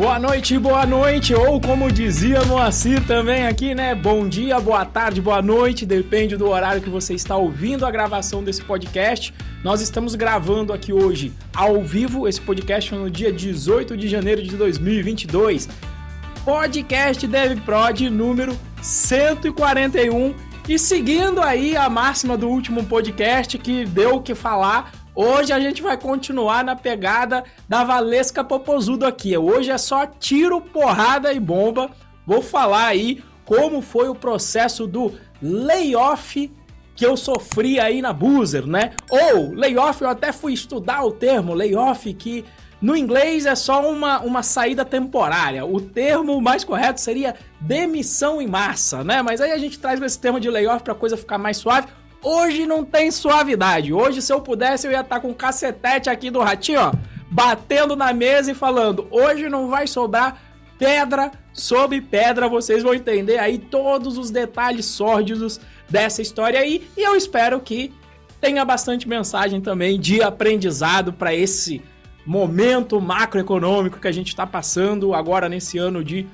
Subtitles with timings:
[0.00, 3.94] Boa noite, boa noite, ou como dizia Moacir também aqui, né?
[3.94, 8.42] Bom dia, boa tarde, boa noite, depende do horário que você está ouvindo a gravação
[8.42, 9.34] desse podcast.
[9.62, 14.56] Nós estamos gravando aqui hoje, ao vivo, esse podcast no dia 18 de janeiro de
[14.56, 15.68] 2022.
[16.46, 20.34] Podcast DevProd número 141
[20.66, 25.58] e seguindo aí a máxima do último podcast que deu o que falar, Hoje a
[25.58, 29.36] gente vai continuar na pegada da Valesca Popozudo aqui.
[29.36, 31.90] Hoje é só tiro, porrada e bomba.
[32.26, 35.12] Vou falar aí como foi o processo do
[35.42, 36.50] layoff
[36.94, 38.92] que eu sofri aí na Boozer, né?
[39.10, 42.44] Ou layoff, eu até fui estudar o termo layoff que
[42.80, 45.64] no inglês é só uma, uma saída temporária.
[45.64, 49.22] O termo mais correto seria demissão em massa, né?
[49.22, 51.88] Mas aí a gente traz esse termo de layoff para a coisa ficar mais suave.
[52.22, 53.92] Hoje não tem suavidade.
[53.92, 56.92] Hoje, se eu pudesse, eu ia estar tá com um cacetete aqui do ratinho, ó,
[57.30, 60.40] batendo na mesa e falando: hoje não vai sobrar
[60.78, 62.48] pedra sobre pedra.
[62.48, 66.88] Vocês vão entender aí todos os detalhes sórdidos dessa história aí.
[66.96, 67.92] E eu espero que
[68.40, 71.82] tenha bastante mensagem também de aprendizado para esse
[72.24, 76.26] momento macroeconômico que a gente está passando agora nesse ano de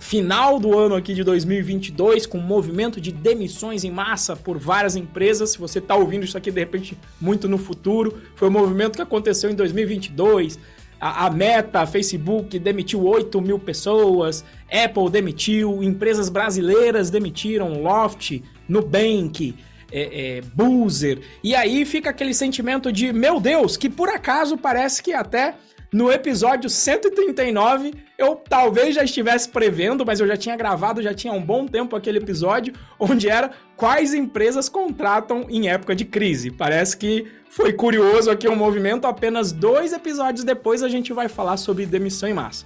[0.00, 4.96] final do ano aqui de 2022, com um movimento de demissões em massa por várias
[4.96, 5.50] empresas.
[5.50, 9.02] Se você está ouvindo isso aqui de repente muito no futuro, foi um movimento que
[9.02, 10.58] aconteceu em 2022.
[10.98, 18.42] A, a Meta, a Facebook demitiu 8 mil pessoas, Apple demitiu, empresas brasileiras demitiram, Loft,
[18.68, 19.54] Nubank,
[19.92, 21.20] é, é, Boozer.
[21.42, 25.54] E aí fica aquele sentimento de, meu Deus, que por acaso parece que até
[25.92, 31.32] no episódio 139, eu talvez já estivesse prevendo, mas eu já tinha gravado, já tinha
[31.32, 36.50] um bom tempo aquele episódio, onde era quais empresas contratam em época de crise.
[36.50, 41.28] Parece que foi curioso aqui o um movimento, apenas dois episódios depois a gente vai
[41.28, 42.64] falar sobre demissão em massa.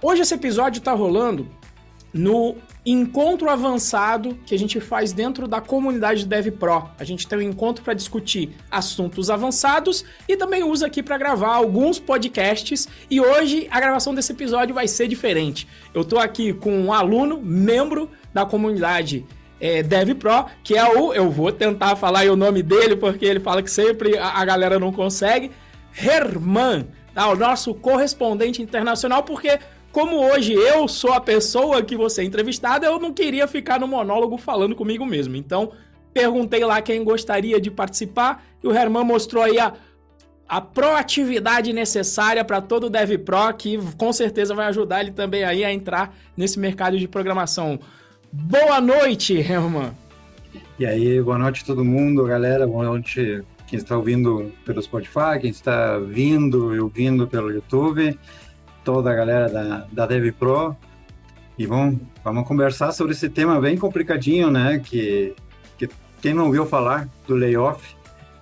[0.00, 1.48] Hoje esse episódio está rolando
[2.16, 6.88] no encontro avançado que a gente faz dentro da comunidade DevPro.
[6.98, 11.54] A gente tem um encontro para discutir assuntos avançados e também usa aqui para gravar
[11.54, 12.88] alguns podcasts.
[13.10, 15.66] E hoje a gravação desse episódio vai ser diferente.
[15.92, 19.26] Eu estou aqui com um aluno, membro da comunidade
[19.60, 21.12] é, DevPro, que é o.
[21.12, 24.78] Eu vou tentar falar o nome dele porque ele fala que sempre a, a galera
[24.78, 25.50] não consegue.
[25.98, 27.28] Herman, tá?
[27.28, 29.58] o nosso correspondente internacional, porque
[29.96, 33.88] como hoje eu sou a pessoa que você é entrevistada, eu não queria ficar no
[33.88, 35.36] monólogo falando comigo mesmo.
[35.36, 35.72] Então,
[36.12, 39.72] perguntei lá quem gostaria de participar e o Herman mostrou aí a,
[40.46, 45.64] a proatividade necessária para todo Dev Pro, que com certeza vai ajudar ele também aí
[45.64, 47.80] a entrar nesse mercado de programação.
[48.30, 49.92] Boa noite, Herman!
[50.78, 52.66] E aí, boa noite a todo mundo, galera.
[52.66, 58.18] Boa noite quem está ouvindo pelo Spotify, quem está vindo e ouvindo pelo YouTube
[58.86, 60.76] toda a galera da, da DevPro
[61.58, 64.78] e vamos, vamos conversar sobre esse tema bem complicadinho, né?
[64.78, 65.34] Que,
[65.76, 65.90] que
[66.22, 67.96] quem não ouviu falar do layoff,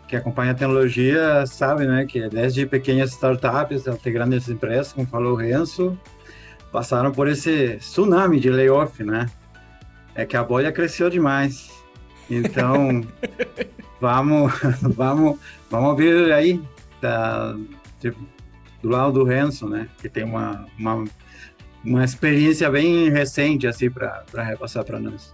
[0.07, 2.05] que acompanha a tecnologia, sabe, né?
[2.05, 5.99] Que desde pequenas startups até grandes empresas, como falou o Renzo,
[6.71, 9.31] passaram por esse tsunami de layoff, né?
[10.15, 11.71] É que a bolha cresceu demais.
[12.29, 13.01] Então,
[13.99, 14.53] vamos,
[14.95, 15.39] vamos,
[15.71, 16.61] vamos ouvir aí
[17.01, 17.57] da,
[17.99, 18.13] de,
[18.85, 19.89] do lado do Renzo, né?
[19.99, 21.05] Que tem uma, uma,
[21.83, 25.33] uma experiência bem recente, assim, para repassar para nós.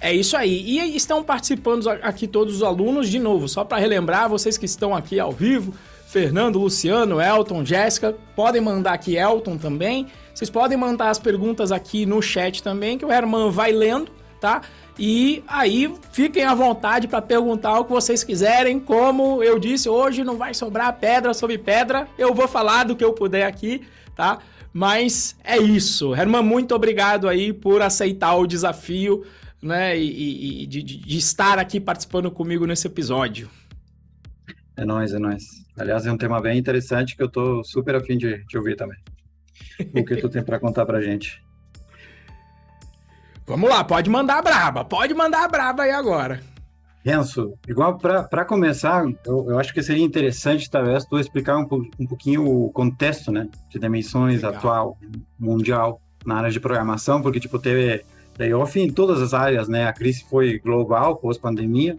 [0.00, 0.62] É isso aí.
[0.64, 4.94] E estão participando aqui todos os alunos, de novo, só para relembrar, vocês que estão
[4.94, 5.74] aqui ao vivo,
[6.06, 10.06] Fernando, Luciano, Elton, Jéssica, podem mandar aqui Elton também.
[10.32, 14.62] Vocês podem mandar as perguntas aqui no chat também, que o Herman vai lendo, tá?
[14.98, 18.80] E aí fiquem à vontade para perguntar o que vocês quiserem.
[18.80, 22.08] Como eu disse, hoje não vai sobrar pedra sobre pedra.
[22.18, 23.86] Eu vou falar do que eu puder aqui,
[24.16, 24.40] tá?
[24.72, 26.14] Mas é isso.
[26.14, 29.24] Herman, muito obrigado aí por aceitar o desafio,
[29.62, 29.96] né?
[29.96, 33.48] E, e de, de, estar aqui participando comigo nesse episódio.
[34.76, 35.44] É nóis, é nóis.
[35.78, 38.98] Aliás, é um tema bem interessante que eu tô super afim de, de ouvir também.
[39.94, 41.40] O que tu tem para contar pra gente?
[43.48, 46.38] Vamos lá, pode mandar braba, pode mandar braba aí agora.
[47.02, 51.66] Renzo, igual para começar, eu, eu, acho que seria interessante, talvez, tu explicar um,
[51.98, 54.52] um pouquinho o contexto, né, de dimensões Legal.
[54.52, 54.98] atual,
[55.38, 58.04] mundial, na área de programação, porque, tipo, teve
[58.38, 61.96] layoff em todas as áreas, né, a crise foi global, pós-pandemia,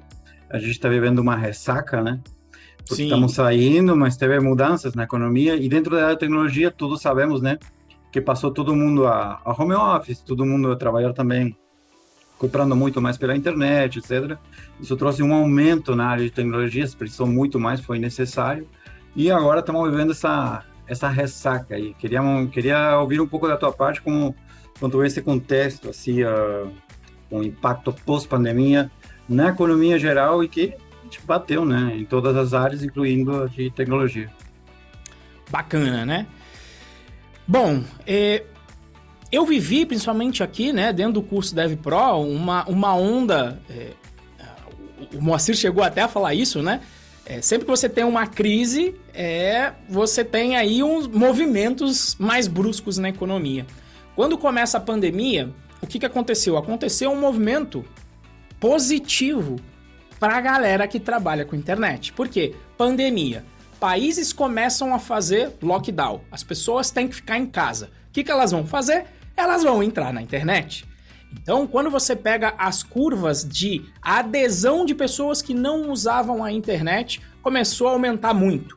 [0.52, 2.20] a gente está vivendo uma ressaca, né,
[2.88, 7.58] porque estamos saindo, mas teve mudanças na economia, e dentro da tecnologia, todos sabemos, né,
[8.12, 11.56] que passou todo mundo a, a home office, todo mundo a trabalhar também
[12.38, 14.38] comprando muito mais pela internet, etc.
[14.80, 18.68] Isso trouxe um aumento na área de tecnologias, precisou muito mais, foi necessário.
[19.16, 21.94] E agora estamos vivendo essa essa ressaca aí.
[21.94, 22.22] Queria,
[22.52, 24.36] queria ouvir um pouco da tua parte como
[24.80, 26.72] quanto a esse contexto, assim, uh,
[27.30, 28.90] o impacto pós-pandemia
[29.28, 30.74] na economia geral e que
[31.26, 34.30] bateu, né, em todas as áreas, incluindo a de tecnologia.
[35.52, 36.28] Bacana, né?
[37.50, 38.44] Bom, é,
[39.32, 43.60] eu vivi, principalmente aqui, né, dentro do curso Dev Pro, uma, uma onda.
[43.68, 43.94] É,
[45.16, 46.80] o Moacir chegou até a falar isso, né?
[47.26, 53.00] É, sempre que você tem uma crise, é, você tem aí uns movimentos mais bruscos
[53.00, 53.66] na economia.
[54.16, 56.56] Quando começa a pandemia, o que, que aconteceu?
[56.56, 57.84] Aconteceu um movimento
[58.60, 59.56] positivo
[60.20, 62.14] para a galera que trabalha com internet.
[62.14, 62.54] Por quê?
[62.78, 63.44] Pandemia.
[63.80, 66.20] Países começam a fazer lockdown.
[66.30, 67.90] As pessoas têm que ficar em casa.
[68.10, 69.06] O que, que elas vão fazer?
[69.38, 70.86] Elas vão entrar na internet.
[71.32, 77.22] Então, quando você pega as curvas de adesão de pessoas que não usavam a internet,
[77.42, 78.76] começou a aumentar muito.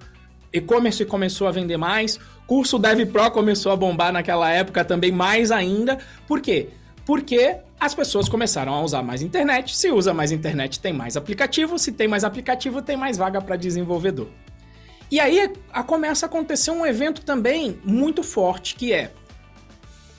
[0.53, 5.51] E-commerce começou a vender mais, curso Dev Pro começou a bombar naquela época também mais
[5.51, 5.99] ainda.
[6.29, 6.69] Por quê?
[7.05, 9.75] Porque as pessoas começaram a usar mais internet.
[9.77, 11.77] Se usa mais internet, tem mais aplicativo.
[11.77, 14.29] Se tem mais aplicativo, tem mais vaga para desenvolvedor.
[15.13, 19.13] E aí a, começa a acontecer um evento também muito forte, que é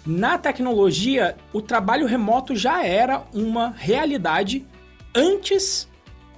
[0.06, 4.64] na tecnologia, o trabalho remoto já era uma realidade
[5.16, 5.90] antes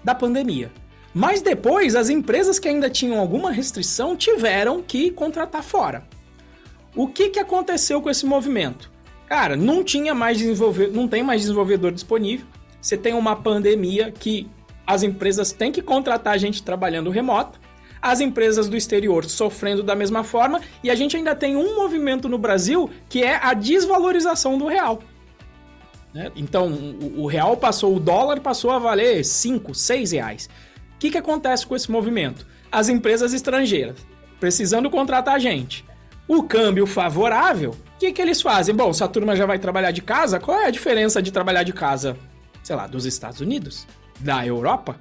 [0.02, 0.72] da pandemia.
[1.14, 6.08] Mas depois, as empresas que ainda tinham alguma restrição tiveram que contratar fora.
[6.96, 8.90] O que, que aconteceu com esse movimento?
[9.28, 12.48] Cara, não tinha mais desenvolvedor, não tem mais desenvolvedor disponível.
[12.80, 14.48] Você tem uma pandemia que
[14.88, 17.65] as empresas têm que contratar gente trabalhando remoto
[18.06, 22.30] as empresas do exterior sofrendo da mesma forma, e a gente ainda tem um movimento
[22.30, 25.02] no Brasil que é a desvalorização do real.
[26.14, 26.32] Né?
[26.36, 26.68] Então,
[27.18, 30.50] o, real passou, o dólar passou a valer 5, 6 reais.
[30.96, 32.46] O que, que acontece com esse movimento?
[32.72, 33.98] As empresas estrangeiras
[34.40, 35.84] precisando contratar gente.
[36.28, 38.76] O câmbio favorável, o que, que eles fazem?
[38.76, 41.64] Bom, se a turma já vai trabalhar de casa, qual é a diferença de trabalhar
[41.64, 42.18] de casa,
[42.64, 43.88] sei lá, dos Estados Unidos?
[44.20, 45.00] Da Europa?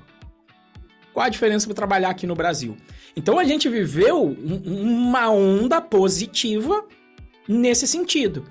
[1.14, 2.76] Qual a diferença para trabalhar aqui no Brasil?
[3.16, 6.84] Então a gente viveu uma onda positiva
[7.46, 8.44] nesse sentido.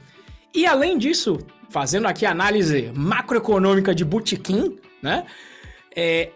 [0.54, 1.40] E além disso,
[1.70, 5.26] fazendo aqui a análise macroeconômica de Butiquim, né?
[5.94, 6.32] É,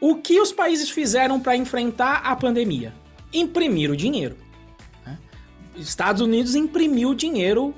[0.00, 2.94] o que os países fizeram para enfrentar a pandemia?
[3.30, 4.36] Imprimiram dinheiro.
[5.04, 5.18] Né?
[5.76, 7.74] Estados Unidos imprimiu dinheiro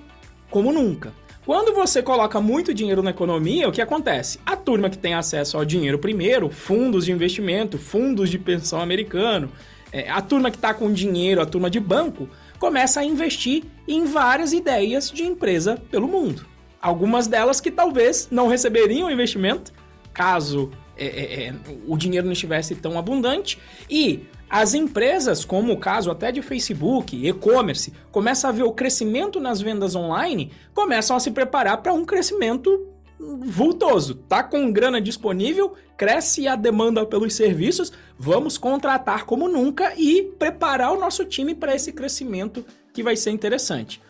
[0.48, 1.12] como nunca.
[1.48, 4.38] Quando você coloca muito dinheiro na economia, o que acontece?
[4.44, 9.50] A turma que tem acesso ao dinheiro primeiro, fundos de investimento, fundos de pensão americano,
[9.90, 12.28] é, a turma que está com dinheiro, a turma de banco,
[12.58, 16.44] começa a investir em várias ideias de empresa pelo mundo.
[16.82, 19.72] Algumas delas que talvez não receberiam investimento
[20.12, 21.54] caso é, é, é
[21.86, 23.58] o dinheiro não estivesse tão abundante
[23.88, 29.38] e as empresas, como o caso até de Facebook, e-commerce, começam a ver o crescimento
[29.38, 32.86] nas vendas online, começam a se preparar para um crescimento
[33.18, 34.14] vultoso.
[34.14, 40.92] Tá com grana disponível, cresce a demanda pelos serviços, vamos contratar como nunca e preparar
[40.92, 44.00] o nosso time para esse crescimento que vai ser interessante.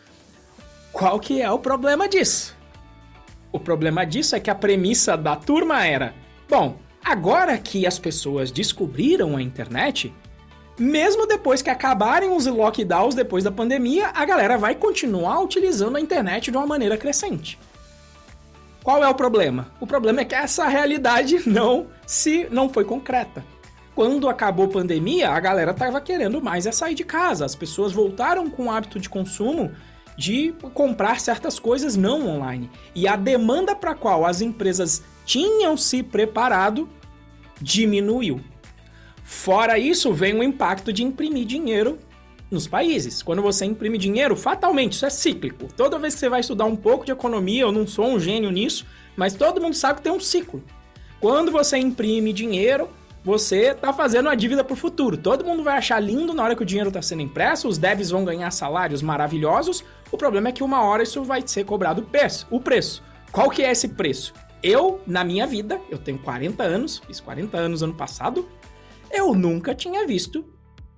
[0.93, 2.55] Qual que é o problema disso?
[3.51, 6.13] O problema disso é que a premissa da turma era:
[6.47, 10.13] bom, agora que as pessoas descobriram a internet,
[10.79, 16.01] mesmo depois que acabarem os lockdowns depois da pandemia, a galera vai continuar utilizando a
[16.01, 17.59] internet de uma maneira crescente.
[18.81, 19.67] Qual é o problema?
[19.79, 23.43] O problema é que essa realidade não se não foi concreta.
[23.93, 27.43] Quando acabou a pandemia, a galera estava querendo mais é sair de casa.
[27.43, 29.71] As pessoas voltaram com o hábito de consumo
[30.17, 32.69] de comprar certas coisas não online.
[32.95, 36.87] E a demanda para qual as empresas tinham se preparado
[37.61, 38.39] diminuiu.
[39.31, 41.99] Fora isso, vem o impacto de imprimir dinheiro
[42.49, 43.21] nos países.
[43.21, 45.67] Quando você imprime dinheiro, fatalmente, isso é cíclico.
[45.77, 48.49] Toda vez que você vai estudar um pouco de economia, eu não sou um gênio
[48.49, 50.63] nisso, mas todo mundo sabe que tem um ciclo.
[51.21, 52.89] Quando você imprime dinheiro,
[53.23, 55.15] você está fazendo a dívida para o futuro.
[55.15, 58.09] Todo mundo vai achar lindo na hora que o dinheiro está sendo impresso, os devs
[58.09, 59.83] vão ganhar salários maravilhosos.
[60.11, 62.01] O problema é que uma hora isso vai ser cobrado.
[62.49, 63.03] O preço.
[63.31, 64.33] Qual que é esse preço?
[64.63, 68.49] Eu, na minha vida, eu tenho 40 anos, fiz 40 anos ano passado,
[69.11, 70.45] eu nunca tinha visto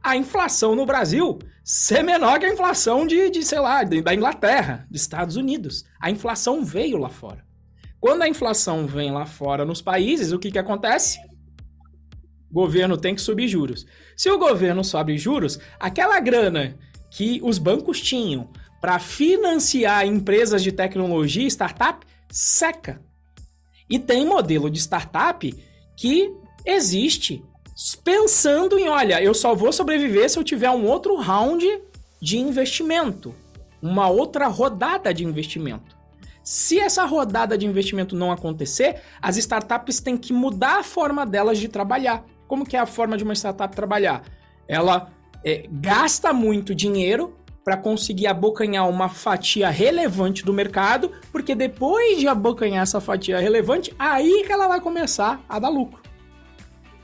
[0.03, 4.87] a inflação no Brasil ser menor que a inflação de, de sei lá, da Inglaterra,
[4.89, 5.85] dos Estados Unidos.
[5.99, 7.45] A inflação veio lá fora.
[7.99, 11.19] Quando a inflação vem lá fora nos países, o que, que acontece?
[12.49, 13.85] O governo tem que subir juros.
[14.17, 16.77] Se o governo sobe juros, aquela grana
[17.11, 18.49] que os bancos tinham
[18.81, 22.99] para financiar empresas de tecnologia, startup, seca.
[23.87, 25.53] E tem modelo de startup
[25.95, 26.33] que
[26.65, 27.43] existe
[28.03, 31.65] pensando em, olha, eu só vou sobreviver se eu tiver um outro round
[32.21, 33.33] de investimento,
[33.81, 35.97] uma outra rodada de investimento.
[36.43, 41.57] Se essa rodada de investimento não acontecer, as startups têm que mudar a forma delas
[41.57, 42.25] de trabalhar.
[42.47, 44.23] Como que é a forma de uma startup trabalhar?
[44.67, 45.11] Ela
[45.45, 52.27] é, gasta muito dinheiro para conseguir abocanhar uma fatia relevante do mercado, porque depois de
[52.27, 56.00] abocanhar essa fatia relevante, aí que ela vai começar a dar lucro.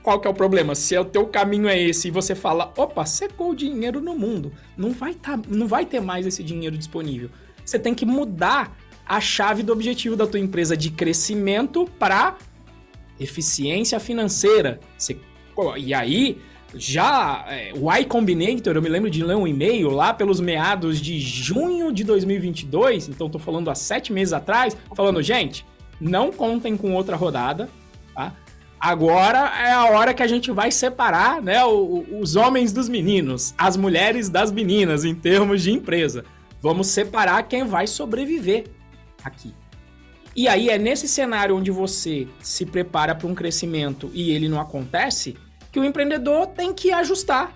[0.07, 0.73] Qual que é o problema?
[0.73, 4.53] Se o teu caminho é esse e você fala, opa, secou o dinheiro no mundo,
[4.77, 7.29] não vai, tá, não vai ter mais esse dinheiro disponível.
[7.65, 8.73] Você tem que mudar
[9.05, 12.37] a chave do objetivo da tua empresa de crescimento para
[13.19, 14.79] eficiência financeira.
[14.97, 15.19] Você,
[15.75, 16.39] e aí,
[16.73, 21.01] já é, o Y Combinator, eu me lembro de ler um e-mail lá pelos meados
[21.01, 25.65] de junho de 2022, então tô falando há sete meses atrás, falando, gente,
[25.99, 27.67] não contem com outra rodada?
[28.79, 33.75] Agora é a hora que a gente vai separar né, os homens dos meninos, as
[33.75, 36.23] mulheres das meninas, em termos de empresa.
[36.61, 38.65] Vamos separar quem vai sobreviver
[39.23, 39.53] aqui.
[40.35, 44.61] E aí é nesse cenário onde você se prepara para um crescimento e ele não
[44.61, 45.35] acontece,
[45.71, 47.53] que o empreendedor tem que ajustar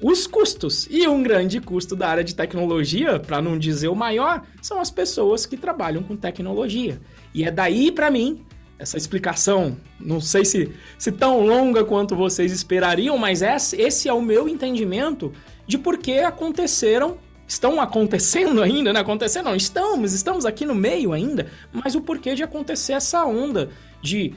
[0.00, 0.86] os custos.
[0.90, 4.90] E um grande custo da área de tecnologia, para não dizer o maior, são as
[4.90, 7.00] pessoas que trabalham com tecnologia.
[7.34, 8.44] E é daí, para mim,
[8.78, 14.20] essa explicação, não sei se, se tão longa quanto vocês esperariam, mas esse, é o
[14.20, 15.32] meu entendimento
[15.66, 17.18] de por que aconteceram
[17.48, 19.00] estão acontecendo ainda, né?
[19.00, 23.70] Acontecendo, não, estamos, estamos aqui no meio ainda, mas o porquê de acontecer essa onda
[24.02, 24.34] de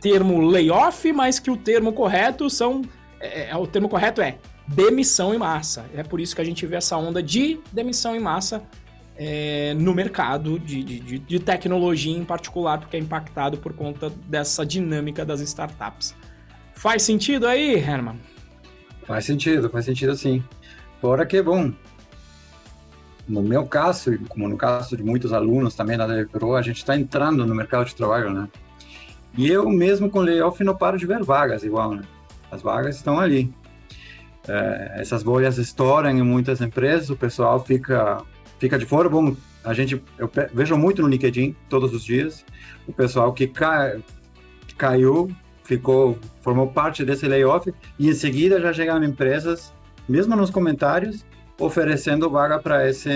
[0.00, 2.82] termo layoff, mas que o termo correto são.
[3.20, 5.84] É, é, o termo correto é demissão em massa.
[5.94, 8.62] É por isso que a gente vê essa onda de demissão em massa
[9.22, 14.64] é, no mercado de, de, de, tecnologia em particular, porque é impactado por conta dessa
[14.64, 16.14] dinâmica das startups.
[16.72, 18.18] Faz sentido aí, Herman?
[19.06, 20.42] Faz sentido, faz sentido sim.
[21.02, 21.70] Fora que, bom,
[23.28, 26.96] no meu caso, como no caso de muitos alunos também na DevPro, a gente está
[26.96, 28.48] entrando no mercado de trabalho, né?
[29.36, 32.04] E eu mesmo com layoff não paro de ver vagas igual, né?
[32.50, 33.52] As vagas estão ali.
[34.48, 38.24] É, essas bolhas estouram em muitas empresas, o pessoal fica
[38.60, 39.08] fica de fora.
[39.08, 42.44] Bom, a gente eu vejo muito no LinkedIn todos os dias
[42.86, 44.02] o pessoal que, cai,
[44.76, 45.30] caiu,
[45.64, 49.72] ficou, formou parte desse layoff e em seguida já chegaram empresas,
[50.08, 51.24] mesmo nos comentários,
[51.58, 53.10] oferecendo vaga para esse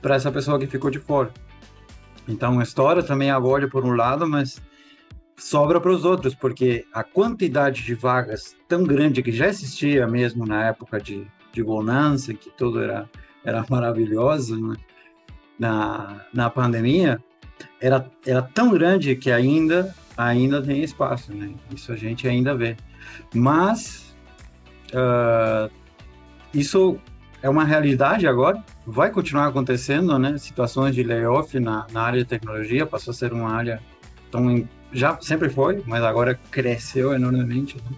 [0.00, 1.30] para essa pessoa que ficou de fora.
[2.26, 4.60] Então, a história também a bolha por um lado, mas
[5.36, 10.44] sobra para os outros, porque a quantidade de vagas tão grande que já existia mesmo
[10.44, 13.08] na época de, de bonança, que tudo era,
[13.44, 14.76] era maravilhoso, né?
[15.58, 17.22] na, na pandemia,
[17.80, 21.52] era, era tão grande que ainda, ainda tem espaço, né?
[21.74, 22.76] Isso a gente ainda vê.
[23.34, 24.14] Mas
[24.92, 25.70] uh,
[26.52, 26.98] isso
[27.42, 30.36] é uma realidade agora, vai continuar acontecendo, né?
[30.38, 33.80] Situações de layoff na, na área de tecnologia passou a ser uma área
[34.30, 37.76] tão já sempre foi, mas agora cresceu enormemente.
[37.76, 37.96] Né?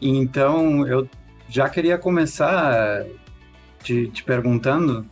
[0.00, 1.08] Então, eu
[1.48, 3.04] já queria começar
[3.82, 5.06] te, te perguntando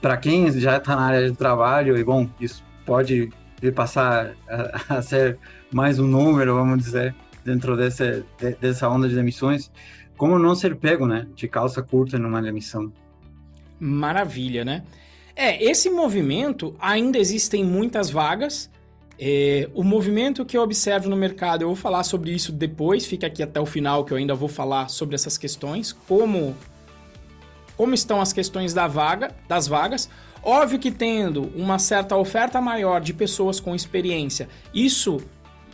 [0.00, 3.30] para quem já está na área de trabalho, e bom, isso pode
[3.74, 5.38] passar a, a, ser
[5.70, 9.70] mais um número, vamos dizer, dentro desse, de, dessa onda de demissões,
[10.16, 12.92] como não ser pego, né, de calça curta numa demissão?
[13.78, 14.82] Maravilha, né?
[15.36, 18.70] É, esse movimento ainda existem muitas vagas,
[19.18, 23.26] é, o movimento que eu observo no mercado, eu vou falar sobre isso depois, fica
[23.26, 26.56] aqui até o final que eu ainda vou falar sobre essas questões, como
[27.80, 30.10] como estão as questões da vaga, das vagas.
[30.42, 35.16] Óbvio que tendo uma certa oferta maior de pessoas com experiência, isso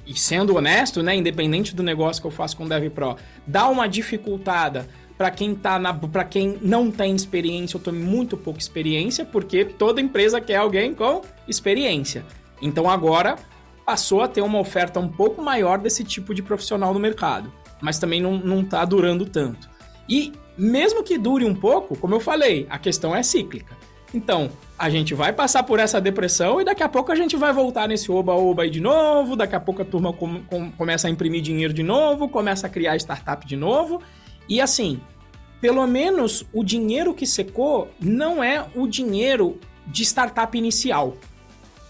[0.07, 3.89] e sendo honesto, né, independente do negócio que eu faço com o DevPro, dá uma
[3.89, 9.25] dificultada para quem tá na para quem não tem experiência ou tem muito pouca experiência,
[9.25, 12.25] porque toda empresa quer alguém com experiência.
[12.63, 13.35] Então agora
[13.85, 17.99] passou a ter uma oferta um pouco maior desse tipo de profissional no mercado, mas
[17.99, 19.69] também não, não tá durando tanto.
[20.09, 23.77] E mesmo que dure um pouco, como eu falei, a questão é cíclica.
[24.15, 27.53] Então, a gente vai passar por essa depressão e daqui a pouco a gente vai
[27.53, 31.11] voltar nesse oba-oba aí de novo, daqui a pouco a turma com, com, começa a
[31.11, 34.01] imprimir dinheiro de novo, começa a criar startup de novo.
[34.49, 35.01] E assim,
[35.61, 41.17] pelo menos o dinheiro que secou não é o dinheiro de startup inicial.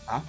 [0.05, 0.23] Tá?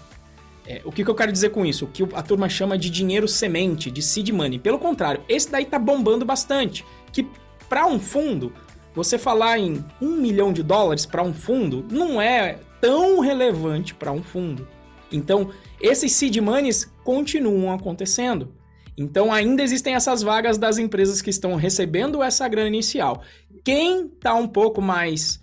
[0.66, 1.86] É, o que, que, eu quero dizer com isso?
[1.86, 4.60] O que a turma chama de dinheiro semente, de seed money.
[4.60, 6.84] Pelo contrário, esse daí tá bombando bastante.
[7.14, 7.26] Que
[7.70, 8.54] para um fundo,
[8.96, 14.12] você falar em um milhão de dólares para um fundo não é tão relevante para
[14.12, 14.68] um fundo.
[15.12, 18.54] Então, esses seed monies continuam acontecendo.
[18.98, 23.22] Então ainda existem essas vagas das empresas que estão recebendo essa grana inicial.
[23.64, 25.40] Quem está um pouco mais,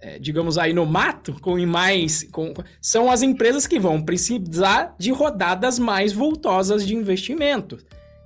[0.00, 2.22] é, digamos aí, no mato, com mais.
[2.30, 7.78] Com, são as empresas que vão precisar de rodadas mais voltosas de investimento.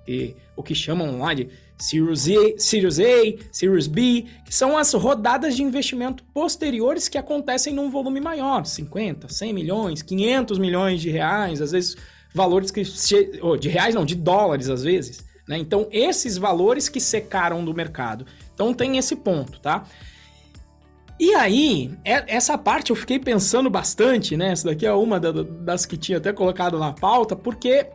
[0.07, 5.63] E o que chamam lá de Series A, Series B, que são as rodadas de
[5.63, 11.73] investimento posteriores que acontecem num volume maior, 50, 100 milhões, 500 milhões de reais, às
[11.73, 11.97] vezes
[12.35, 12.83] valores que
[13.59, 15.59] de reais não, de dólares às vezes, né?
[15.59, 18.27] Então esses valores que secaram do mercado.
[18.55, 19.85] Então tem esse ponto, tá?
[21.19, 24.53] E aí, é, essa parte eu fiquei pensando bastante, né?
[24.53, 27.87] Essa daqui é uma das que tinha até colocado na pauta, porque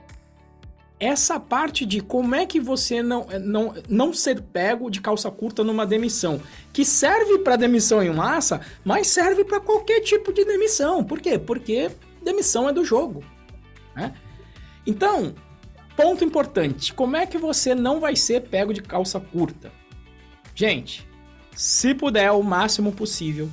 [1.02, 5.64] essa parte de como é que você não, não, não ser pego de calça curta
[5.64, 6.40] numa demissão,
[6.72, 11.04] que serve para demissão em massa, mas serve para qualquer tipo de demissão.
[11.04, 11.40] Por quê?
[11.40, 11.90] Porque
[12.24, 13.24] demissão é do jogo.
[13.96, 14.14] Né?
[14.86, 15.34] Então,
[15.98, 19.72] ponto importante: como é que você não vai ser pego de calça curta?
[20.54, 21.08] Gente,
[21.56, 23.50] se puder o máximo possível,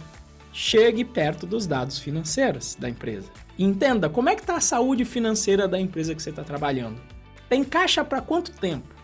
[0.52, 3.31] chegue perto dos dados financeiros da empresa.
[3.59, 7.00] Entenda como é que está a saúde financeira da empresa que você está trabalhando.
[7.49, 8.99] Tem caixa para quanto tempo?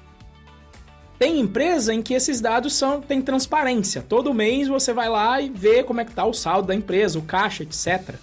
[1.18, 4.02] Tem empresa em que esses dados são tem transparência.
[4.02, 7.18] Todo mês você vai lá e vê como é que está o saldo da empresa,
[7.18, 8.16] o caixa, etc.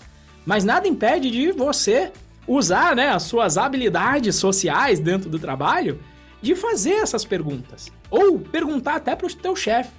[0.45, 2.11] Mas nada impede de você
[2.47, 5.99] usar né, as suas habilidades sociais dentro do trabalho
[6.41, 7.91] de fazer essas perguntas.
[8.09, 9.91] Ou perguntar até para o teu chefe.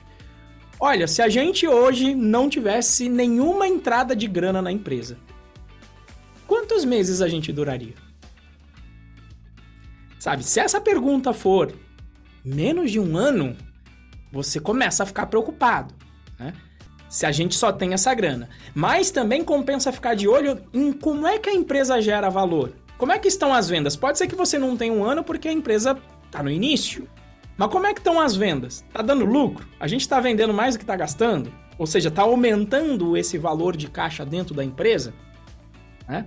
[0.78, 5.16] Olha, se a gente hoje não tivesse nenhuma entrada de grana na empresa,
[6.46, 7.94] quantos meses a gente duraria?
[10.22, 11.74] Sabe, se essa pergunta for
[12.44, 13.56] menos de um ano,
[14.30, 15.92] você começa a ficar preocupado,
[16.38, 16.54] né?
[17.08, 18.48] se a gente só tem essa grana.
[18.72, 22.72] Mas também compensa ficar de olho em como é que a empresa gera valor.
[22.96, 23.96] Como é que estão as vendas?
[23.96, 27.08] Pode ser que você não tenha um ano porque a empresa está no início.
[27.56, 28.84] Mas como é que estão as vendas?
[28.92, 29.66] Tá dando lucro?
[29.80, 31.52] A gente está vendendo mais do que está gastando?
[31.76, 35.12] Ou seja, está aumentando esse valor de caixa dentro da empresa?
[36.06, 36.24] Né?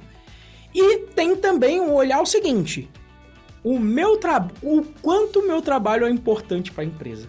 [0.74, 2.90] E tem também o olhar o seguinte:
[3.66, 4.18] o meu
[4.62, 7.28] o quanto o meu trabalho é importante para a empresa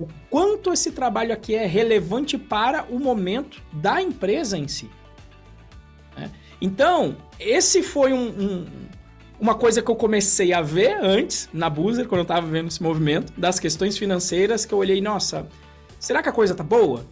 [0.00, 4.90] o quanto esse trabalho aqui é relevante para o momento da empresa em si.
[6.16, 6.30] Né?
[6.58, 8.66] Então, esse foi um, um,
[9.38, 12.82] uma coisa que eu comecei a ver antes na Boozer, quando eu estava vendo esse
[12.82, 15.46] movimento, das questões financeiras, que eu olhei, nossa,
[15.98, 17.04] será que a coisa tá boa?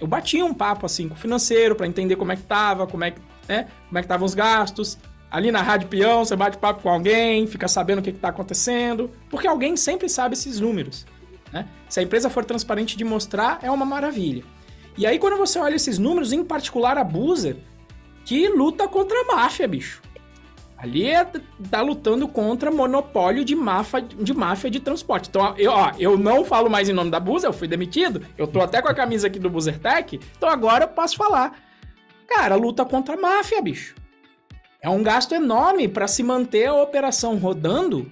[0.00, 3.04] Eu bati um papo assim com o financeiro para entender como é que tava, como
[3.04, 4.98] é que, né, como é que estavam os gastos.
[5.30, 9.10] Ali na Rádio Peão, você bate papo com alguém, fica sabendo o que está acontecendo,
[9.28, 11.06] porque alguém sempre sabe esses números.
[11.52, 11.68] Né?
[11.88, 14.42] Se a empresa for transparente de mostrar, é uma maravilha.
[14.96, 17.56] E aí, quando você olha esses números, em particular a Boozer,
[18.24, 20.02] que luta contra a máfia, bicho.
[20.76, 21.24] Ali é,
[21.70, 25.28] tá lutando contra monopólio de máfia, de máfia de transporte.
[25.28, 28.24] Então, eu, ó, eu não falo mais em nome da Boozer, eu fui demitido.
[28.36, 31.58] Eu tô até com a camisa aqui do Boozer Tech, então agora eu posso falar.
[32.28, 33.97] Cara, luta contra a máfia, bicho.
[34.80, 38.10] É um gasto enorme para se manter a operação rodando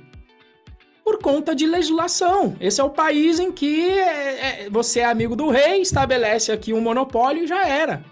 [1.05, 2.57] por conta de legislação.
[2.61, 6.73] Esse é o país em que é, é, você é amigo do rei, estabelece aqui
[6.73, 8.05] um monopólio e já era.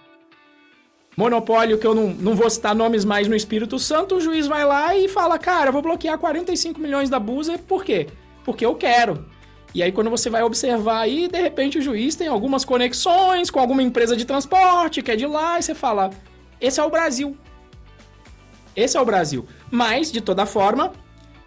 [1.16, 4.64] Monopólio que eu não, não vou citar nomes mais no Espírito Santo, o juiz vai
[4.64, 8.06] lá e fala: Cara, eu vou bloquear 45 milhões da Busa, por quê?
[8.44, 9.26] Porque eu quero.
[9.74, 13.58] E aí, quando você vai observar aí, de repente o juiz tem algumas conexões com
[13.58, 16.10] alguma empresa de transporte que é de lá, e você fala:
[16.60, 17.36] Esse é o Brasil.
[18.74, 19.46] Esse é o Brasil.
[19.70, 20.92] Mas, de toda forma,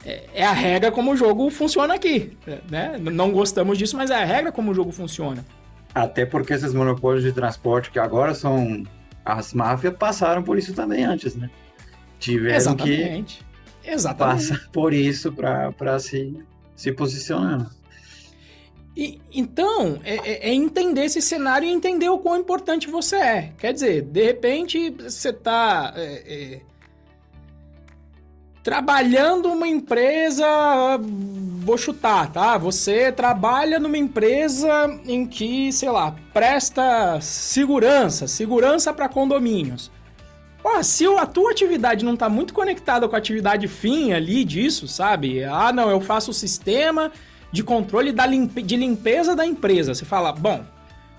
[0.06, 2.38] é, é a regra como o jogo funciona aqui.
[2.70, 2.98] Né?
[2.98, 5.46] Não gostamos disso, mas é a regra como o jogo funciona.
[5.94, 8.84] Até porque esses monopólios de transporte que agora são
[9.26, 11.50] as máfias passaram por isso também antes, né?
[12.20, 13.46] Tiveram Exatamente.
[13.84, 14.50] que Exatamente.
[14.50, 16.38] passar por isso para se,
[16.76, 17.70] se posicionar.
[18.96, 23.54] E, então, é, é, é, entender esse cenário e entender o quão importante você é.
[23.58, 26.62] Quer dizer, de repente você está é, é
[28.68, 30.46] trabalhando uma empresa,
[31.00, 32.58] vou chutar, tá?
[32.58, 34.70] Você trabalha numa empresa
[35.06, 39.90] em que, sei lá, presta segurança, segurança para condomínios.
[40.62, 44.86] Pô, se a tua atividade não tá muito conectada com a atividade fim ali disso,
[44.86, 45.46] sabe?
[45.46, 47.10] Ah, não, eu faço o sistema
[47.50, 49.96] de controle da limpe de limpeza da empresa.
[49.96, 50.62] Você fala, bom,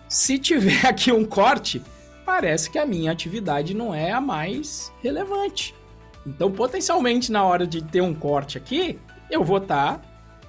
[0.06, 1.80] se tiver aqui um corte,
[2.26, 5.77] parece que a minha atividade não é a mais relevante.
[6.28, 8.98] Então, potencialmente, na hora de ter um corte aqui,
[9.30, 10.02] eu vou estar tá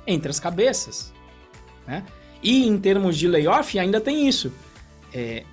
[0.06, 1.14] entre as cabeças.
[1.88, 2.04] Né?
[2.44, 4.52] E em termos de layoff, ainda tem isso.
[5.14, 5.44] É,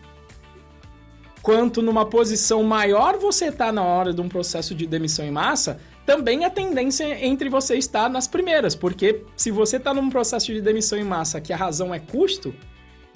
[1.43, 5.81] quanto numa posição maior você está na hora de um processo de demissão em massa,
[6.05, 10.61] também a tendência entre você estar nas primeiras, porque se você está num processo de
[10.61, 12.55] demissão em massa que a razão é custo,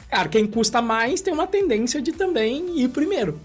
[0.08, 3.38] cara, quem custa mais tem uma tendência de também ir primeiro.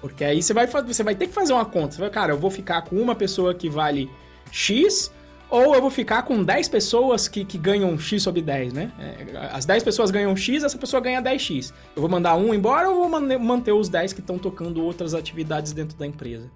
[0.00, 1.94] Porque aí você vai, você vai ter que fazer uma conta.
[1.94, 4.10] Você vai, cara, eu vou ficar com uma pessoa que vale
[4.50, 5.12] X,
[5.50, 8.92] ou eu vou ficar com 10 pessoas que, que ganham X sobre 10, né?
[8.98, 11.72] É, as 10 pessoas ganham X, essa pessoa ganha 10X.
[11.94, 15.72] Eu vou mandar um embora ou vou manter os 10 que estão tocando outras atividades
[15.72, 16.48] dentro da empresa?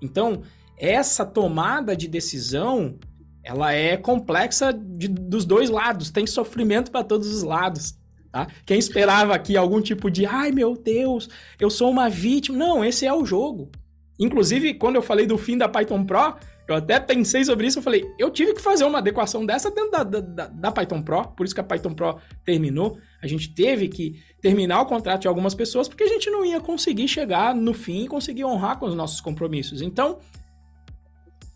[0.00, 0.42] Então,
[0.76, 2.98] essa tomada de decisão,
[3.42, 6.10] ela é complexa de, dos dois lados.
[6.10, 7.94] Tem sofrimento para todos os lados.
[8.32, 8.48] Tá?
[8.64, 11.28] Quem esperava aqui algum tipo de, ai meu Deus,
[11.60, 12.56] eu sou uma vítima.
[12.56, 13.70] Não, esse é o jogo.
[14.18, 16.34] Inclusive, quando eu falei do fim da Python Pro,
[16.66, 17.78] eu até pensei sobre isso.
[17.78, 21.28] Eu falei, eu tive que fazer uma adequação dessa dentro da, da, da Python Pro,
[21.28, 22.98] por isso que a Python Pro terminou.
[23.20, 26.60] A gente teve que terminar o contrato de algumas pessoas, porque a gente não ia
[26.60, 29.82] conseguir chegar no fim e conseguir honrar com os nossos compromissos.
[29.82, 30.20] Então,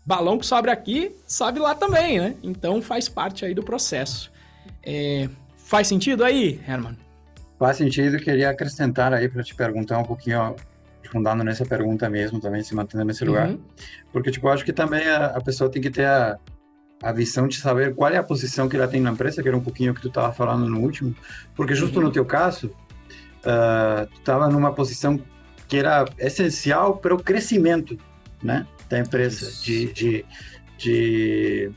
[0.05, 2.35] balão que sobe aqui, sobe lá também, né?
[2.43, 4.31] Então faz parte aí do processo.
[4.83, 5.27] É,
[5.67, 6.97] Faz sentido aí, Herman?
[7.59, 8.17] Faz sentido.
[8.19, 10.55] Queria acrescentar aí para te perguntar um pouquinho,
[11.11, 13.49] fundando nessa pergunta mesmo, também se mantendo nesse lugar.
[13.49, 13.59] Uhum.
[14.13, 16.39] Porque, tipo, acho que também a, a, pessoa tem que ter a,
[17.03, 19.57] a visão de saber qual é a posição que ela tem na empresa, que era
[19.57, 21.13] um pouquinho que tu estava falando no último.
[21.53, 22.05] Porque justo uhum.
[22.05, 22.67] no teu caso,
[23.39, 25.19] uh, tu estava numa posição
[25.67, 27.97] que era essencial para o crescimento,
[28.41, 30.25] né, da empresa, de, de,
[30.77, 31.71] de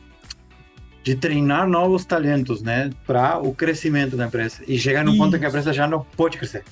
[1.02, 5.18] de treinar novos talentos, né, para o crescimento da empresa e chegar no Isso.
[5.18, 6.64] ponto em que a empresa já não pode crescer.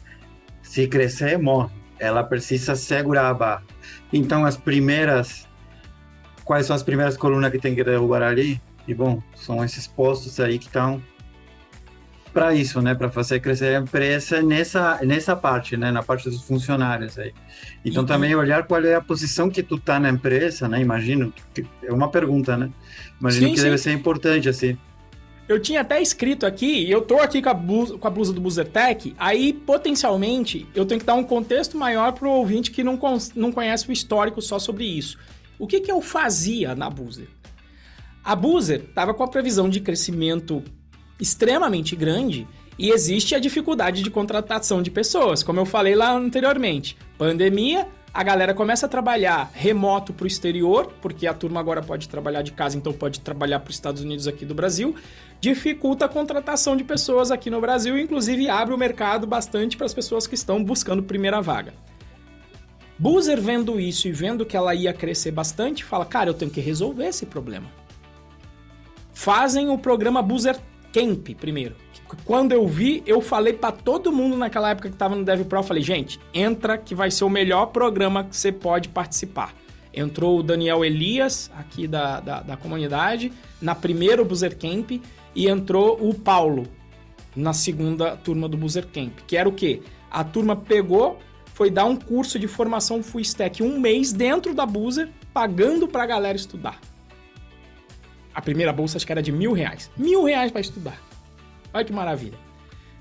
[0.63, 1.71] Se crescer, morre.
[1.99, 3.65] Ela precisa segurar a barra.
[4.13, 5.49] Então, as primeiras,
[6.45, 8.61] quais são as primeiras colunas que tem que derrubar ali?
[8.87, 11.03] E bom, são esses postos aí que estão
[12.33, 16.43] para isso, né, para fazer crescer a empresa nessa nessa parte, né, na parte dos
[16.43, 17.33] funcionários aí.
[17.85, 20.81] Então também olhar qual é a posição que tu tá na empresa, né?
[20.81, 22.71] Imagino que é uma pergunta, né?
[23.21, 23.65] Imagino sim, que sim.
[23.65, 24.77] deve ser importante assim.
[25.49, 28.41] Eu tinha até escrito aqui, eu tô aqui com a blusa, com a blusa do
[28.41, 32.99] Buzzertech, aí potencialmente eu tenho que dar um contexto maior pro ouvinte que não,
[33.35, 35.19] não conhece o histórico só sobre isso.
[35.59, 37.29] O que que eu fazia na Buzzer?
[38.23, 40.63] A Buzzer estava com a previsão de crescimento
[41.21, 42.47] extremamente grande
[42.79, 46.97] e existe a dificuldade de contratação de pessoas, como eu falei lá anteriormente.
[47.17, 52.09] Pandemia, a galera começa a trabalhar remoto para o exterior, porque a turma agora pode
[52.09, 54.95] trabalhar de casa, então pode trabalhar para os Estados Unidos aqui do Brasil,
[55.41, 59.95] dificulta a contratação de pessoas aqui no Brasil, inclusive abre o mercado bastante para as
[59.95, 61.75] pessoas que estão buscando primeira vaga.
[62.99, 66.61] Boozer vendo isso e vendo que ela ia crescer bastante, fala: "Cara, eu tenho que
[66.61, 67.71] resolver esse problema".
[69.13, 70.59] Fazem o programa Boozer
[70.93, 71.75] Camp primeiro.
[72.25, 75.59] Quando eu vi, eu falei para todo mundo naquela época que tava no Dev Pro,
[75.59, 79.55] eu falei, gente, entra que vai ser o melhor programa que você pode participar.
[79.93, 84.93] Entrou o Daniel Elias, aqui da, da, da comunidade, na primeira Boozer Camp,
[85.35, 86.67] e entrou o Paulo,
[87.37, 89.83] na segunda turma do Boozer Camp, que era o quê?
[90.11, 91.19] A turma pegou,
[91.55, 96.07] foi dar um curso de formação full stack um mês dentro da Boozer, pagando pra
[96.07, 96.81] galera estudar.
[98.39, 99.91] A primeira bolsa acho que era de mil reais.
[99.97, 100.97] Mil reais para estudar.
[101.75, 102.39] Olha que maravilha.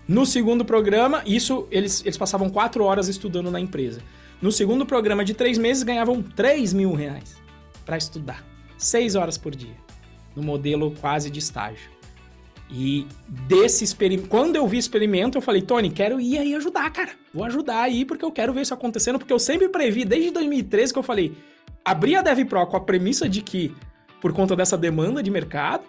[0.07, 4.01] No segundo programa, isso eles, eles passavam quatro horas estudando na empresa.
[4.41, 7.37] No segundo programa de três meses, ganhavam três mil reais
[7.85, 8.43] para estudar.
[8.79, 9.75] Seis horas por dia.
[10.35, 11.91] No modelo quase de estágio.
[12.67, 13.05] E
[13.47, 17.11] desse experimento, quando eu vi experimento, eu falei, Tony, quero ir aí ajudar, cara.
[17.31, 20.91] Vou ajudar aí porque eu quero ver isso acontecendo, porque eu sempre previ, desde 2013
[20.91, 21.37] que eu falei,
[21.85, 23.75] abri a DevPro com a premissa de que
[24.21, 25.83] por conta dessa demanda de mercado.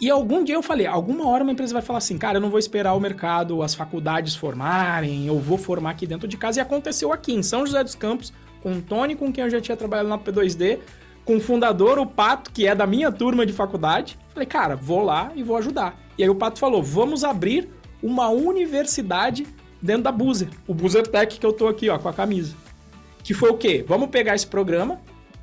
[0.00, 2.48] E algum dia eu falei, alguma hora uma empresa vai falar assim, cara, eu não
[2.48, 6.58] vou esperar o mercado, as faculdades formarem, eu vou formar aqui dentro de casa.
[6.58, 9.60] E aconteceu aqui em São José dos Campos, com o Tony, com quem eu já
[9.60, 10.78] tinha trabalhado na P2D,
[11.22, 14.18] com o fundador, o Pato, que é da minha turma de faculdade.
[14.32, 16.00] Falei, cara, vou lá e vou ajudar.
[16.16, 17.68] E aí o Pato falou, vamos abrir
[18.02, 19.46] uma universidade
[19.82, 22.54] dentro da Buzer, o Buzer Tech que eu tô aqui, ó, com a camisa.
[23.22, 23.84] Que foi o quê?
[23.86, 25.00] Vamos pegar esse programa,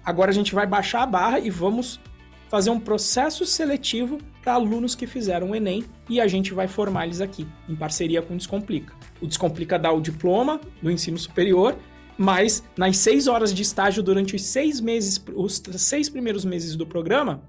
[0.08, 2.00] Agora a gente vai baixar a barra e vamos
[2.48, 7.08] fazer um processo seletivo para alunos que fizeram o Enem e a gente vai formar
[7.08, 8.94] eles aqui, em parceria com o Descomplica.
[9.20, 11.76] O Descomplica dá o diploma do ensino superior,
[12.18, 16.88] mas nas seis horas de estágio durante os seis meses, os seis primeiros meses do
[16.88, 17.44] programa,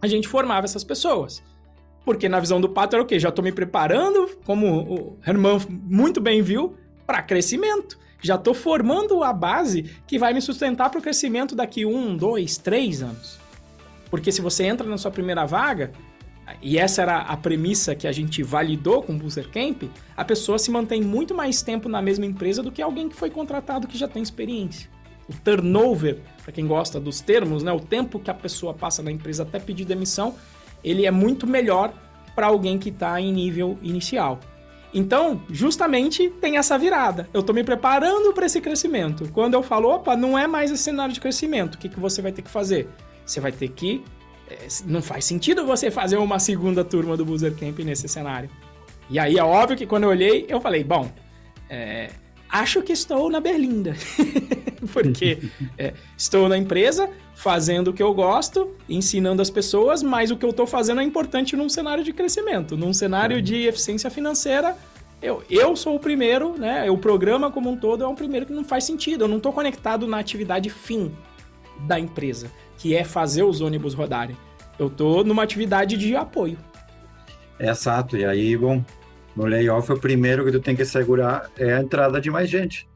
[0.00, 1.42] a gente formava essas pessoas.
[2.06, 3.18] Porque na visão do Pato era o quê?
[3.18, 6.74] Já estou me preparando, como o Herman muito bem viu,
[7.06, 11.84] para crescimento já estou formando a base que vai me sustentar para o crescimento daqui
[11.86, 13.38] um, dois, três anos.
[14.10, 15.92] Porque se você entra na sua primeira vaga,
[16.62, 19.82] e essa era a premissa que a gente validou com o Booster Camp,
[20.16, 23.30] a pessoa se mantém muito mais tempo na mesma empresa do que alguém que foi
[23.30, 24.88] contratado que já tem experiência.
[25.28, 29.12] o turnover, para quem gosta dos termos, né, o tempo que a pessoa passa na
[29.12, 30.34] empresa até pedir demissão,
[30.82, 31.92] ele é muito melhor
[32.34, 34.40] para alguém que está em nível inicial.
[34.92, 37.28] Então, justamente tem essa virada.
[37.32, 39.30] Eu estou me preparando para esse crescimento.
[39.32, 42.22] Quando eu falo, opa, não é mais esse cenário de crescimento, o que, que você
[42.22, 42.88] vai ter que fazer?
[43.24, 44.02] Você vai ter que.
[44.50, 48.48] É, não faz sentido você fazer uma segunda turma do Boozer Camp nesse cenário.
[49.10, 51.10] E aí é óbvio que quando eu olhei, eu falei, bom,
[51.68, 52.10] é,
[52.48, 53.94] acho que estou na Berlinda.
[54.92, 55.38] Porque
[55.76, 60.44] é, estou na empresa, fazendo o que eu gosto, ensinando as pessoas, mas o que
[60.44, 64.76] eu estou fazendo é importante num cenário de crescimento, num cenário de eficiência financeira.
[65.20, 66.88] Eu, eu sou o primeiro, né?
[66.90, 69.24] O programa como um todo é um primeiro que não faz sentido.
[69.24, 71.12] Eu não estou conectado na atividade fim
[71.80, 74.36] da empresa, que é fazer os ônibus rodarem.
[74.78, 76.56] Eu estou numa atividade de apoio.
[77.58, 78.16] Exato.
[78.16, 78.84] E aí, bom,
[79.34, 82.88] no layoff, o primeiro que tu tem que segurar é a entrada de mais gente.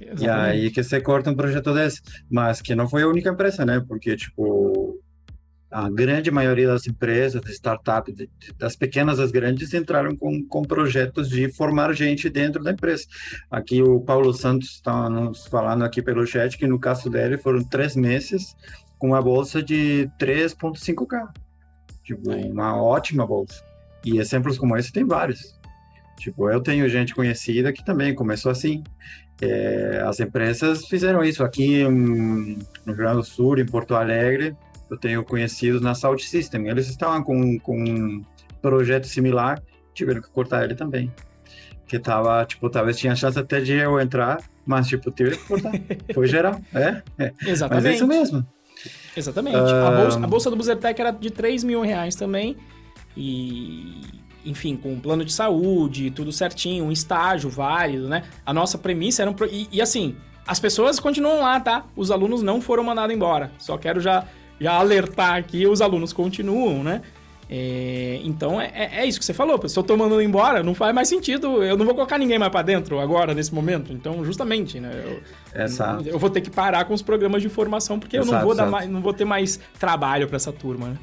[0.00, 0.24] Exatamente.
[0.24, 2.00] E aí que você corta um projeto desse.
[2.30, 3.82] Mas que não foi a única empresa, né?
[3.86, 4.98] Porque, tipo,
[5.70, 8.14] a grande maioria das empresas, startups,
[8.58, 13.04] das pequenas às grandes, entraram com, com projetos de formar gente dentro da empresa.
[13.50, 17.62] Aqui o Paulo Santos está nos falando aqui pelo chat que no caso dele foram
[17.62, 18.56] três meses
[18.98, 21.28] com uma bolsa de 3.5K.
[22.02, 23.62] Tipo, uma ótima bolsa.
[24.04, 25.59] E exemplos como esse tem vários.
[26.20, 28.84] Tipo, eu tenho gente conhecida que também começou assim.
[29.40, 34.54] É, as empresas fizeram isso aqui no Rio Grande do Sul, em Porto Alegre.
[34.90, 36.68] Eu tenho conhecidos na Salt System.
[36.68, 38.22] Eles estavam com, com um
[38.60, 39.62] projeto similar,
[39.94, 41.10] tiveram que cortar ele também.
[41.86, 45.72] Que tava, tipo, talvez tinha chance até de eu entrar, mas, tipo, tive que cortar.
[46.12, 46.60] Foi geral.
[46.74, 47.32] É, é.
[47.46, 47.82] Exatamente.
[47.82, 48.46] Mas é isso mesmo.
[49.16, 49.56] Exatamente.
[49.56, 52.56] A, bolsa, a bolsa do Buzertec era de 3 mil reais também.
[53.16, 54.02] E,
[54.44, 58.24] enfim, com um plano de saúde, tudo certinho, um estágio válido, né?
[58.44, 59.34] A nossa premissa era um.
[59.50, 61.84] E, e, assim, as pessoas continuam lá, tá?
[61.96, 63.52] Os alunos não foram mandados embora.
[63.58, 64.24] Só quero já,
[64.60, 67.02] já alertar aqui, os alunos continuam, né?
[67.52, 69.60] É, então é, é, é, isso que você falou.
[69.68, 71.64] Se eu tô mandando embora, não faz mais sentido.
[71.64, 73.92] Eu não vou colocar ninguém mais para dentro agora, nesse momento.
[73.92, 75.20] Então, justamente, né?
[75.52, 76.08] Eu, exato.
[76.08, 78.54] eu vou ter que parar com os programas de formação, porque exato, eu não vou,
[78.54, 80.96] dar mais, não vou ter mais trabalho para essa turma, né?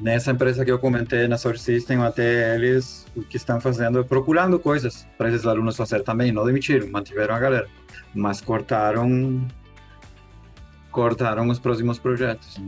[0.00, 4.02] Nessa empresa que eu comentei, na Source System, até eles o que estão fazendo é
[4.02, 6.32] procurando coisas para esses alunos fazer também.
[6.32, 7.68] Não demitiram, mantiveram a galera,
[8.14, 9.46] mas cortaram
[10.90, 12.60] cortaram os próximos projetos.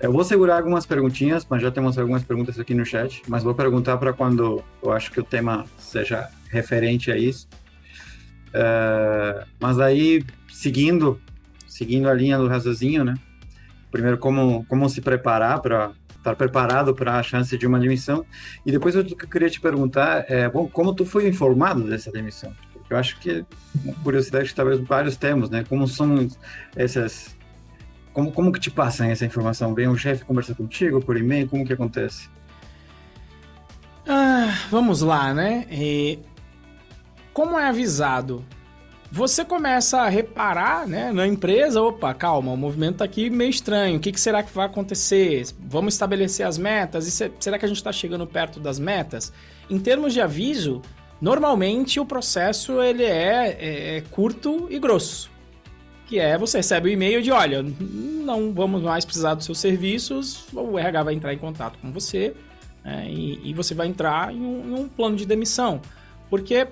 [0.00, 3.54] Eu vou segurar algumas perguntinhas, mas já temos algumas perguntas aqui no chat, mas vou
[3.54, 7.46] perguntar para quando eu acho que o tema seja referente a isso.
[8.48, 11.20] Uh, mas aí, seguindo,
[11.66, 13.14] seguindo a linha do raciocínio, né?
[13.90, 15.92] Primeiro, como, como se preparar para
[16.30, 18.24] estar preparado para a chance de uma demissão.
[18.64, 22.52] E depois eu queria te perguntar, é, bom, como tu foi informado dessa demissão?
[22.90, 23.44] Eu acho que
[23.84, 25.64] uma curiosidade que talvez vários temos, né?
[25.68, 26.26] Como são
[26.74, 27.36] essas
[28.12, 29.74] como, como que te passam essa informação?
[29.74, 31.48] Vem um chefe conversar contigo por e-mail?
[31.48, 32.28] Como que acontece?
[34.06, 35.66] Ah, vamos lá, né?
[35.70, 36.18] E,
[37.32, 38.44] como é avisado
[39.10, 43.96] você começa a reparar né, na empresa, opa, calma, o movimento está aqui meio estranho,
[43.96, 45.46] o que, que, será que vai acontecer?
[45.58, 49.32] Vamos estabelecer as metas, e será que a gente está chegando perto das metas?
[49.70, 50.82] Em termos de aviso,
[51.20, 55.30] normalmente o processo ele é, é, é curto e grosso.
[56.06, 60.44] Que é, você recebe o e-mail de, olha, não vamos mais precisar dos seus serviços,
[60.52, 62.34] o RH vai entrar em contato com você
[62.84, 65.80] né, e, e, você vai entrar em um, em um plano de demissão.
[66.30, 66.66] Porque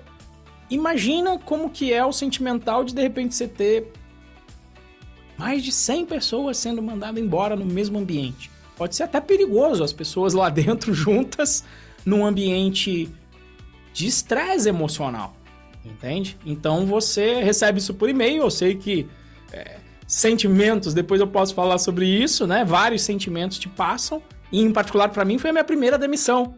[0.69, 3.91] Imagina como que é o sentimental de de repente você ter
[5.37, 8.49] mais de 100 pessoas sendo mandadas embora no mesmo ambiente.
[8.75, 11.63] Pode ser até perigoso as pessoas lá dentro juntas
[12.05, 13.09] num ambiente
[13.93, 15.35] de estresse emocional,
[15.83, 16.37] entende?
[16.45, 19.07] Então você recebe isso por e-mail, eu sei que
[19.51, 22.63] é, sentimentos, depois eu posso falar sobre isso, né?
[22.63, 26.55] Vários sentimentos te passam, e em particular para mim foi a minha primeira demissão.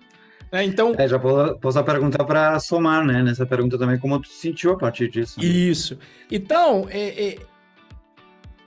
[0.52, 0.96] É, então...
[0.98, 3.22] É, já posso perguntar para somar, né?
[3.22, 5.40] Nessa pergunta também, como tu se sentiu a partir disso.
[5.40, 5.46] Né?
[5.46, 5.98] Isso.
[6.32, 7.38] Então, é, é,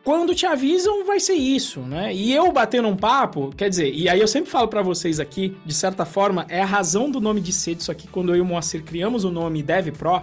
[0.05, 2.13] quando te avisam, vai ser isso, né?
[2.13, 5.57] E eu batendo um papo, quer dizer, e aí eu sempre falo para vocês aqui,
[5.65, 8.41] de certa forma, é a razão do nome de ser disso aqui, quando eu e
[8.41, 10.23] o Moacir criamos o nome Dev Pro,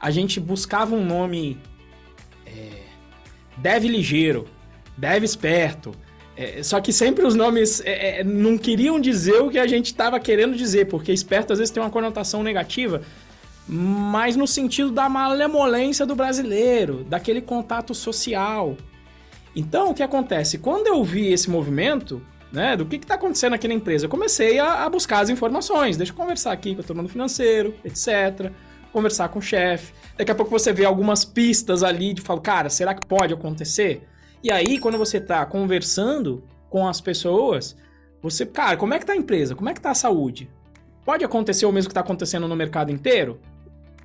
[0.00, 1.58] a gente buscava um nome
[2.46, 2.82] é,
[3.58, 4.46] Dev ligeiro,
[4.96, 5.92] Dev esperto,
[6.36, 9.86] é, só que sempre os nomes é, é, não queriam dizer o que a gente
[9.86, 13.02] estava querendo dizer, porque esperto às vezes tem uma conotação negativa,
[13.68, 18.76] mas no sentido da malemolência do brasileiro, daquele contato social.
[19.54, 20.58] Então, o que acontece?
[20.58, 22.20] Quando eu vi esse movimento,
[22.52, 25.96] né, do que está acontecendo aqui na empresa, eu comecei a, a, buscar as informações.
[25.96, 28.50] Deixa eu conversar aqui com o turma do financeiro, etc.
[28.92, 29.92] conversar com o chefe.
[30.18, 34.02] Daqui a pouco você vê algumas pistas ali de falar, cara, será que pode acontecer?
[34.44, 37.74] E aí, quando você tá conversando com as pessoas,
[38.20, 39.54] você, cara, como é que tá a empresa?
[39.54, 40.50] Como é que tá a saúde?
[41.02, 43.40] Pode acontecer o mesmo que tá acontecendo no mercado inteiro?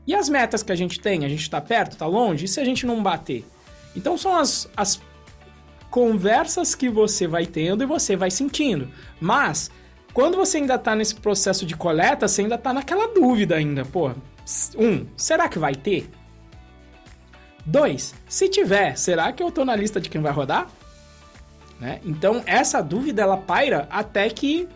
[0.08, 1.25] E as metas que a gente tem?
[1.25, 2.45] A gente tá perto, tá longe?
[2.45, 3.45] E se a gente não bater?
[3.93, 5.02] Então são as, as
[5.89, 8.88] conversas que você vai tendo e você vai sentindo.
[9.19, 9.69] Mas,
[10.13, 14.12] quando você ainda tá nesse processo de coleta, você ainda tá naquela dúvida ainda, pô.
[14.78, 16.10] Um, será que vai ter?
[17.69, 20.67] Dois, se tiver, será que eu tô na lista de quem vai rodar?
[21.79, 22.01] Né?
[22.03, 24.67] Então, essa dúvida ela paira até que,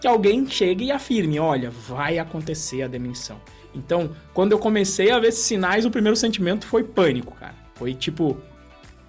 [0.00, 3.38] que alguém chegue e afirme: olha, vai acontecer a demissão.
[3.74, 7.54] Então, quando eu comecei a ver esses sinais, o primeiro sentimento foi pânico, cara.
[7.74, 8.38] Foi tipo,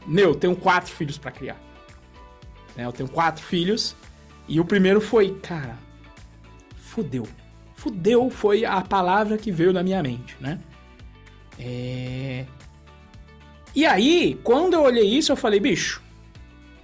[0.06, 1.58] meu, eu tenho quatro filhos para criar.
[2.76, 2.86] Né?
[2.86, 3.96] Eu tenho quatro filhos.
[4.50, 5.78] E o primeiro foi, cara,
[6.76, 7.26] fudeu.
[7.74, 10.60] Fudeu foi a palavra que veio na minha mente, né?
[11.58, 12.46] É...
[13.76, 16.02] E aí, quando eu olhei isso, eu falei, bicho,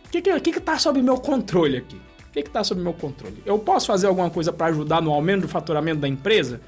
[0.06, 1.96] o que, que, que tá sob meu controle aqui?
[1.96, 3.42] O que, que tá sob meu controle?
[3.46, 6.62] Eu posso fazer alguma coisa para ajudar no aumento do faturamento da empresa?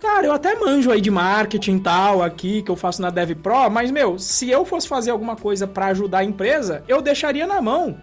[0.00, 3.70] Cara, eu até manjo aí de marketing tal aqui que eu faço na Dev Pro,
[3.70, 7.60] mas meu, se eu fosse fazer alguma coisa para ajudar a empresa, eu deixaria na
[7.60, 7.98] mão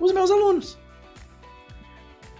[0.00, 0.76] os meus alunos.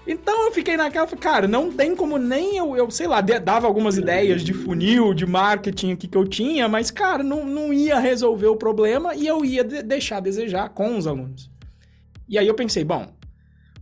[0.07, 3.99] Então eu fiquei naquela, cara, não tem como nem eu, eu sei lá, dava algumas
[3.99, 8.47] ideias de funil, de marketing aqui que eu tinha, mas, cara, não, não ia resolver
[8.47, 11.51] o problema e eu ia de deixar a desejar com os alunos.
[12.29, 13.09] E aí eu pensei, bom,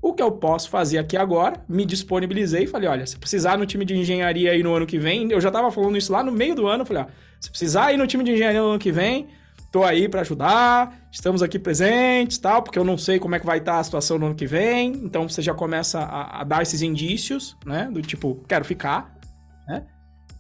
[0.04, 1.64] o que eu posso fazer aqui agora?
[1.66, 4.98] Me disponibilizei e falei: olha, se precisar no time de engenharia aí no ano que
[4.98, 6.84] vem, eu já estava falando isso lá no meio do ano.
[6.84, 7.06] Falei: ó,
[7.40, 9.28] se precisar ir no time de engenharia no ano que vem,
[9.74, 13.44] tô aí para ajudar, estamos aqui presentes, tal, porque eu não sei como é que
[13.44, 14.92] vai estar tá a situação no ano que vem.
[15.02, 17.90] Então você já começa a, a dar esses indícios, né?
[17.90, 19.18] Do tipo, quero ficar,
[19.66, 19.84] né?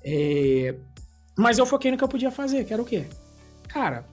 [0.04, 0.76] É...
[1.36, 3.06] Mas eu foquei no que eu podia fazer, que era o quê?
[3.66, 4.04] Cara,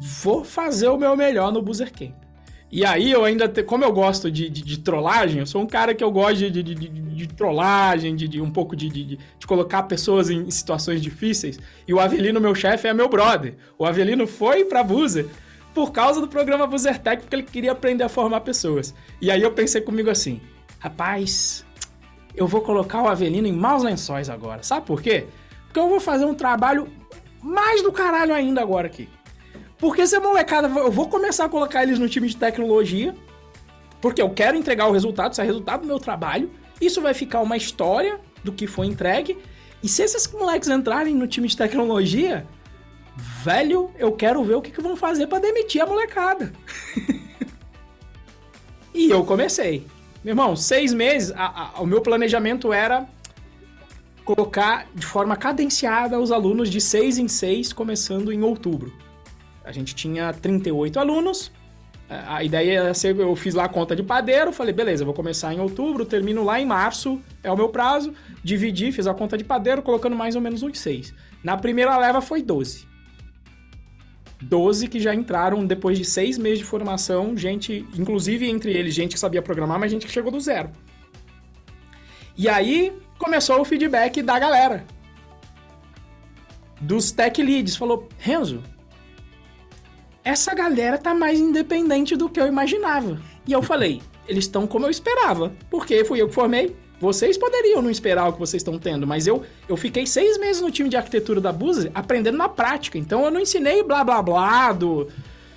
[0.00, 2.16] vou fazer o meu melhor no Boozer Camp.
[2.72, 5.66] E aí eu ainda, te, como eu gosto de, de, de, trollagem, eu sou um
[5.66, 10.50] cara que eu gosto de, de, de, trollagem, de, um pouco de, colocar pessoas em,
[10.50, 11.60] situações difíceis.
[11.86, 13.56] E o Avelino, meu chefe, é meu brother.
[13.78, 15.26] O Avelino foi pra Buzer
[15.74, 18.94] por causa do programa Buzer Tech, porque ele queria aprender a formar pessoas.
[19.20, 20.40] E aí eu pensei comigo assim,
[20.78, 21.66] rapaz,
[22.34, 24.62] eu vou colocar o Avelino em maus lençóis agora.
[24.62, 25.26] Sabe por quê?
[25.66, 26.88] Porque eu vou fazer um trabalho
[27.42, 29.10] mais do caralho ainda agora aqui.
[29.82, 33.16] Porque se a molecada, eu vou começar a colocar eles no time de tecnologia,
[34.00, 36.48] porque eu quero entregar o resultado, isso é resultado do meu trabalho.
[36.80, 39.36] Isso vai ficar uma história do que foi entregue.
[39.82, 42.46] E se esses moleques entrarem no time de tecnologia,
[43.42, 46.52] velho, eu quero ver o que, que vão fazer para demitir a molecada.
[48.94, 49.84] e eu comecei.
[50.22, 53.04] Meu irmão, seis meses, a, a, o meu planejamento era
[54.24, 58.92] colocar de forma cadenciada os alunos de seis em seis, começando em outubro.
[59.64, 61.52] A gente tinha 38 alunos.
[62.08, 65.54] A ideia era ser, eu fiz lá a conta de padeiro, falei, beleza, vou começar
[65.54, 68.12] em outubro, termino lá em março, é o meu prazo.
[68.44, 71.14] Dividi, fiz a conta de padeiro, colocando mais ou menos uns 6.
[71.42, 72.86] Na primeira leva foi 12.
[74.42, 79.14] 12 que já entraram depois de seis meses de formação, gente, inclusive entre eles, gente
[79.14, 80.70] que sabia programar, mas gente que chegou do zero.
[82.36, 84.84] E aí começou o feedback da galera.
[86.80, 87.76] Dos tech leads.
[87.76, 88.62] Falou, Renzo,
[90.24, 93.20] essa galera tá mais independente do que eu imaginava.
[93.46, 96.76] E eu falei, eles estão como eu esperava, porque fui eu que formei.
[97.00, 100.62] Vocês poderiam não esperar o que vocês estão tendo, mas eu, eu fiquei seis meses
[100.62, 102.96] no time de arquitetura da Buzi aprendendo na prática.
[102.96, 105.08] Então eu não ensinei blá blá blá do,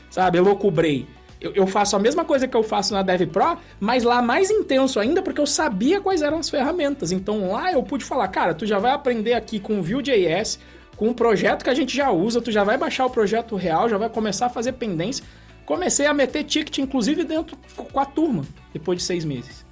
[0.10, 1.08] sabe, loucubrei.
[1.39, 4.49] Eu, eu faço a mesma coisa que eu faço na Dev Pro, mas lá mais
[4.49, 7.12] intenso ainda, porque eu sabia quais eram as ferramentas.
[7.12, 10.58] Então lá eu pude falar, cara, tu já vai aprender aqui com Vue.js,
[10.95, 13.89] com um projeto que a gente já usa, tu já vai baixar o projeto real,
[13.89, 15.25] já vai começar a fazer pendência.
[15.65, 19.65] Comecei a meter ticket, inclusive, dentro com a turma, depois de seis meses.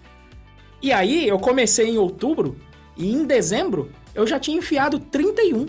[0.82, 2.58] E aí, eu comecei em outubro,
[2.98, 5.68] e em dezembro, eu já tinha enfiado 31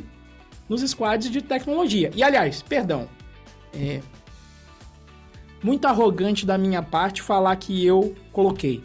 [0.68, 2.10] nos squads de tecnologia.
[2.14, 3.08] E, aliás, perdão,
[3.74, 4.00] é
[5.62, 8.82] muito arrogante da minha parte falar que eu coloquei.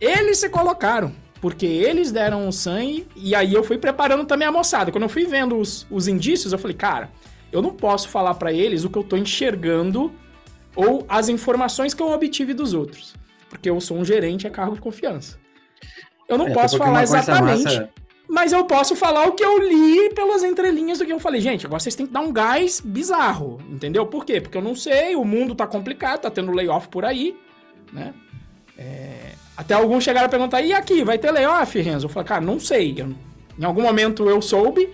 [0.00, 1.12] Eles se colocaram.
[1.40, 4.92] Porque eles deram o sangue e aí eu fui preparando também a moçada.
[4.92, 7.10] Quando eu fui vendo os, os indícios, eu falei, cara,
[7.50, 10.12] eu não posso falar para eles o que eu tô enxergando
[10.76, 13.14] ou as informações que eu obtive dos outros.
[13.48, 15.38] Porque eu sou um gerente a cargo de confiança.
[16.28, 17.90] Eu não é, posso falar exatamente, massa...
[18.28, 21.40] mas eu posso falar o que eu li pelas entrelinhas do que eu falei.
[21.40, 24.06] Gente, agora vocês têm que dar um gás bizarro, entendeu?
[24.06, 24.40] Por quê?
[24.40, 27.36] Porque eu não sei, o mundo tá complicado, tá tendo layoff por aí,
[27.92, 28.14] né?
[28.78, 29.29] É...
[29.60, 32.06] Até alguns chegaram a perguntar, e aqui, vai ter layoff, Renzo?
[32.06, 32.94] Eu falei, cara, não sei.
[32.96, 33.14] Eu,
[33.58, 34.88] em algum momento eu soube,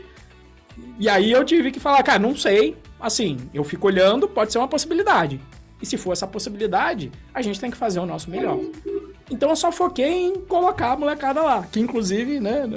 [0.98, 2.76] e aí eu tive que falar, cara, não sei.
[2.98, 5.40] Assim, eu fico olhando, pode ser uma possibilidade.
[5.80, 8.58] E se for essa possibilidade, a gente tem que fazer o nosso melhor.
[9.30, 11.62] Então eu só foquei em colocar a molecada lá.
[11.70, 12.68] Que inclusive, né,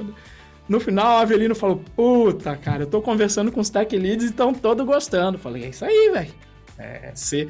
[0.67, 4.29] no, final o Avelino falou: Puta, cara, eu tô conversando com os tech leads e
[4.29, 5.39] estão todos gostando.
[5.39, 6.33] Falei: É isso aí, velho.
[6.77, 7.49] É, ser,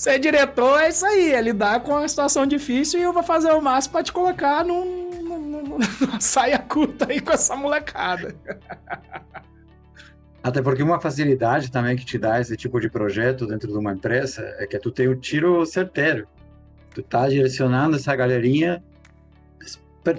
[0.00, 3.52] ser diretor é isso aí, é lidar com uma situação difícil e eu vou fazer
[3.52, 5.62] o máximo pra te colocar num, num,
[6.00, 8.34] numa saia curta aí com essa molecada.
[10.42, 13.92] Até porque uma facilidade também que te dá esse tipo de projeto dentro de uma
[13.92, 16.26] empresa é que tu tem o tiro certeiro.
[16.94, 18.82] Tu tá direcionando essa galerinha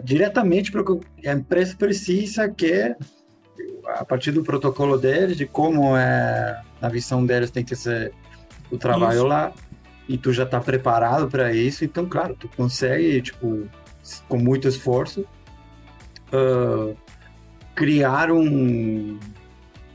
[0.04, 2.96] diretamente para o que a empresa precisa, que é
[3.96, 8.14] a partir do protocolo deles, de como é a visão deles tem que ser
[8.70, 9.28] o trabalho isso.
[9.28, 9.52] lá,
[10.12, 13.66] e tu já está preparado para isso, então, claro, tu consegue, tipo,
[14.28, 15.26] com muito esforço,
[16.34, 16.94] uh,
[17.74, 19.18] criar um,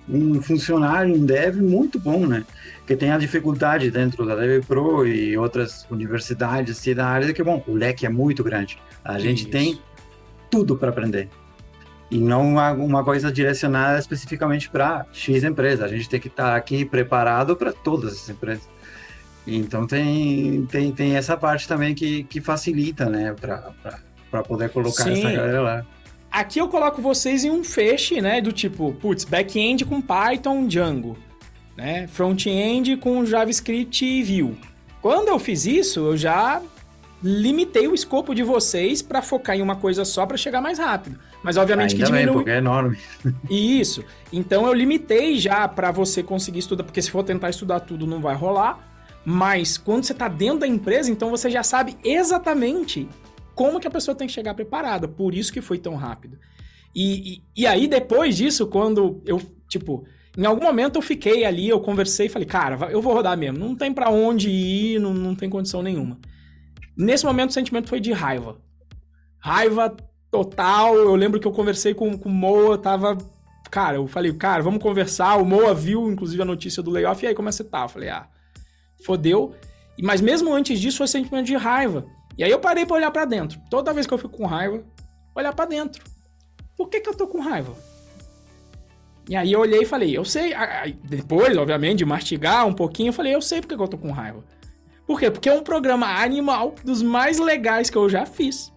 [0.08, 2.46] um funcionário, um dev muito bom, né?
[2.86, 7.42] Que tem a dificuldade dentro da Dev Pro e outras universidades assim, da área, que,
[7.42, 8.78] bom, o leque é muito grande.
[9.04, 9.50] A gente Isso.
[9.50, 9.78] tem
[10.50, 11.28] tudo para aprender.
[12.10, 15.84] E não uma, uma coisa direcionada especificamente para X empresa.
[15.84, 18.75] A gente tem que estar tá aqui preparado para todas as empresas.
[19.46, 23.34] Então tem, tem, tem essa parte também que, que facilita, né,
[24.30, 25.12] para poder colocar Sim.
[25.12, 25.86] essa galera lá.
[26.30, 28.40] Aqui eu coloco vocês em um feixe, né?
[28.40, 31.16] Do tipo, putz, back-end com Python, Django.
[31.76, 32.06] Né?
[32.08, 34.58] Front-end com JavaScript e Vue.
[35.00, 36.60] Quando eu fiz isso, eu já
[37.22, 41.18] limitei o escopo de vocês para focar em uma coisa só para chegar mais rápido.
[41.42, 42.26] Mas obviamente Ainda que diminui.
[42.26, 42.98] Bem, porque é enorme.
[43.48, 44.04] Isso.
[44.32, 48.20] Então eu limitei já para você conseguir estudar, porque se for tentar estudar tudo não
[48.20, 48.85] vai rolar.
[49.28, 53.08] Mas quando você está dentro da empresa, então você já sabe exatamente
[53.56, 55.08] como que a pessoa tem que chegar preparada.
[55.08, 56.38] Por isso que foi tão rápido.
[56.94, 60.06] E, e, e, aí, depois disso, quando eu, tipo,
[60.38, 63.58] em algum momento eu fiquei ali, eu conversei e falei, cara, eu vou rodar mesmo.
[63.58, 66.20] Não tem para onde ir, não, não tem condição nenhuma.
[66.96, 68.60] Nesse momento, o sentimento foi de raiva.
[69.40, 69.96] Raiva
[70.30, 70.94] total.
[70.94, 73.18] Eu lembro que eu conversei com, com o Moa, tava.
[73.72, 75.34] Cara, eu falei, cara, vamos conversar.
[75.34, 77.82] O Moa viu, inclusive, a notícia do layoff, e aí, como é que você tá?
[77.82, 78.28] Eu falei, ah,
[79.04, 79.54] fodeu.
[80.02, 82.06] Mas mesmo antes disso, foi sentimento de raiva.
[82.36, 83.58] E aí eu parei para olhar para dentro.
[83.70, 84.84] Toda vez que eu fico com raiva,
[85.34, 86.04] olhar para dentro.
[86.76, 87.74] Por que, que eu tô com raiva?
[89.28, 90.52] E aí eu olhei e falei, eu sei.
[91.02, 94.12] Depois, obviamente, de mastigar um pouquinho, eu falei, eu sei porque que eu tô com
[94.12, 94.44] raiva.
[95.06, 95.30] Por quê?
[95.30, 98.72] Porque é um programa animal dos mais legais que eu já fiz.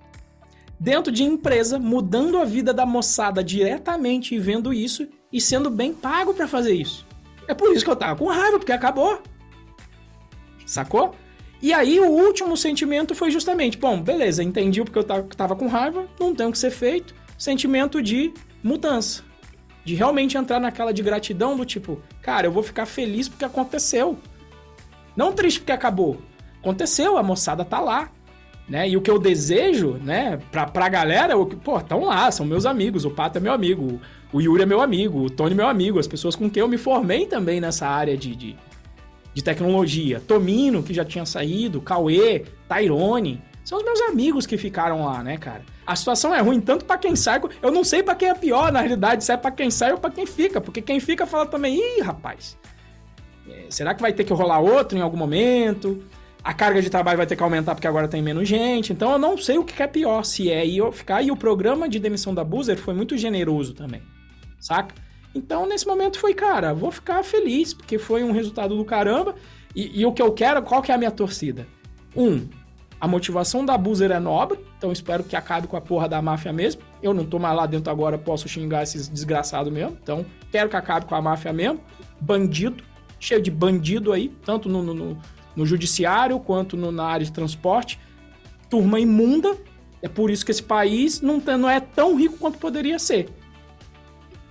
[0.79, 5.93] Dentro de empresa, mudando a vida da moçada diretamente e vendo isso e sendo bem
[5.93, 7.05] pago para fazer isso.
[7.47, 9.21] É por isso que eu tava com raiva, porque acabou.
[10.69, 11.15] Sacou?
[11.59, 16.05] E aí o último sentimento foi justamente, bom, beleza, entendi porque eu tava com raiva,
[16.19, 17.15] não tem o que ser feito.
[17.37, 18.31] Sentimento de
[18.63, 19.23] mudança.
[19.83, 24.19] De realmente entrar naquela de gratidão do tipo, cara, eu vou ficar feliz porque aconteceu.
[25.15, 26.21] Não triste porque acabou.
[26.61, 28.11] Aconteceu, a moçada tá lá.
[28.67, 28.89] Né?
[28.89, 32.67] E o que eu desejo, né, pra, pra galera, eu, pô, estão lá, são meus
[32.67, 33.99] amigos, o Pato é meu amigo,
[34.31, 36.67] o Yuri é meu amigo, o Tony é meu amigo, as pessoas com quem eu
[36.67, 38.55] me formei também nessa área de, de
[39.33, 40.19] de tecnologia.
[40.19, 43.41] Tomino, que já tinha saído, Cauê, Tyrone.
[43.63, 45.61] São os meus amigos que ficaram lá, né, cara?
[45.85, 48.71] A situação é ruim tanto para quem sai, eu não sei para quem é pior,
[48.71, 51.45] na realidade, se é para quem sai ou para quem fica, porque quem fica fala
[51.45, 52.57] também, ih, rapaz,
[53.47, 56.03] é, será que vai ter que rolar outro em algum momento?
[56.43, 58.93] A carga de trabalho vai ter que aumentar porque agora tem menos gente.
[58.93, 61.21] Então eu não sei o que é pior, se é eu ficar.
[61.21, 64.01] E o programa de demissão da Boozer foi muito generoso também,
[64.59, 64.95] saca?
[65.33, 69.35] Então, nesse momento foi, cara, vou ficar feliz, porque foi um resultado do caramba.
[69.75, 71.67] E, e, o que eu quero, qual que é a minha torcida?
[72.15, 72.47] Um,
[72.99, 76.51] a motivação da Boozer é nobre, então espero que acabe com a porra da máfia
[76.51, 76.81] mesmo.
[77.01, 79.97] Eu não tô mais lá dentro agora, posso xingar esses desgraçados mesmo.
[80.01, 81.79] Então, quero que acabe com a máfia mesmo.
[82.19, 82.83] Bandido,
[83.19, 85.17] cheio de bandido aí, tanto no, no,
[85.55, 87.99] no judiciário quanto no, na área de transporte.
[88.69, 89.55] Turma imunda.
[90.01, 93.29] É por isso que esse país não, não é tão rico quanto poderia ser.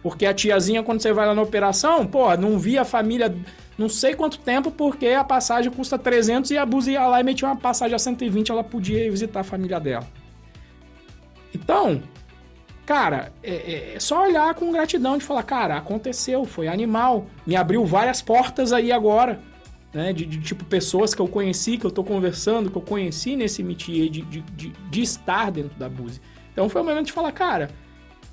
[0.02, 3.34] Porque a tiazinha, quando você vai lá na operação, pô, não via a família
[3.78, 7.22] não sei quanto tempo, porque a passagem custa 300 e a Buzi ia lá e
[7.22, 10.04] metia uma passagem a 120, ela podia ir visitar a família dela.
[11.54, 12.02] Então,
[12.84, 17.86] cara, é, é só olhar com gratidão de falar, cara, aconteceu, foi animal, me abriu
[17.86, 19.40] várias portas aí agora,
[19.94, 23.36] né, de, de tipo pessoas que eu conheci, que eu tô conversando, que eu conheci
[23.36, 26.20] nesse métier de, de, de, de estar dentro da Buzi.
[26.52, 27.70] Então foi o momento de falar, cara,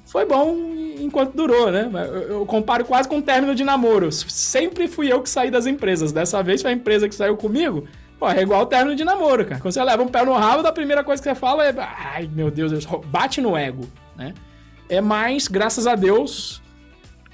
[0.06, 0.56] foi bom
[1.00, 1.90] enquanto durou, né?
[2.30, 4.12] Eu comparo quase com o término de namoro.
[4.12, 6.12] Sempre fui eu que saí das empresas.
[6.12, 7.88] Dessa vez foi a empresa que saiu comigo.
[8.20, 9.60] Pô, é igual o término de namoro, cara.
[9.60, 11.74] Quando você leva um pé no rabo, a primeira coisa que você fala é.
[11.78, 13.84] Ai, meu Deus, bate no ego,
[14.16, 14.34] né?
[14.88, 16.62] É mais, graças a Deus,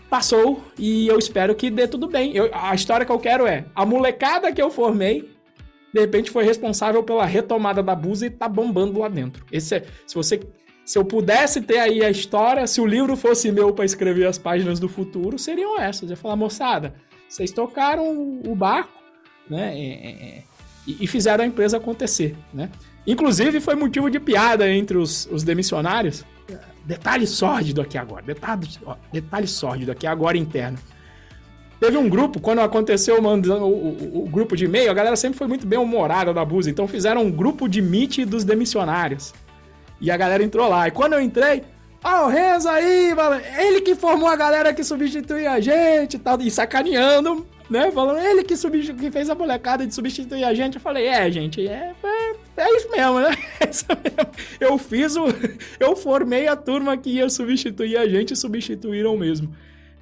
[0.09, 2.35] passou e eu espero que dê tudo bem.
[2.35, 5.29] Eu, a história que eu quero é: a molecada que eu formei,
[5.93, 9.45] de repente foi responsável pela retomada da Busa e tá bombando lá dentro.
[9.51, 10.39] Esse é, se você
[10.83, 14.37] se eu pudesse ter aí a história, se o livro fosse meu para escrever as
[14.37, 16.03] páginas do futuro, seriam essas.
[16.03, 16.93] Eu ia falar, moçada,
[17.29, 19.01] vocês tocaram o barco,
[19.49, 19.77] né?
[19.77, 20.43] É, é, é
[20.87, 22.69] e, fizeram a empresa acontecer, né?
[23.05, 26.25] Inclusive foi motivo de piada entre os, os demissionários.
[26.83, 28.67] Detalhe sórdido aqui agora, detalhe,
[29.13, 30.77] detalhe sórdido aqui agora interno.
[31.79, 35.47] Teve um grupo, quando aconteceu o, o, o, grupo de e-mail, a galera sempre foi
[35.47, 39.33] muito bem humorada da Busa, então fizeram um grupo de meet dos demissionários.
[40.01, 40.87] E a galera entrou lá.
[40.87, 41.63] E quando eu entrei,
[42.03, 43.13] ah, o Renzo aí,
[43.59, 47.89] ele que formou a galera que substitui a gente e tal, e sacaneando né?
[47.89, 48.99] Falando, ele que, substitu...
[48.99, 50.75] que fez a molecada de substituir a gente.
[50.75, 53.29] Eu falei, é, gente, é, é, é isso mesmo, né?
[53.61, 54.33] É isso mesmo.
[54.59, 55.27] Eu fiz o.
[55.79, 59.55] Eu formei a turma que ia substituir a gente e substituíram mesmo.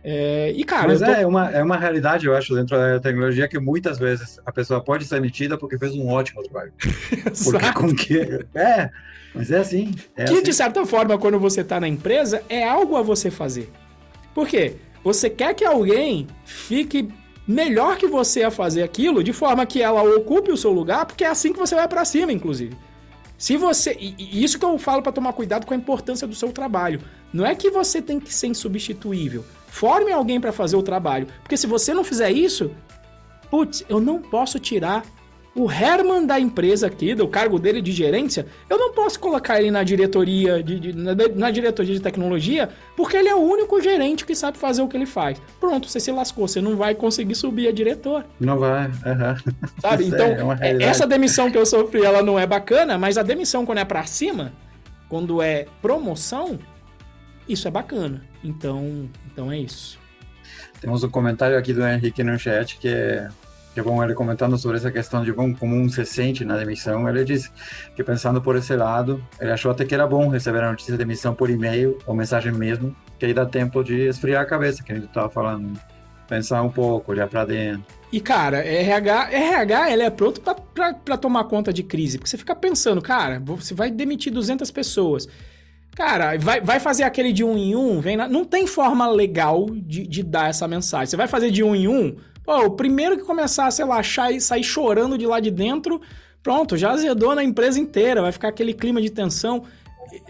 [0.04, 0.88] É, e, cara.
[0.88, 1.06] Mas tô...
[1.06, 4.82] é, uma, é uma realidade, eu acho, dentro da tecnologia que muitas vezes a pessoa
[4.82, 6.74] pode ser metida porque fez um ótimo trabalho.
[7.44, 8.46] porque com que.
[8.56, 8.90] É,
[9.34, 9.94] mas é assim.
[10.16, 10.44] É que, assim.
[10.44, 13.72] de certa forma, quando você está na empresa, é algo a você fazer.
[14.34, 14.76] Por quê?
[15.04, 17.10] Você quer que alguém fique
[17.48, 21.24] melhor que você a fazer aquilo, de forma que ela ocupe o seu lugar, porque
[21.24, 22.76] é assim que você vai para cima, inclusive.
[23.38, 23.96] Se você.
[24.00, 27.02] E isso que eu falo para tomar cuidado com a importância do seu trabalho.
[27.32, 29.46] Não é que você tem que ser insubstituível.
[29.68, 31.28] Forme alguém para fazer o trabalho.
[31.42, 32.72] Porque se você não fizer isso,
[33.50, 35.06] putz, eu não posso tirar
[35.56, 39.72] o Herman da empresa aqui, do cargo dele de gerência, eu não posso colocar ele
[39.72, 44.26] na diretoria de, de na, na, diretoria de tecnologia, porque ele é o único gerente
[44.26, 45.42] que sabe fazer o que ele faz.
[45.60, 48.26] Pronto, você se lascou, você não vai conseguir subir a diretor.
[48.40, 49.56] Não vai, uhum.
[49.82, 50.10] Sabe?
[50.10, 53.66] Então, é, é essa demissão que eu sofri, ela não é bacana, mas a demissão
[53.66, 54.52] quando é para cima,
[55.08, 56.58] quando é promoção,
[57.48, 58.24] isso é bacana.
[58.44, 60.00] Então, então é isso.
[60.82, 63.30] Temos um comentário aqui do Henrique no chat que é
[63.84, 67.50] bom ele comentando sobre essa questão de como um se sente na demissão, ele disse
[67.96, 70.98] que pensando por esse lado, ele achou até que era bom receber a notícia de
[70.98, 74.92] demissão por e-mail ou mensagem mesmo, que aí dá tempo de esfriar a cabeça, que
[74.92, 75.80] a gente estava falando,
[76.28, 77.86] pensar um pouco, olhar para dentro.
[78.12, 82.56] E cara, RH, RH ele é pronto para tomar conta de crise, porque você fica
[82.56, 85.28] pensando, cara, você vai demitir 200 pessoas.
[85.96, 88.28] Cara, vai, vai fazer aquele de um em um, vem na...
[88.28, 91.08] não tem forma legal de, de dar essa mensagem.
[91.08, 92.16] Você vai fazer de um em um,
[92.58, 96.02] O primeiro que começar sei lá, e sair chorando de lá de dentro,
[96.42, 99.64] pronto, já azedou na empresa inteira, vai ficar aquele clima de tensão.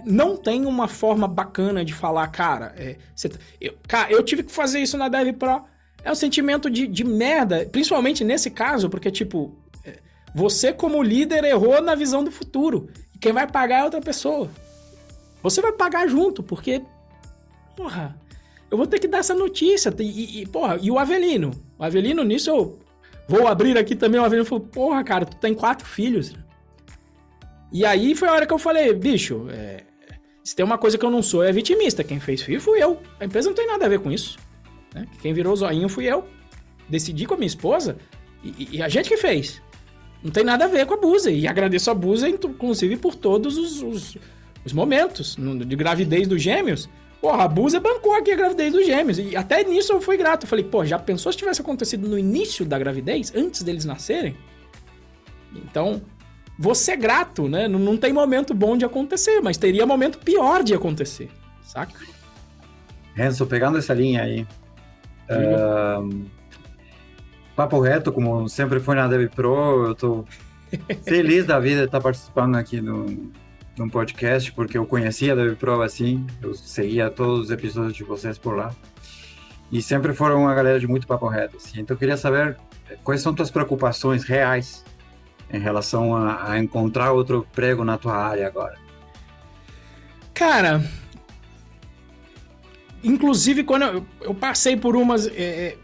[0.06, 4.52] Não tem uma forma bacana de falar, cara, é, tá, eu, cara, eu tive que
[4.52, 5.64] fazer isso na Dev Pro.
[6.04, 10.00] É um sentimento de, de merda, principalmente nesse caso, porque, tipo, é,
[10.36, 12.90] você como líder errou na visão do futuro.
[13.16, 14.50] E quem vai pagar é outra pessoa.
[15.42, 16.82] Você vai pagar junto, porque.
[17.76, 18.16] Porra,
[18.72, 19.94] eu vou ter que dar essa notícia.
[20.00, 21.52] E, e, porra, e o Avelino?
[21.78, 22.80] O Avelino, nisso eu
[23.28, 24.20] vou abrir aqui também.
[24.20, 26.34] O Avelino falou: Porra, cara, tu tem quatro filhos.
[27.72, 29.84] E aí foi a hora que eu falei: Bicho, é,
[30.44, 32.04] se tem uma coisa que eu não sou, é vitimista.
[32.04, 33.00] Quem fez filho fui eu.
[33.20, 34.38] A empresa não tem nada a ver com isso.
[34.94, 35.08] Né?
[35.22, 36.26] Quem virou zoinho fui eu.
[36.88, 37.98] Decidi com a minha esposa
[38.44, 39.62] e, e, a gente que fez.
[40.24, 41.32] Não tem nada a ver com a Busa.
[41.32, 44.18] E agradeço a Busa, inclusive, por todos os, os,
[44.66, 46.90] os momentos de gravidez dos gêmeos
[47.22, 49.20] Porra, a Busa bancou aqui a gravidez dos gêmeos.
[49.20, 50.44] E até nisso eu fui grato.
[50.44, 54.38] Eu falei, pô, já pensou se tivesse acontecido no início da gravidez, antes deles nascerem?
[55.54, 56.02] Então,
[56.58, 57.68] você é grato, né?
[57.68, 61.30] Não, não tem momento bom de acontecer, mas teria momento pior de acontecer,
[61.64, 62.00] saca?
[63.14, 64.48] Renzo, pegando essa linha aí.
[65.30, 66.26] Uh,
[67.56, 70.26] papo reto, como sempre foi na Dev Pro, eu tô
[71.06, 73.32] feliz da vida de estar participando aqui no,
[73.80, 78.38] num podcast, porque eu conhecia da Pro assim, eu seguia todos os episódios de vocês
[78.38, 78.76] por lá.
[79.72, 81.80] E sempre foram uma galera de muito papo reto, assim.
[81.80, 82.58] Então eu queria saber
[82.90, 84.84] eh, quais são tuas preocupações reais
[85.52, 88.78] em relação a, a encontrar outro emprego na tua área agora.
[90.34, 90.84] Cara,
[93.04, 95.28] inclusive quando eu, eu passei por umas.
[95.28, 95.78] É,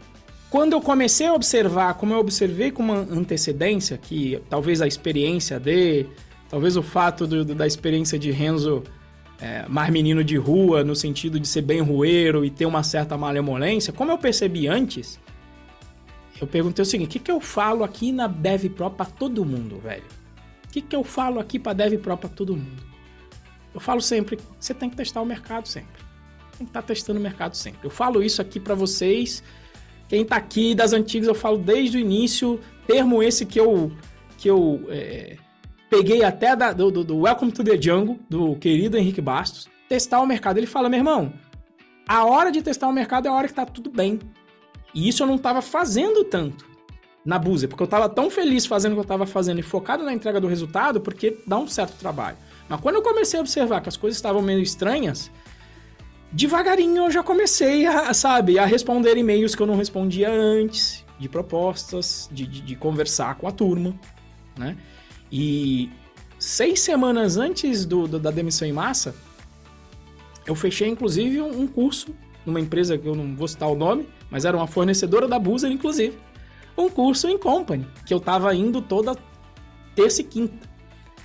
[0.50, 5.58] quando eu comecei a observar, como eu observei com uma antecedência, que talvez a experiência
[5.58, 6.06] de
[6.56, 8.82] Talvez o fato do, da experiência de Renzo
[9.38, 13.14] é, mais menino de rua, no sentido de ser bem rueiro e ter uma certa
[13.14, 15.20] malemolência, como eu percebi antes,
[16.40, 19.44] eu perguntei o seguinte: o que, que eu falo aqui na Dev Pro pra todo
[19.44, 20.06] mundo, velho?
[20.66, 22.82] O que, que eu falo aqui pra Dev Pro pra todo mundo?
[23.74, 26.02] Eu falo sempre: você tem que testar o mercado sempre.
[26.56, 27.80] Tem que estar tá testando o mercado sempre.
[27.84, 29.42] Eu falo isso aqui para vocês.
[30.08, 33.92] Quem tá aqui das antigas, eu falo desde o início, termo esse que eu.
[34.38, 35.36] que eu é,
[35.88, 40.26] Peguei até da, do, do, Welcome to the Jungle, do querido Henrique Bastos, testar o
[40.26, 40.58] mercado.
[40.58, 41.32] Ele fala, meu irmão,
[42.08, 44.18] a hora de testar o mercado é a hora que tá tudo bem.
[44.92, 46.66] E isso eu não tava fazendo tanto
[47.24, 50.04] na Buzer, porque eu tava tão feliz fazendo o que eu tava fazendo e focado
[50.04, 52.36] na entrega do resultado, porque dá um certo trabalho.
[52.68, 55.30] Mas quando eu comecei a observar que as coisas estavam meio estranhas,
[56.32, 61.28] devagarinho eu já comecei a, sabe, a responder e-mails que eu não respondia antes, de
[61.28, 63.94] propostas, de, de, de conversar com a turma,
[64.56, 64.76] né?
[65.30, 65.90] E
[66.38, 69.14] seis semanas antes do, do, da demissão em massa,
[70.46, 72.14] eu fechei inclusive um, curso
[72.44, 75.70] numa empresa que eu não vou citar o nome, mas era uma fornecedora da Buzer,
[75.70, 76.16] inclusive.
[76.78, 79.16] Um curso em company, que eu tava indo toda
[79.94, 80.54] terça e quinta.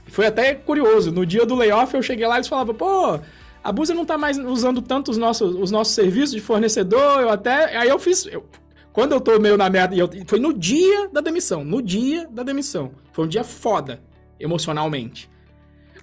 [0.08, 1.12] Foi até curioso.
[1.12, 3.20] No dia do layoff, eu cheguei lá e eles falavam, pô,
[3.64, 7.30] a Buzer não tá mais usando tanto os nossos, os nossos serviços de fornecedor, eu
[7.30, 7.78] até.
[7.78, 8.26] Aí eu fiz.
[8.26, 8.44] Eu,
[8.94, 9.96] quando eu tô meio na merda.
[9.96, 11.64] Eu, foi no dia da demissão.
[11.64, 12.92] No dia da demissão.
[13.12, 14.02] Foi um dia foda,
[14.40, 15.30] emocionalmente.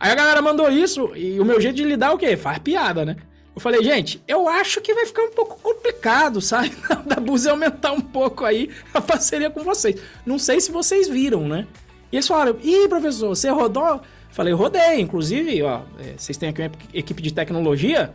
[0.01, 2.37] Aí a galera mandou isso, e o meu jeito de lidar é o quê?
[2.37, 3.17] Faz piada, né?
[3.55, 6.71] Eu falei, gente, eu acho que vai ficar um pouco complicado, sabe?
[7.05, 10.01] da Buzer aumentar um pouco aí a parceria com vocês.
[10.25, 11.67] Não sei se vocês viram, né?
[12.13, 14.01] E eles falaram, ih, professor, você rodou?
[14.31, 18.15] Falei, rodei, inclusive, ó, é, vocês têm aqui uma equipe de tecnologia,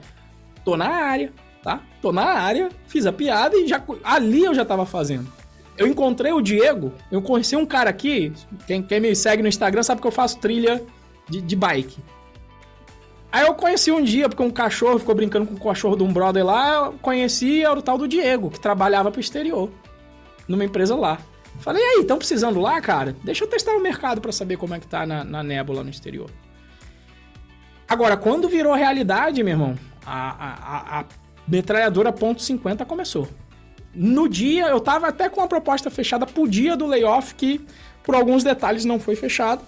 [0.63, 1.33] tô na área,
[1.63, 1.81] tá?
[2.01, 5.31] Tô na área, fiz a piada e já ali eu já tava fazendo.
[5.77, 8.31] Eu encontrei o Diego, eu conheci um cara aqui,
[8.67, 10.83] quem, quem me segue no Instagram sabe que eu faço trilha
[11.27, 11.97] de, de bike.
[13.31, 16.13] Aí eu conheci um dia, porque um cachorro ficou brincando com o cachorro de um
[16.13, 19.71] brother lá, eu conheci era o tal do Diego, que trabalhava pro exterior,
[20.47, 21.17] numa empresa lá.
[21.59, 23.15] Falei, e aí, estão precisando lá, cara?
[23.23, 25.89] Deixa eu testar o mercado para saber como é que tá na, na nébula no
[25.89, 26.29] exterior.
[27.87, 31.05] Agora, quando virou realidade, meu irmão, a, a, a
[31.47, 33.27] metralhadora ponto .50 começou.
[33.93, 37.61] No dia, eu tava até com a proposta fechada pro dia do layoff, que
[38.03, 39.61] por alguns detalhes não foi fechado.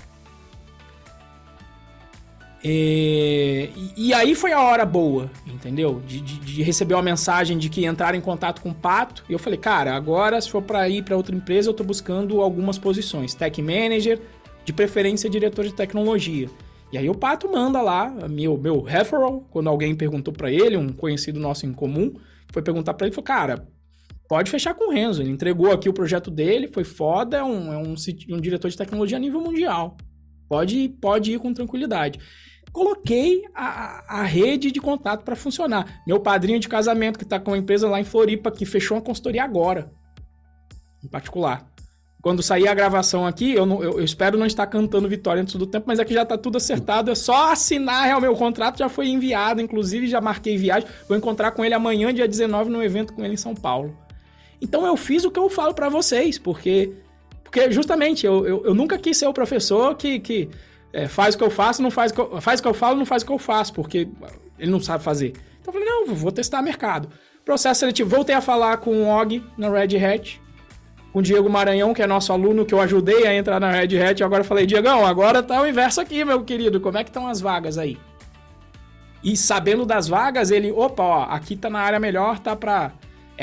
[2.68, 6.02] E, e, aí foi a hora boa, entendeu?
[6.08, 9.24] De, de, de, receber uma mensagem de que entraram em contato com o Pato.
[9.30, 12.42] E eu falei, cara, agora se for para ir para outra empresa, eu tô buscando
[12.42, 13.36] algumas posições.
[13.36, 14.20] Tech Manager,
[14.66, 16.50] de preferência diretor de tecnologia.
[16.96, 20.93] E aí o Pato manda lá, meu, meu referral, quando alguém perguntou para ele, um
[20.93, 22.14] conhecido nosso em comum,
[22.54, 23.68] foi perguntar para ele, falou, cara,
[24.30, 25.22] pode fechar com o Renzo.
[25.22, 27.96] Ele entregou aqui o projeto dele, foi foda, é um, é um,
[28.30, 29.98] um diretor de tecnologia a nível mundial.
[30.48, 32.18] Pode, pode ir com tranquilidade
[32.72, 36.04] coloquei a, a rede de contato para funcionar.
[36.06, 39.04] Meu padrinho de casamento, que está com uma empresa lá em Floripa, que fechou uma
[39.04, 39.93] consultoria agora,
[41.02, 41.66] em particular.
[42.26, 45.54] Quando sair a gravação aqui, eu, não, eu, eu, espero não estar cantando vitória antes
[45.54, 47.12] do tempo, mas aqui já está tudo acertado.
[47.12, 50.90] É só assinar, o meu contrato já foi enviado, inclusive já marquei viagem.
[51.08, 53.96] Vou encontrar com ele amanhã, dia 19, no evento com ele em São Paulo.
[54.60, 56.94] Então eu fiz o que eu falo para vocês, porque,
[57.44, 60.50] porque justamente eu, eu, eu, nunca quis ser o professor que, que
[60.92, 62.74] é, faz o que eu faço, não faz o que eu, faz o que eu
[62.74, 64.08] falo, não faz o que eu faço, porque
[64.58, 65.34] ele não sabe fazer.
[65.62, 67.08] Então eu falei, não, vou testar mercado.
[67.46, 70.42] Processo seletivo, voltei a falar com o Og na Red Hat,
[71.16, 73.97] com o Diego Maranhão, que é nosso aluno, que eu ajudei a entrar na Red
[73.97, 74.22] Hat.
[74.22, 77.39] Agora falei, Diegão, agora tá o inverso aqui, meu querido, como é que estão as
[77.39, 77.97] vagas aí?
[79.24, 82.91] E sabendo das vagas, ele, opa, ó, aqui tá na área melhor, tá pra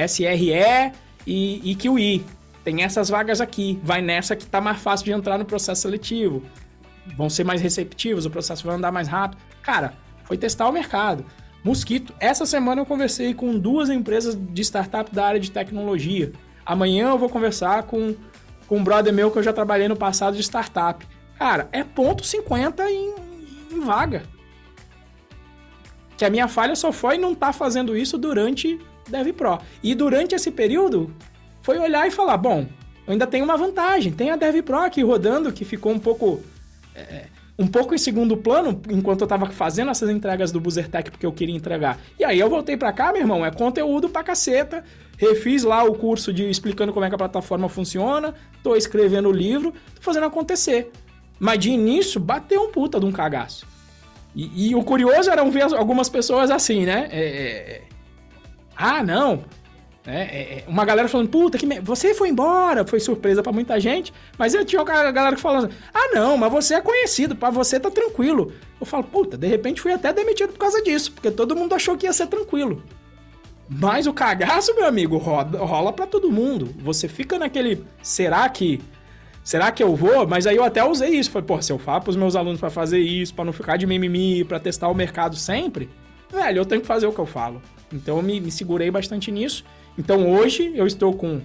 [0.07, 0.93] SRE
[1.27, 2.23] e, e QI.
[2.63, 6.43] Tem essas vagas aqui, vai nessa que tá mais fácil de entrar no processo seletivo
[7.17, 9.41] vão ser mais receptivos, o processo vai andar mais rápido.
[9.63, 9.95] Cara,
[10.25, 11.25] foi testar o mercado.
[11.65, 12.13] Mosquito.
[12.21, 16.33] Essa semana eu conversei com duas empresas de startup da área de tecnologia.
[16.65, 18.15] Amanhã eu vou conversar com,
[18.67, 21.07] com um brother meu que eu já trabalhei no passado de startup.
[21.39, 23.15] Cara, é ponto 50 em,
[23.73, 24.23] em vaga.
[26.17, 29.59] Que a minha falha só foi não estar tá fazendo isso durante DevPro.
[29.83, 31.13] E durante esse período,
[31.63, 32.67] foi olhar e falar, bom,
[33.07, 34.13] eu ainda tenho uma vantagem.
[34.13, 36.41] Tem a DevPro aqui rodando, que ficou um pouco
[36.95, 37.27] é,
[37.63, 41.33] um pouco em segundo plano, enquanto eu tava fazendo essas entregas do BuzzerTech porque eu
[41.33, 41.99] queria entregar.
[42.19, 44.83] E aí eu voltei para cá, meu irmão, é conteúdo pra caceta.
[45.17, 48.35] Refiz lá o curso de explicando como é que a plataforma funciona,
[48.65, 50.91] tô escrevendo o livro, tô fazendo acontecer.
[51.39, 53.65] Mas de início, bateu um puta de um cagaço.
[54.35, 57.09] E, e o curioso era ver algumas pessoas assim, né?
[57.13, 57.83] É, é, é
[58.75, 59.45] ah, não,
[60.05, 61.79] é, é, é, uma galera falando, puta, que me...
[61.79, 66.11] você foi embora, foi surpresa para muita gente, mas eu tinha uma galera falando, ah
[66.13, 68.53] não, mas você é conhecido, para você tá tranquilo.
[68.81, 71.97] Eu falo, puta, de repente fui até demitido por causa disso, porque todo mundo achou
[71.97, 72.83] que ia ser tranquilo.
[73.69, 76.75] Mas o cagaço, meu amigo, rola, rola para todo mundo.
[76.81, 78.81] Você fica naquele, será que
[79.43, 80.27] será que eu vou?
[80.27, 81.31] Mas aí eu até usei isso.
[81.31, 83.87] Falei, pô, se eu falo pros meus alunos para fazer isso, para não ficar de
[83.87, 85.89] mimimi, para testar o mercado sempre,
[86.31, 87.63] velho, eu tenho que fazer o que eu falo.
[87.93, 89.65] Então eu me, me segurei bastante nisso.
[89.99, 91.41] Então hoje eu estou com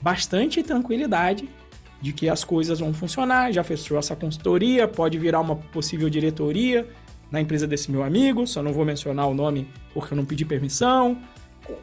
[0.00, 1.48] bastante tranquilidade
[2.00, 6.86] de que as coisas vão funcionar, já fechou essa consultoria, pode virar uma possível diretoria
[7.30, 10.44] na empresa desse meu amigo, só não vou mencionar o nome porque eu não pedi
[10.44, 11.18] permissão,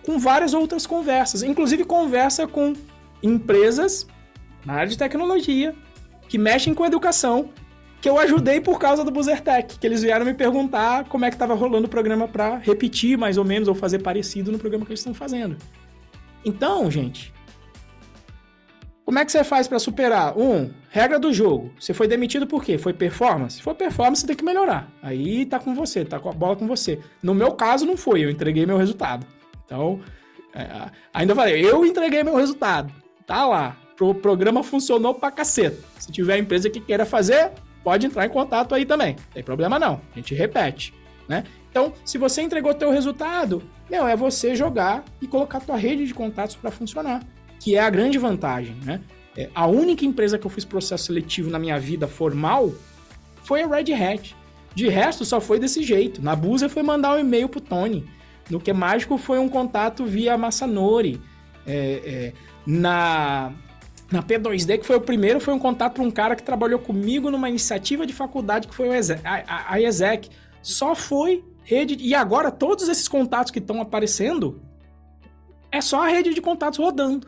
[0.06, 2.74] com várias outras conversas, inclusive conversa com
[3.24, 4.08] empresas
[4.66, 5.74] na área de tecnologia
[6.30, 7.50] que mexem com educação,
[8.00, 11.36] que eu ajudei por causa do Buzzertech, que eles vieram me perguntar como é que
[11.36, 14.92] estava rolando o programa para repetir mais ou menos ou fazer parecido no programa que
[14.92, 15.58] eles estão fazendo.
[16.44, 17.34] Então, gente,
[19.06, 20.38] como é que você faz para superar?
[20.38, 21.74] Um, regra do jogo.
[21.80, 22.78] Você foi demitido por quê?
[22.78, 23.58] Foi performance?
[23.58, 24.90] Se for performance, você tem que melhorar.
[25.04, 27.00] Aí tá com você, tá com a bola com você.
[27.22, 28.24] No meu caso, não foi.
[28.24, 29.26] Eu entreguei meu resultado.
[29.66, 30.00] Então,
[30.54, 32.94] é, ainda falei, eu entreguei meu resultado.
[33.26, 33.76] Tá lá.
[34.00, 35.78] O programa funcionou pra caceta.
[36.00, 37.52] Se tiver empresa que queira fazer,
[37.84, 39.16] pode entrar em contato aí também.
[39.16, 40.02] Não tem problema não.
[40.14, 40.94] A gente repete,
[41.28, 41.44] né?
[41.72, 46.14] Então, se você entregou teu resultado, meu, é você jogar e colocar tua rede de
[46.14, 47.22] contatos para funcionar
[47.62, 49.00] que é a grande vantagem, né?
[49.38, 52.74] É, a única empresa que eu fiz processo seletivo na minha vida formal
[53.44, 54.36] foi a Red Hat.
[54.74, 56.22] De resto, só foi desse jeito.
[56.22, 58.04] Na Busa foi mandar um e-mail pro Tony.
[58.50, 61.22] No que mágico foi um contato via Massanori.
[61.66, 62.34] É, é,
[62.66, 63.54] na,
[64.12, 67.30] na P2D, que foi o primeiro, foi um contato para um cara que trabalhou comigo
[67.30, 69.78] numa iniciativa de faculdade que foi a, a, a.
[70.64, 71.98] Só foi rede.
[72.00, 74.62] E agora, todos esses contatos que estão aparecendo,
[75.72, 77.28] é só a rede de contatos rodando.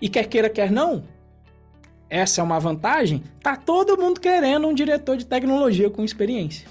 [0.00, 1.04] E quer queira, quer não,
[2.08, 6.68] essa é uma vantagem, tá todo mundo querendo um diretor de tecnologia com experiência.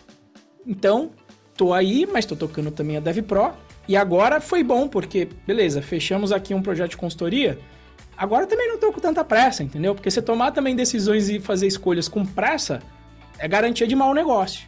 [0.66, 1.12] Então,
[1.58, 3.54] tô aí, mas tô tocando também a DevPro.
[3.88, 7.60] E agora foi bom, porque, beleza, fechamos aqui um projeto de consultoria.
[8.18, 9.94] Agora também não tô com tanta pressa, entendeu?
[9.94, 12.82] Porque você tomar também decisões e fazer escolhas com pressa
[13.38, 14.68] é garantia de mau negócio.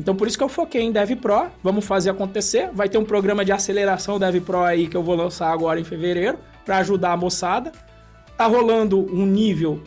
[0.00, 2.70] Então por isso que eu foquei em DevPro, vamos fazer acontecer.
[2.72, 6.38] Vai ter um programa de aceleração DevPro aí que eu vou lançar agora em fevereiro
[6.64, 7.70] para ajudar a moçada
[8.40, 9.82] tá rolando um nível.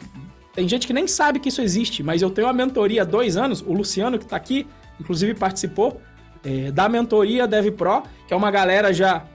[0.54, 3.36] Tem gente que nem sabe que isso existe, mas eu tenho uma mentoria há dois
[3.36, 4.68] anos, o Luciano, que tá aqui,
[5.00, 6.00] inclusive participou
[6.44, 9.26] é, da mentoria Dev Pro, que é uma galera já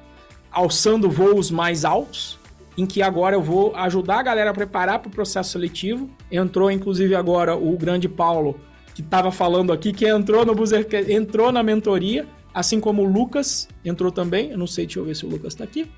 [0.53, 2.39] alçando voos mais altos,
[2.77, 6.09] em que agora eu vou ajudar a galera a preparar para o processo seletivo.
[6.31, 8.61] Entrou, inclusive, agora o grande Paulo,
[8.99, 13.69] que estava falando aqui, que entrou no Buzzer, entrou na mentoria, assim como o Lucas
[13.85, 14.51] entrou também.
[14.51, 15.89] Eu não sei, deixa eu ver se o Lucas está aqui.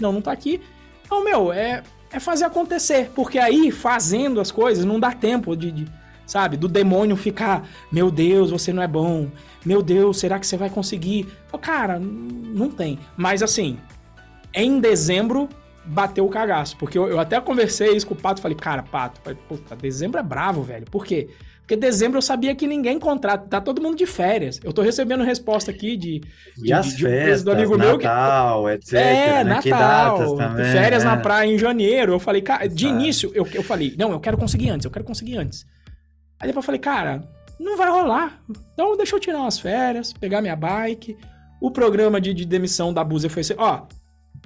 [0.00, 0.60] Não, não está aqui.
[1.04, 3.12] Então, meu, é é fazer acontecer.
[3.14, 5.86] Porque aí, fazendo as coisas, não dá tempo de, de,
[6.26, 9.28] sabe, do demônio ficar, meu Deus, você não é bom.
[9.64, 11.28] Meu Deus, será que você vai conseguir?
[11.60, 12.98] Cara, não tem.
[13.16, 13.78] Mas assim,
[14.52, 15.48] em dezembro
[15.84, 16.76] bateu o cagaço.
[16.76, 20.22] Porque eu, eu até conversei isso com o Pato, falei, cara, Pato, puta, dezembro é
[20.24, 20.86] bravo, velho.
[20.90, 21.28] Por quê?
[21.68, 24.58] Porque dezembro eu sabia que ninguém contrata, tá todo mundo de férias.
[24.64, 26.22] Eu tô recebendo resposta aqui de.
[26.56, 28.94] De, as de, festas, do amigo Natal, meu que, etc.
[28.94, 29.60] É, né?
[29.62, 30.34] Natal.
[30.34, 31.10] Também, férias né?
[31.10, 32.14] na praia em janeiro.
[32.14, 35.04] Eu falei, cara, de início, eu, eu falei, não, eu quero conseguir antes, eu quero
[35.04, 35.66] conseguir antes.
[36.40, 37.28] Aí depois eu falei, cara,
[37.60, 38.40] não vai rolar.
[38.72, 41.18] Então deixa eu tirar umas férias, pegar minha bike.
[41.60, 43.82] O programa de, de demissão da Busa foi assim, ó,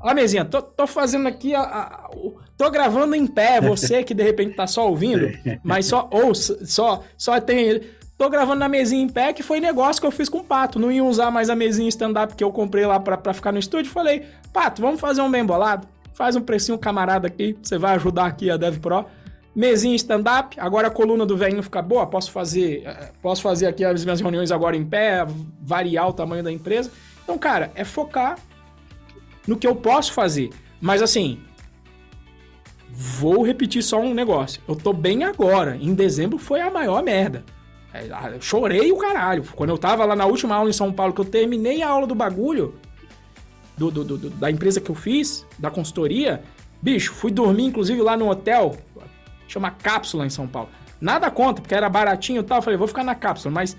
[0.03, 2.11] Ó, mesinha, tô, tô fazendo aqui a, a,
[2.57, 5.28] Tô gravando em pé, você que de repente tá só ouvindo,
[5.62, 7.80] mas só ou só só tem
[8.18, 10.78] Tô gravando na mesinha em pé, que foi negócio que eu fiz com o Pato.
[10.78, 13.59] Não ia usar mais a mesinha stand-up que eu comprei lá pra, pra ficar no
[13.59, 13.90] estúdio.
[13.90, 15.88] Falei, Pato, vamos fazer um bem bolado?
[16.14, 19.07] Faz um precinho camarada aqui, você vai ajudar aqui a Dev Pro.
[19.57, 23.84] Mesinha stand-up, agora a coluna do velhinho fica boa, posso fazer, eh, posso fazer aqui
[23.84, 25.26] as minhas reuniões agora em pé,
[25.61, 26.92] variar o tamanho da empresa.
[27.24, 28.36] Então, cara, é focar
[29.47, 30.51] no que eu posso fazer.
[30.80, 31.40] Mas assim,
[32.90, 34.61] vou repetir só um negócio.
[34.68, 35.76] Eu tô bem agora.
[35.76, 37.45] Em dezembro foi a maior merda.
[37.93, 39.45] É, eu chorei o caralho.
[39.55, 42.07] Quando eu tava lá na última aula em São Paulo, que eu terminei a aula
[42.07, 42.74] do bagulho,
[43.76, 46.43] do, do, do, da empresa que eu fiz, da consultoria,
[46.80, 48.76] bicho, fui dormir, inclusive, lá no hotel,
[49.47, 50.70] chama Cápsula em São Paulo.
[51.01, 52.59] Nada contra, porque era baratinho e tal.
[52.59, 53.76] Eu falei, vou ficar na cápsula, mas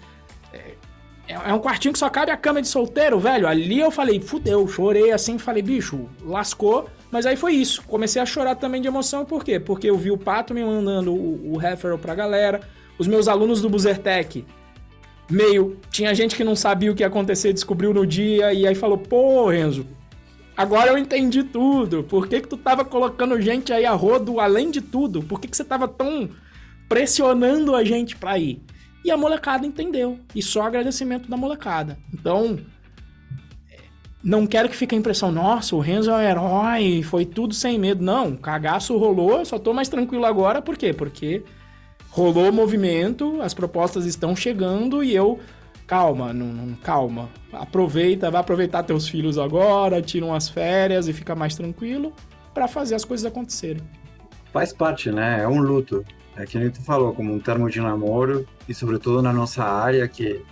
[1.28, 3.48] é, é um quartinho que só cabe a cama de solteiro, velho.
[3.48, 6.90] Ali eu falei, fudeu, chorei assim, falei, bicho, lascou.
[7.12, 7.84] Mas aí foi isso.
[7.84, 9.60] Comecei a chorar também de emoção, por quê?
[9.60, 12.62] Porque eu vi o Pato me mandando o, o referral pra galera.
[12.98, 14.46] Os meus alunos do Buzertec,
[15.30, 15.78] meio.
[15.90, 18.98] Tinha gente que não sabia o que ia acontecer, descobriu no dia, e aí falou,
[18.98, 19.86] pô, Renzo,
[20.58, 22.04] agora eu entendi tudo.
[22.04, 25.24] Por que, que tu tava colocando gente aí a rodo além de tudo?
[25.24, 26.30] Por que, que você tava tão
[26.90, 28.62] pressionando a gente pra ir?
[29.04, 30.20] E a molecada entendeu.
[30.34, 31.98] E só agradecimento da molecada.
[32.14, 32.60] Então,
[34.24, 37.78] não quero que fique a impressão, nossa, o Renzo é um herói, foi tudo sem
[37.78, 38.02] medo.
[38.02, 40.94] Não, cagaço rolou, só tô mais tranquilo agora, por quê?
[40.94, 41.44] Porque
[42.10, 45.40] rolou o movimento, as propostas estão chegando e eu.
[45.86, 47.30] Calma, não, não, calma.
[47.52, 52.14] Aproveita, vai aproveitar teus filhos agora, tira umas férias e fica mais tranquilo
[52.54, 53.84] para fazer as coisas acontecerem.
[54.54, 55.42] Faz parte, né?
[55.42, 56.06] É um luto.
[56.36, 60.08] É que nem tu falou, como um termo de namoro, e sobretudo na nossa área,
[60.08, 60.44] que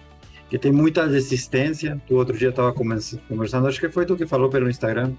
[0.51, 1.99] que tem muita desistência.
[2.09, 5.13] O outro dia estava conversando, acho que foi tu que falou pelo Instagram,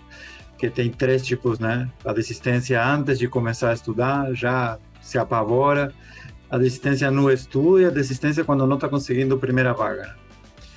[0.58, 1.88] que tem três tipos, né?
[2.04, 5.90] A desistência antes de começar a estudar, já se apavora.
[6.50, 10.14] A desistência no estudo e a desistência quando não está conseguindo a primeira vaga.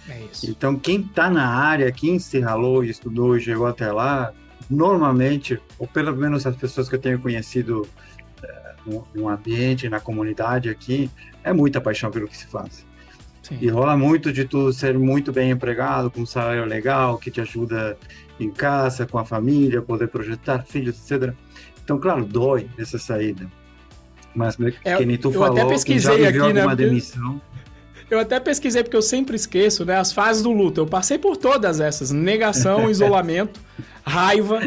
[0.07, 0.49] É isso.
[0.49, 4.31] Então, quem está na área, quem se ralou e estudou e chegou até lá,
[4.69, 7.85] normalmente, ou pelo menos as pessoas que eu tenho conhecido
[9.13, 11.09] no, ambiente, na comunidade aqui,
[11.43, 12.85] é muita paixão pelo que se faz.
[13.41, 13.57] Sim.
[13.61, 17.39] E rola muito de tu ser muito bem empregado, com um salário legal, que te
[17.41, 17.97] ajuda
[18.39, 21.33] em casa, com a família, poder projetar filhos, etc.
[21.83, 23.49] Então, claro, dói essa saída.
[24.33, 27.39] Mas, é, que nem tu falou, até pesquisei já aqui, né, demissão...
[28.09, 29.97] Eu até pesquisei porque eu sempre esqueço, né?
[29.97, 30.81] As fases do luto.
[30.81, 33.59] Eu passei por todas essas: negação, isolamento,
[34.05, 34.61] raiva,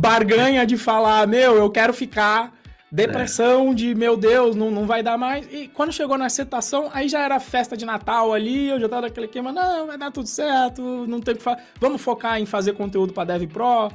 [0.00, 2.55] barganha de falar, meu, eu quero ficar,
[2.90, 3.74] depressão é.
[3.74, 5.46] de, meu Deus, não, não vai dar mais.
[5.52, 9.02] E quando chegou na aceitação, aí já era festa de Natal ali, eu já tava
[9.02, 11.62] naquele queima, não, vai dar tudo certo, não tem que fazer.
[11.80, 13.90] Vamos focar em fazer conteúdo para Dev Pro.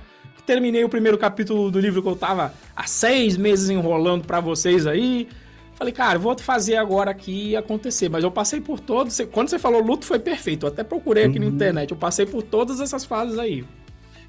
[0.45, 4.87] Terminei o primeiro capítulo do livro que eu tava há seis meses enrolando para vocês
[4.87, 5.27] aí.
[5.75, 8.07] Falei, cara, vou fazer agora aqui acontecer.
[8.07, 9.19] Mas eu passei por todos.
[9.31, 10.65] Quando você falou luto, foi perfeito.
[10.65, 11.45] Eu até procurei aqui uhum.
[11.45, 11.89] na internet.
[11.89, 13.65] Eu passei por todas essas fases aí.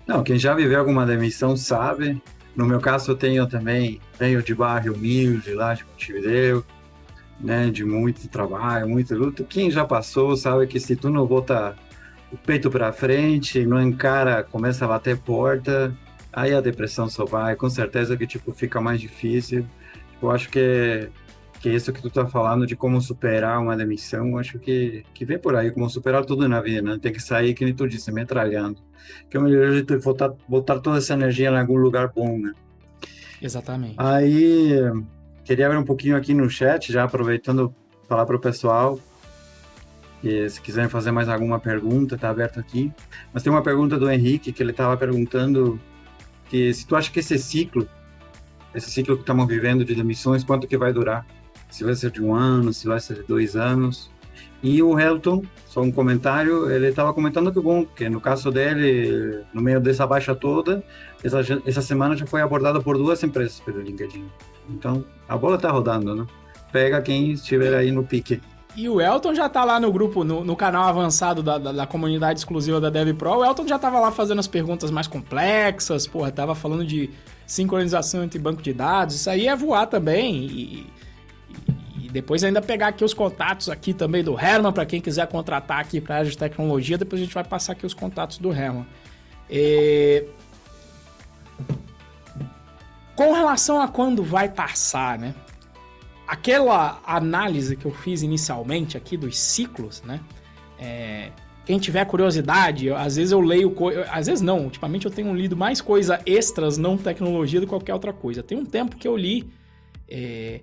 [0.06, 2.22] Não, quem já viveu alguma demissão sabe.
[2.54, 6.64] No meu caso, eu tenho também, venho de bairro humilde lá de Montevideo,
[7.40, 9.44] né, de muito trabalho, muito luto.
[9.44, 11.76] Quem já passou sabe que se tu não botar
[12.30, 15.94] o peito para frente, não encara, começa a bater porta,
[16.32, 17.56] aí a depressão só vai.
[17.56, 19.66] Com certeza que tipo fica mais difícil.
[20.20, 21.08] Eu acho que
[21.62, 25.38] que isso que tu tá falando de como superar uma demissão, acho que, que vem
[25.38, 26.98] por aí, como superar tudo na vida, né?
[27.00, 28.80] Tem que sair, que nem tu disse, metralhando.
[29.30, 32.36] Que é o melhor jeito de botar, botar toda essa energia em algum lugar bom,
[32.36, 32.52] né?
[33.40, 33.94] Exatamente.
[33.96, 34.72] Aí,
[35.44, 37.72] queria ver um pouquinho aqui no chat, já aproveitando
[38.08, 38.98] falar para o pessoal,
[40.20, 42.92] que se quiserem fazer mais alguma pergunta, tá aberto aqui.
[43.32, 45.78] Mas tem uma pergunta do Henrique, que ele estava perguntando
[46.50, 47.88] que se tu acha que esse ciclo,
[48.74, 51.24] esse ciclo que estamos vivendo de demissões, quanto que vai durar?
[51.72, 54.10] Se vai ser de um ano, se vai ser de dois anos.
[54.62, 59.42] E o Helton, só um comentário, ele estava comentando que bom, que no caso dele,
[59.52, 60.84] no meio dessa baixa toda,
[61.24, 64.24] essa, essa semana já foi abordada por duas empresas pelo LinkedIn.
[64.68, 66.26] Então, a bola está rodando, né?
[66.70, 68.40] Pega quem estiver aí no pique.
[68.76, 71.86] E o Elton já tá lá no grupo, no, no canal avançado da, da, da,
[71.86, 73.38] comunidade exclusiva da DevPro.
[73.38, 77.10] O Elton já tava lá fazendo as perguntas mais complexas, porra, tava falando de
[77.46, 79.16] sincronização entre banco de dados.
[79.16, 80.46] Isso aí é voar também.
[80.46, 80.86] E,
[82.12, 85.98] depois ainda pegar aqui os contatos aqui também do Herman, para quem quiser contratar aqui
[85.98, 88.86] para a área de tecnologia, depois a gente vai passar aqui os contatos do Herman.
[89.48, 90.26] E...
[93.16, 95.34] Com relação a quando vai passar, né?
[96.26, 100.20] Aquela análise que eu fiz inicialmente aqui dos ciclos, né?
[100.78, 101.30] É...
[101.64, 103.88] Quem tiver curiosidade, às vezes eu leio, co...
[104.10, 107.94] às vezes não, ultimamente eu tenho lido mais coisa extras, não tecnologia, do que qualquer
[107.94, 108.42] outra coisa.
[108.42, 109.50] Tem um tempo que eu li
[110.06, 110.60] é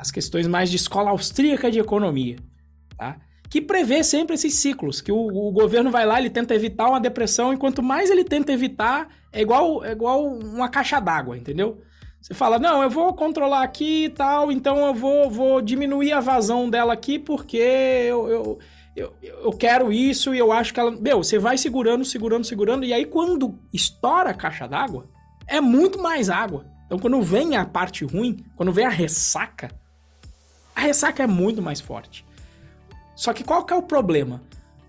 [0.00, 2.36] as questões mais de escola austríaca de economia,
[2.96, 3.18] tá?
[3.50, 7.00] que prevê sempre esses ciclos, que o, o, governo vai lá, ele tenta evitar uma
[7.00, 11.82] depressão, e quanto mais ele tenta evitar, é igual, é igual uma caixa d'água, entendeu?
[12.18, 16.20] Você fala, não, eu vou controlar aqui e tal, então eu vou, vou diminuir a
[16.20, 18.58] vazão dela aqui porque eu, eu,
[18.96, 20.92] eu, eu quero isso e eu acho que ela...
[20.92, 25.08] Meu, você vai segurando, segurando, segurando, e aí quando estoura a caixa d'água,
[25.46, 26.66] é muito mais água.
[26.86, 29.79] Então quando vem a parte ruim, quando vem a ressaca,
[30.80, 32.24] a ressaca é muito mais forte.
[33.14, 34.42] Só que qual que é o problema?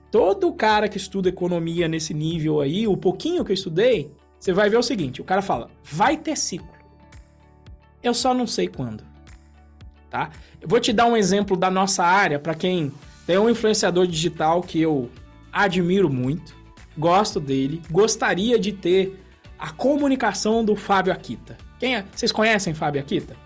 [0.10, 4.70] Todo cara que estuda economia nesse nível aí, o pouquinho que eu estudei, você vai
[4.70, 6.72] ver o seguinte: o cara fala, vai ter ciclo.
[8.02, 9.04] Eu só não sei quando.
[10.10, 10.30] Tá?
[10.62, 12.92] Eu vou te dar um exemplo da nossa área para quem
[13.28, 15.10] tem um influenciador digital que eu
[15.52, 16.56] admiro muito,
[16.98, 19.22] gosto dele, gostaria de ter
[19.60, 21.58] a comunicação do Fábio Akita.
[21.80, 22.06] Quem é?
[22.14, 23.41] Vocês conhecem Fábio Akita?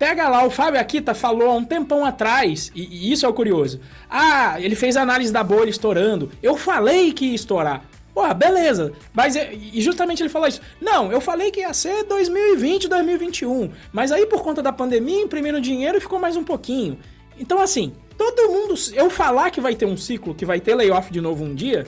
[0.00, 3.34] Pega lá, o Fábio Akita falou há um tempão atrás, e, e, isso é o
[3.34, 3.82] curioso.
[4.08, 6.32] Ah, ele fez análise da bolha estourando.
[6.42, 7.84] Eu falei que ia estourar.
[8.14, 8.94] Porra, beleza.
[9.12, 10.62] Mas é, e justamente ele falou isso.
[10.80, 13.70] Não, eu falei que ia ser 2020, 2021.
[13.92, 16.98] Mas aí, por conta da pandemia, imprimiram dinheiro ficou mais um pouquinho.
[17.38, 18.72] Então, assim, todo mundo.
[18.94, 21.86] Eu falar que vai ter um ciclo, que vai ter layoff de novo um dia,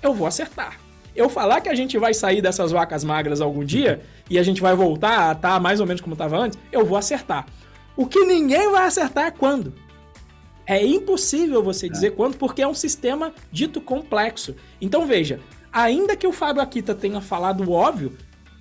[0.00, 0.78] eu vou acertar.
[1.18, 4.00] Eu falar que a gente vai sair dessas vacas magras algum dia
[4.30, 6.86] e a gente vai voltar a estar tá mais ou menos como estava antes, eu
[6.86, 7.44] vou acertar.
[7.96, 9.74] O que ninguém vai acertar é quando.
[10.64, 14.54] É impossível você dizer quando, porque é um sistema dito complexo.
[14.80, 15.40] Então veja,
[15.72, 18.16] ainda que o Fábio Akita tenha falado o óbvio,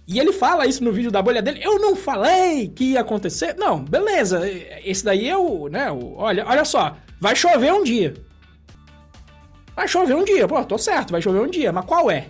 [0.08, 3.56] e ele fala isso no vídeo da bolha dele, eu não falei que ia acontecer.
[3.56, 4.42] Não, beleza,
[4.84, 8.16] esse daí é o, né, o, olha, olha só, vai chover um dia.
[9.76, 12.26] Vai chover um dia, pô, tô certo, vai chover um dia, mas qual é?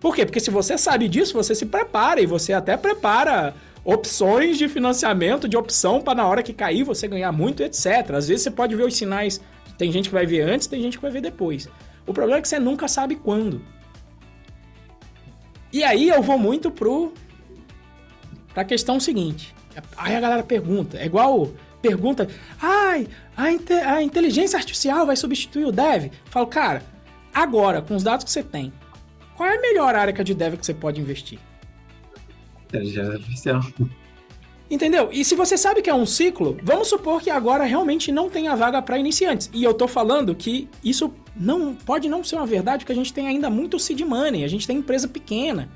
[0.00, 0.24] Por quê?
[0.24, 5.48] Porque se você sabe disso, você se prepara e você até prepara opções de financiamento,
[5.48, 8.10] de opção para na hora que cair você ganhar muito, etc.
[8.14, 9.40] Às vezes você pode ver os sinais,
[9.78, 11.68] tem gente que vai ver antes, tem gente que vai ver depois.
[12.06, 13.62] O problema é que você nunca sabe quando.
[15.72, 17.12] E aí eu vou muito pro
[18.52, 19.54] pra questão seguinte.
[19.96, 22.26] Aí a galera pergunta, é igual pergunta,
[22.60, 26.06] ai, a, inte a inteligência artificial vai substituir o dev?
[26.06, 26.82] Eu falo, cara,
[27.32, 28.72] agora, com os dados que você tem,
[29.36, 31.38] qual é a melhor área de dev que você pode investir?
[32.64, 33.60] Inteligência artificial.
[34.68, 35.10] Entendeu?
[35.12, 38.56] E se você sabe que é um ciclo, vamos supor que agora realmente não tenha
[38.56, 39.48] vaga para iniciantes.
[39.52, 43.12] E eu tô falando que isso não pode não ser uma verdade, porque a gente
[43.12, 45.68] tem ainda muito seed money, a gente tem empresa pequena.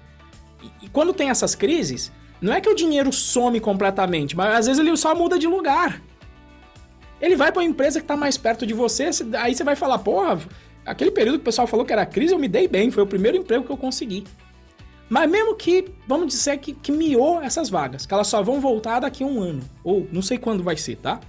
[0.63, 4.67] E, e quando tem essas crises, não é que o dinheiro some completamente, mas às
[4.67, 6.03] vezes ele só muda de lugar.
[7.21, 9.99] Ele vai para uma empresa que está mais perto de você, aí você vai falar,
[9.99, 10.41] porra,
[10.91, 13.07] aquele período que o pessoal falou que era crise, eu me dei bem, foi o
[13.07, 14.25] primeiro emprego que eu consegui.
[15.09, 19.01] Mas mesmo que, vamos dizer que, que miou essas vagas, que elas só vão voltar
[19.01, 21.21] daqui a um ano, ou não sei quando vai ser, tá?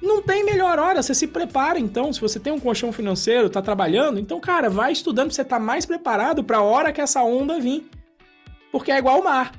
[0.00, 3.60] Não tem melhor hora, você se prepara então, se você tem um colchão financeiro, tá
[3.60, 7.22] trabalhando, então, cara, vai estudando pra você tá mais preparado para a hora que essa
[7.22, 7.88] onda vir.
[8.72, 9.52] Porque é igual o mar.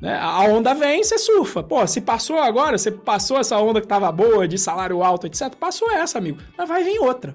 [0.00, 0.16] Né?
[0.18, 1.62] A onda vem, você surfa.
[1.62, 5.54] Pô, se passou agora, você passou essa onda que tava boa, de salário alto, etc.
[5.56, 6.38] Passou essa, amigo.
[6.56, 7.34] Mas vai vir outra.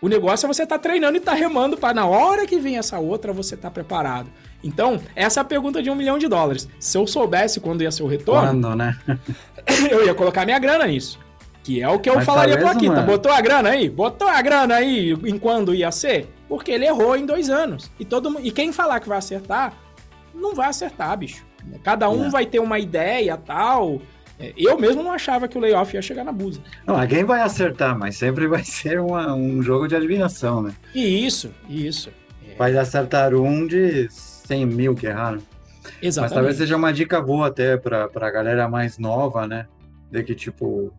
[0.00, 2.58] O negócio é você estar tá treinando e estar tá remando para na hora que
[2.58, 4.30] vem essa outra, você estar tá preparado.
[4.62, 6.68] Então, essa é a pergunta de um milhão de dólares.
[6.78, 8.48] Se eu soubesse quando ia ser o retorno.
[8.48, 8.96] Quando, né?
[9.90, 11.18] eu ia colocar minha grana nisso.
[11.62, 12.94] Que é o que eu Mas falaria pro Akita.
[12.94, 13.06] Mano.
[13.06, 13.90] Botou a grana aí?
[13.90, 16.32] Botou a grana aí em quando ia ser?
[16.48, 17.90] Porque ele errou em dois anos.
[17.98, 19.74] E, todo, e quem falar que vai acertar,
[20.34, 21.44] não vai acertar, bicho.
[21.82, 22.30] Cada um é.
[22.30, 24.00] vai ter uma ideia tal.
[24.38, 26.60] É, eu mesmo não achava que o layoff ia chegar na Busa.
[26.86, 30.72] Não, alguém vai acertar, mas sempre vai ser uma, um jogo de adivinhação, né?
[30.94, 32.10] E isso, isso.
[32.48, 32.54] É.
[32.54, 35.42] Vai acertar um de 100 mil que erraram.
[36.00, 36.20] Exatamente.
[36.20, 39.66] Mas talvez seja uma dica boa até para a galera mais nova, né?
[40.10, 40.92] De que, tipo,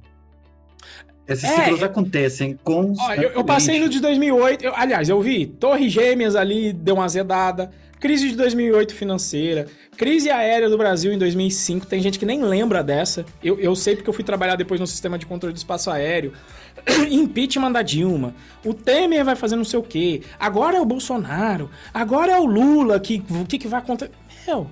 [1.30, 2.94] esses é, ciclos acontecem com.
[3.16, 4.66] Eu, eu, passei no de 2008.
[4.66, 7.72] Eu, aliás, eu vi Torre Gêmeas ali, deu uma azedada.
[8.00, 12.82] Crise de 2008 financeira, crise aérea do Brasil em 2005, tem gente que nem lembra
[12.82, 13.26] dessa.
[13.44, 16.32] Eu, eu sei porque eu fui trabalhar depois no sistema de controle do espaço aéreo.
[17.12, 18.34] Impeachment da Dilma.
[18.64, 20.22] O Temer vai fazer não sei o quê.
[20.40, 21.70] Agora é o Bolsonaro.
[21.94, 23.02] Agora é o Lula.
[23.02, 24.12] Que, o que, que vai acontecer?
[24.48, 24.72] Meu,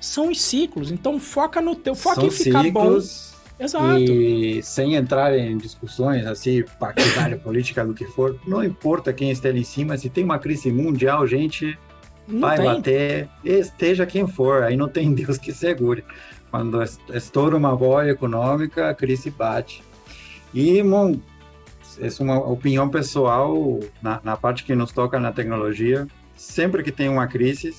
[0.00, 0.90] são os ciclos.
[0.90, 1.94] Então foca no teu.
[1.94, 3.64] Foca são em ficar ciclos, bom.
[3.64, 3.98] Exato.
[4.00, 9.56] E sem entrar em discussões assim, partidária, política, do que for, não importa quem esteja
[9.56, 11.78] em cima, se tem uma crise mundial, gente,
[12.30, 12.66] não vai tem.
[12.66, 16.04] bater, esteja quem for, aí não tem Deus que segure.
[16.50, 16.82] Quando
[17.14, 19.82] estoura uma bolha econômica, a crise bate.
[20.52, 21.18] E, bom,
[22.00, 26.90] essa é uma opinião pessoal, na, na parte que nos toca na tecnologia, sempre que
[26.90, 27.74] tem uma crise,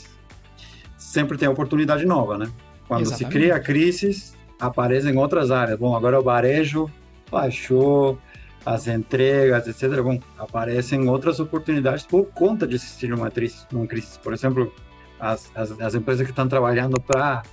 [0.97, 2.49] sempre tem oportunidade nova, né?
[2.87, 3.33] Quando Exatamente.
[3.33, 5.77] se cria crises, aparecem outras áreas.
[5.77, 6.89] Bom, agora o varejo
[7.29, 8.17] baixou,
[8.65, 13.31] as entregas, etc., bom, aparecem outras oportunidades por conta de existir uma,
[13.71, 14.19] uma crise.
[14.19, 14.71] Por exemplo,
[15.19, 17.43] as, as, as empresas que estão trabalhando para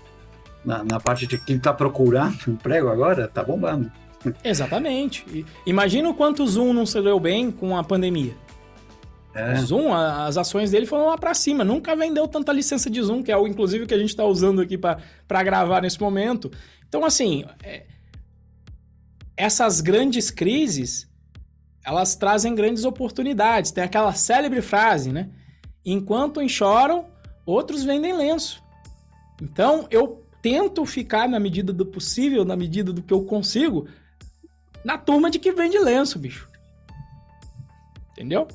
[0.64, 3.90] na, na, parte de quem está procurando emprego agora, está bombando.
[4.44, 5.46] Exatamente.
[5.64, 8.34] Imagina o quanto o Zoom não se deu bem com a pandemia.
[9.34, 9.54] É.
[9.54, 11.62] O Zoom, as ações dele foram lá para cima.
[11.62, 14.60] Nunca vendeu tanta licença de Zoom, que é o inclusive que a gente está usando
[14.60, 16.50] aqui para gravar nesse momento.
[16.88, 17.84] Então, assim, é,
[19.38, 21.08] essas grandes crises,
[21.86, 23.70] elas trazem grandes oportunidades.
[23.70, 25.30] Tem aquela célebre frase, né?
[25.86, 27.06] Enquanto uns choram,
[27.46, 28.60] outros vendem lenço.
[29.40, 33.88] Então, eu tento ficar na medida do possível, na medida do que eu consigo,
[34.84, 36.50] na turma de que vende lenço, bicho.
[38.10, 38.48] Entendeu?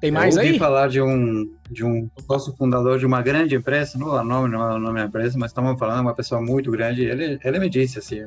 [0.00, 0.58] Tem mais eu ouvi aí?
[0.58, 4.48] falar de um de um nosso fundador de uma grande empresa, não é o nome,
[4.48, 7.02] não é o nome da empresa, mas estamos falando de uma pessoa muito grande.
[7.02, 8.26] Ele, ele me disse assim,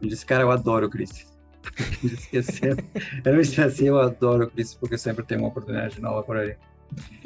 [0.00, 1.26] eu disse, cara, eu adoro o Chris.
[2.32, 6.36] eu não disse assim, eu adoro o Chris, porque sempre tem uma oportunidade nova por
[6.36, 6.56] aí.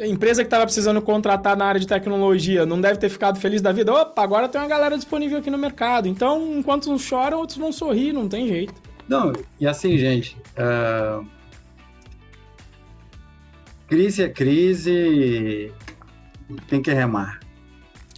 [0.01, 3.61] A empresa que estava precisando contratar na área de tecnologia não deve ter ficado feliz
[3.61, 3.93] da vida.
[3.93, 6.09] Opa, agora tem uma galera disponível aqui no mercado.
[6.09, 8.75] Então, enquanto uns choram, outros vão sorrir, não tem jeito.
[9.09, 11.27] Não, e assim, gente, uh...
[13.87, 15.73] crise é crise,
[16.69, 17.41] tem que remar.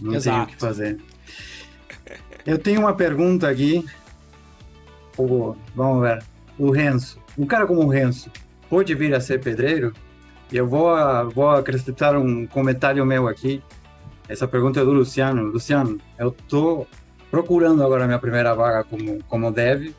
[0.01, 0.37] Não Exato.
[0.37, 0.99] tem o que fazer.
[2.45, 3.85] Eu tenho uma pergunta aqui
[5.17, 6.23] o, vamos ver,
[6.57, 7.19] o Renzo.
[7.37, 8.29] Um cara como o Renzo
[8.69, 9.93] pode vir a ser pedreiro?
[10.51, 10.89] E eu vou,
[11.33, 13.63] vou acrescentar um comentário meu aqui.
[14.27, 15.43] Essa pergunta é do Luciano.
[15.43, 16.87] Luciano, eu estou
[17.29, 19.93] procurando agora a minha primeira vaga como, como dev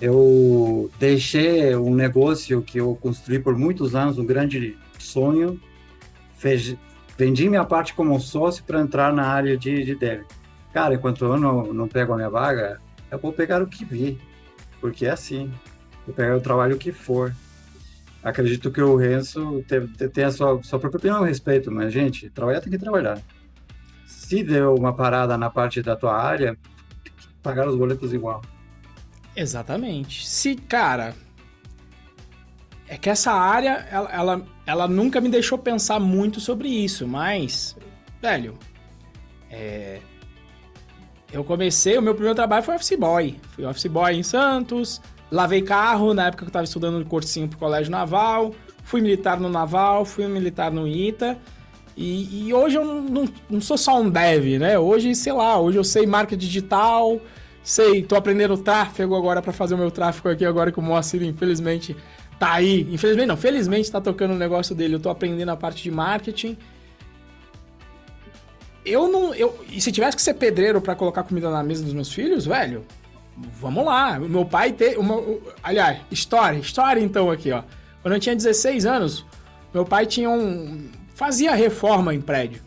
[0.00, 5.58] Eu deixei um negócio que eu construí por muitos anos, um grande sonho,
[6.36, 6.76] fez,
[7.16, 10.24] vendi minha parte como sócio para entrar na área de, de dev.
[10.72, 12.78] Cara, enquanto eu não, não pego a minha vaga,
[13.10, 14.18] eu vou pegar o que vi,
[14.86, 15.52] porque é assim,
[16.06, 17.34] vou pegar o trabalho que for.
[18.22, 19.64] Acredito que o Renzo
[20.12, 23.20] tem a sua, sua própria opinião a respeito, mas, gente, trabalhar tem que trabalhar.
[24.06, 26.56] Se deu uma parada na parte da tua área,
[27.42, 28.42] pagar os boletos igual.
[29.34, 30.24] Exatamente.
[30.24, 31.16] Se, cara,
[32.86, 37.76] é que essa área, ela, ela, ela, nunca me deixou pensar muito sobre isso, mas,
[38.22, 38.56] velho,
[39.50, 40.00] é,
[41.32, 43.36] eu comecei, o meu primeiro trabalho foi office boy.
[43.54, 45.00] Fui office boy em Santos,
[45.30, 49.38] lavei carro na época que eu estava estudando no cursinho pro colégio naval, fui militar
[49.40, 51.36] no naval, fui militar no ITA.
[51.96, 54.78] E, e hoje eu não, não, não, sou só um dev, né?
[54.78, 57.18] Hoje, sei lá, hoje eu sei marca digital,
[57.62, 61.22] sei, tô aprendendo tráfego agora para fazer o meu tráfego aqui agora que o Moacir,
[61.22, 61.96] infelizmente,
[62.38, 62.86] tá aí.
[62.92, 64.94] Infelizmente não, felizmente tá tocando o negócio dele.
[64.94, 66.56] Eu tô aprendendo a parte de marketing.
[68.86, 69.34] Eu não.
[69.34, 72.46] Eu, e se tivesse que ser pedreiro para colocar comida na mesa dos meus filhos,
[72.46, 72.84] velho,
[73.36, 74.16] vamos lá.
[74.18, 74.96] O meu pai tem.
[74.96, 75.22] Uma,
[75.62, 77.62] aliás, história, história então aqui, ó.
[78.00, 79.26] Quando eu tinha 16 anos,
[79.74, 80.88] meu pai tinha um.
[81.14, 82.62] fazia reforma em prédio.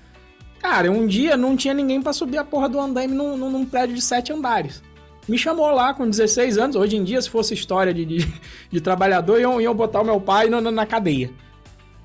[0.60, 3.96] Cara, um dia não tinha ninguém para subir a porra do andaime num, num prédio
[3.96, 4.84] de sete andares
[5.30, 6.76] me chamou lá com 16 anos.
[6.76, 8.34] Hoje em dia, se fosse história de, de,
[8.72, 11.30] de trabalhador, iam, iam botar o meu pai na, na cadeia.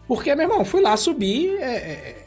[0.06, 2.23] Porque, meu irmão, fui lá subir é, é,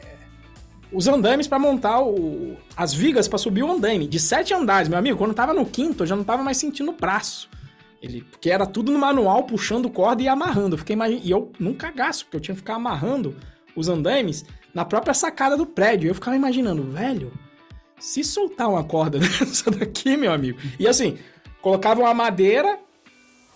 [0.92, 4.06] os andames para montar o, as vigas para subir o andame.
[4.06, 5.18] De sete andares, meu amigo.
[5.18, 7.48] Quando tava no quinto, eu já não tava mais sentindo o braço.
[8.02, 10.74] Ele, porque era tudo no manual, puxando corda e amarrando.
[10.74, 13.36] Eu fiquei E eu nunca gasto, porque eu tinha que ficar amarrando
[13.74, 16.08] os andames na própria sacada do prédio.
[16.08, 17.32] Eu ficava imaginando, velho,
[17.98, 20.58] se soltar uma corda dessa daqui, meu amigo.
[20.78, 21.18] E assim,
[21.60, 22.78] colocava uma madeira,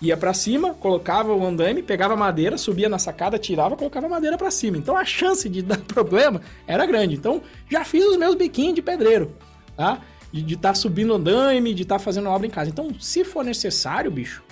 [0.02, 4.50] ia para cima, colocava o andame, pegava madeira, subia na sacada, tirava, colocava madeira para
[4.50, 4.76] cima.
[4.76, 7.14] Então a chance de dar problema era grande.
[7.14, 7.40] Então
[7.70, 9.32] já fiz os meus biquinhos de pedreiro,
[9.76, 10.00] tá?
[10.32, 12.70] De estar tá subindo andame, de estar tá fazendo obra em casa.
[12.70, 14.42] Então, se for necessário, bicho,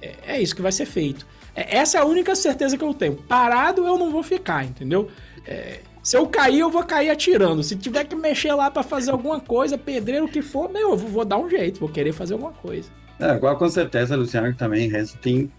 [0.00, 1.26] é, é isso que vai ser feito.
[1.54, 3.16] É, essa é a única certeza que eu tenho.
[3.16, 5.10] Parado eu não vou ficar, entendeu?
[5.44, 7.62] É, se eu cair, eu vou cair atirando.
[7.62, 10.96] Se tiver que mexer lá para fazer alguma coisa, pedreiro o que for, meu, eu
[10.96, 12.90] vou dar um jeito, vou querer fazer alguma coisa.
[13.20, 15.52] É, igual com certeza, Luciano, que também Renzo tem.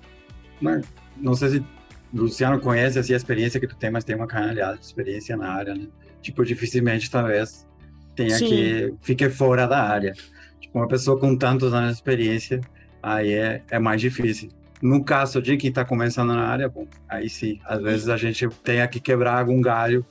[0.59, 0.81] Uma,
[1.17, 1.65] não sei se
[2.13, 5.51] Luciano conhece assim, a experiência que tu tem, mas tem uma canalhada de experiência na
[5.51, 5.87] área, né?
[6.21, 7.67] Tipo, dificilmente talvez
[8.15, 8.47] tenha Sim.
[8.47, 10.13] que fique fora da área.
[10.59, 12.61] Tipo, uma pessoa com tantos anos de experiência,
[13.01, 14.49] aí é, é mais difícil.
[14.81, 18.47] No caso de quem está começando na área, bom, aí sim, às vezes a gente
[18.63, 20.03] tem que quebrar algum galho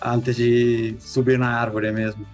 [0.00, 2.24] antes de subir na árvore mesmo.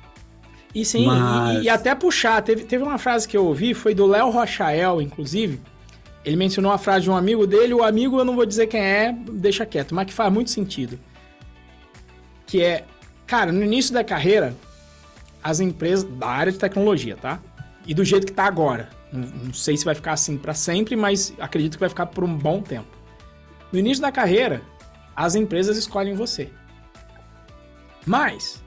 [0.74, 1.58] E sim, Mas...
[1.58, 5.00] e, e, até puxar, teve, teve uma frase que eu ouvi, foi do Léo Rochael,
[5.00, 5.60] inclusive.
[6.24, 8.80] Ele mencionou a frase de um amigo dele, o amigo eu não vou dizer quem
[8.80, 10.98] é, deixa quieto, mas que faz muito sentido.
[12.46, 12.84] Que é,
[13.26, 14.56] cara, no início da carreira,
[15.42, 17.38] as empresas da área de tecnologia, tá?
[17.86, 18.88] E do jeito que tá agora.
[19.12, 22.24] Não, não sei se vai ficar assim para sempre, mas acredito que vai ficar por
[22.24, 22.88] um bom tempo.
[23.70, 24.62] No início da carreira,
[25.14, 26.50] as empresas escolhem você.
[28.06, 28.63] Mas,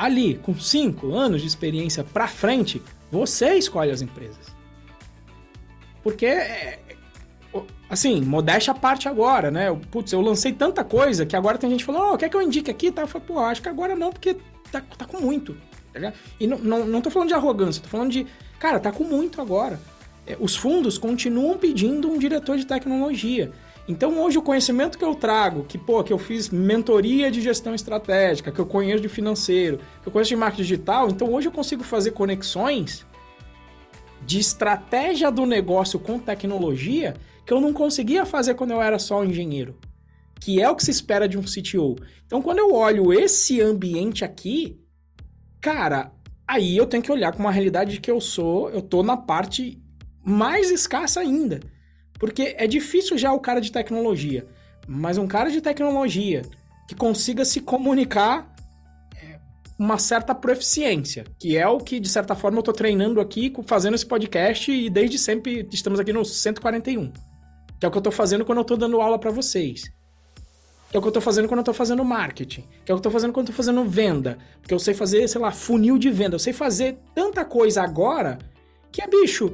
[0.00, 2.82] ali, com 5 anos de experiência para frente,
[3.12, 4.46] você escolhe as empresas.
[6.02, 6.78] Porque, é,
[7.88, 9.66] assim, modéstia a parte agora, né?
[9.90, 12.70] Putz, eu lancei tanta coisa que agora tem gente falando, oh, quer que eu indique
[12.70, 12.90] aqui?
[12.90, 13.02] Tá?
[13.02, 14.36] Eu falo, pô, acho que agora não, porque
[14.72, 15.54] tá, tá com muito.
[15.92, 18.26] Tá e não, não, não tô falando de arrogância, tô falando de,
[18.58, 19.78] cara, tá com muito agora.
[20.26, 23.52] É, os fundos continuam pedindo um diretor de tecnologia.
[23.88, 27.74] Então hoje o conhecimento que eu trago, que pô, que eu fiz mentoria de gestão
[27.74, 31.52] estratégica, que eu conheço de financeiro, que eu conheço de marketing digital, então hoje eu
[31.52, 33.06] consigo fazer conexões
[34.24, 39.20] de estratégia do negócio com tecnologia que eu não conseguia fazer quando eu era só
[39.20, 39.76] um engenheiro,
[40.40, 41.96] que é o que se espera de um CTO.
[42.26, 44.78] Então quando eu olho esse ambiente aqui,
[45.60, 46.12] cara,
[46.46, 49.16] aí eu tenho que olhar com uma realidade de que eu sou, eu tô na
[49.16, 49.82] parte
[50.22, 51.60] mais escassa ainda.
[52.20, 54.46] Porque é difícil já o cara de tecnologia,
[54.86, 56.42] mas um cara de tecnologia
[56.86, 58.54] que consiga se comunicar
[59.16, 59.38] é,
[59.78, 63.94] uma certa proficiência, que é o que, de certa forma, eu estou treinando aqui, fazendo
[63.94, 67.10] esse podcast e desde sempre estamos aqui no 141.
[67.78, 69.90] Que é o que eu estou fazendo quando eu estou dando aula para vocês.
[70.90, 72.60] Que é o que eu estou fazendo quando eu estou fazendo marketing.
[72.60, 74.36] Que é o que eu estou fazendo quando eu estou fazendo venda.
[74.60, 76.34] Porque eu sei fazer, sei lá, funil de venda.
[76.34, 78.38] Eu sei fazer tanta coisa agora
[78.92, 79.50] que é bicho.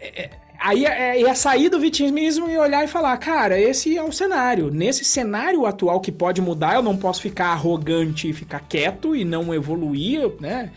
[0.00, 0.30] É,
[0.62, 4.70] Aí é, é sair do vitimismo e olhar e falar, cara, esse é o cenário.
[4.70, 9.24] Nesse cenário atual que pode mudar, eu não posso ficar arrogante e ficar quieto e
[9.24, 10.70] não evoluir, né?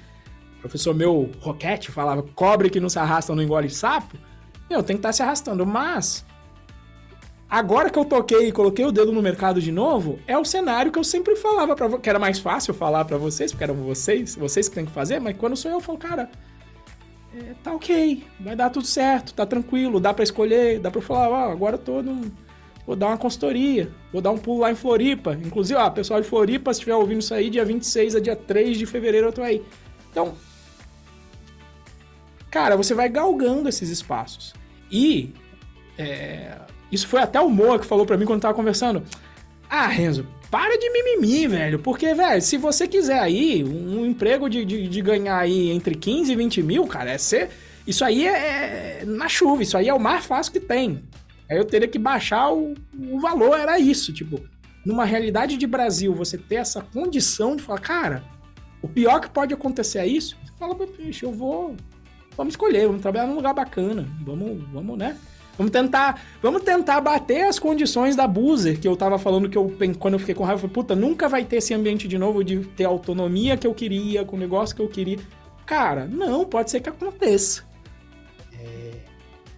[0.63, 4.15] professor meu, Roquete, falava cobre que não se arrasta não engole sapo.
[4.69, 5.65] Eu tenho que estar tá se arrastando.
[5.65, 6.25] Mas,
[7.49, 10.89] agora que eu toquei e coloquei o dedo no mercado de novo, é o cenário
[10.89, 14.37] que eu sempre falava para que era mais fácil falar para vocês, porque eram vocês,
[14.37, 16.29] vocês que tem que fazer, mas quando sou eu, eu falo, cara,
[17.35, 21.29] é, tá ok, vai dar tudo certo, tá tranquilo, dá para escolher, dá para falar,
[21.29, 22.31] ó, agora eu tô num,
[22.85, 25.33] vou dar uma consultoria, vou dar um pulo lá em Floripa.
[25.43, 28.77] Inclusive, ó, pessoal de Floripa, se estiver ouvindo isso aí, dia 26 a dia 3
[28.77, 29.63] de fevereiro eu tô aí.
[30.11, 30.35] Então,
[32.51, 34.53] cara, você vai galgando esses espaços.
[34.91, 35.33] E
[35.97, 36.55] é,
[36.91, 39.03] isso foi até o Moa que falou para mim quando tava conversando.
[39.67, 41.79] Ah, Renzo, para de mimimi, velho.
[41.79, 46.31] Porque, velho, se você quiser aí um emprego de, de, de, ganhar aí entre 15
[46.31, 47.49] e 20 mil, cara, é ser.
[47.87, 51.03] Isso aí é, é na chuva, isso aí é o mais fácil que tem.
[51.49, 54.13] Aí eu teria que baixar o, o valor, era isso.
[54.13, 54.39] Tipo,
[54.85, 58.23] numa realidade de Brasil, você ter essa condição de falar, cara,
[58.79, 60.37] o pior que pode acontecer é isso.
[60.45, 61.75] Você fala, bicho, eu vou.
[62.37, 64.07] Vamos escolher, vamos trabalhar num lugar bacana.
[64.23, 65.17] Vamos, vamos, né?
[65.57, 69.71] Vamos tentar, vamos tentar bater as condições da Boozer, que eu tava falando que eu,
[69.99, 72.43] quando eu fiquei com raiva, eu falei, puta, nunca vai ter esse ambiente de novo
[72.43, 75.19] de ter a autonomia que eu queria, com o negócio que eu queria.
[75.65, 77.63] Cara, não, pode ser que aconteça.
[78.59, 78.91] É...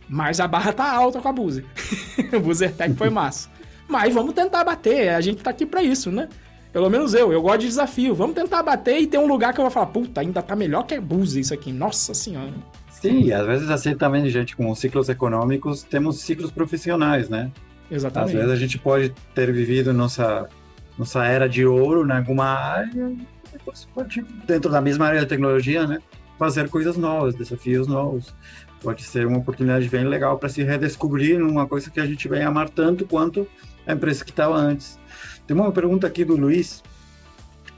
[0.10, 1.64] Mas a barra tá alta com a Boozer.
[2.36, 3.50] o Boozer Tech foi massa.
[3.88, 6.28] Mas vamos tentar bater, a gente tá aqui para isso, né?
[6.74, 8.14] Pelo menos eu, eu gosto de desafio.
[8.14, 10.84] Vamos tentar bater e ter um lugar que eu vou falar, puta, ainda tá melhor
[10.84, 11.72] que a Boozer isso aqui.
[11.72, 12.54] Nossa senhora.
[13.02, 17.52] Sim, às vezes assim também, gente, com ciclos econômicos, temos ciclos profissionais, né?
[17.92, 18.32] Exatamente.
[18.32, 20.50] Às vezes a gente pode ter vivido nossa,
[20.98, 23.14] nossa era de ouro em alguma área,
[23.52, 26.00] depois pode, dentro da mesma área da tecnologia, né?
[26.40, 28.34] Fazer coisas novas, desafios novos.
[28.82, 32.44] Pode ser uma oportunidade bem legal para se redescobrir numa coisa que a gente vem
[32.44, 33.48] amar tanto quanto
[33.86, 35.00] a empresa que estava antes.
[35.46, 36.84] Tem uma pergunta aqui do Luiz,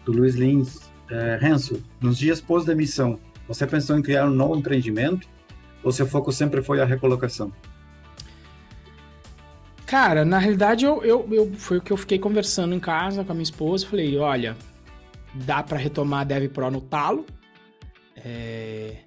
[0.06, 0.88] do Luiz Lins.
[1.10, 3.18] É, Renzo, nos dias pós-demissão,
[3.48, 5.28] você pensou em criar um novo empreendimento?
[5.84, 7.52] Ou seu foco sempre foi a recolocação?
[9.86, 13.32] Cara, na realidade, eu, eu, eu, foi o que eu fiquei conversando em casa com
[13.32, 13.88] a minha esposa.
[13.88, 14.58] Falei, olha,
[15.34, 17.26] dá para retomar a Dev Pro no talo.
[18.18, 18.98] É...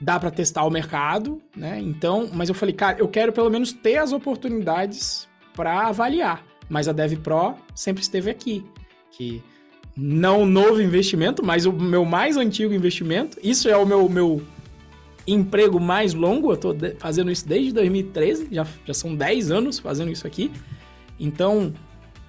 [0.00, 1.78] Dá para testar o mercado, né?
[1.78, 6.44] Então, mas eu falei, cara, eu quero pelo menos ter as oportunidades para avaliar.
[6.68, 8.64] Mas a Dev Pro sempre esteve aqui.
[9.12, 9.42] Que
[9.96, 13.38] não novo investimento, mas o meu mais antigo investimento.
[13.42, 14.42] Isso é o meu, meu
[15.26, 16.52] emprego mais longo.
[16.52, 20.50] Eu tô fazendo isso desde 2013, já, já são 10 anos fazendo isso aqui.
[21.18, 21.72] Então,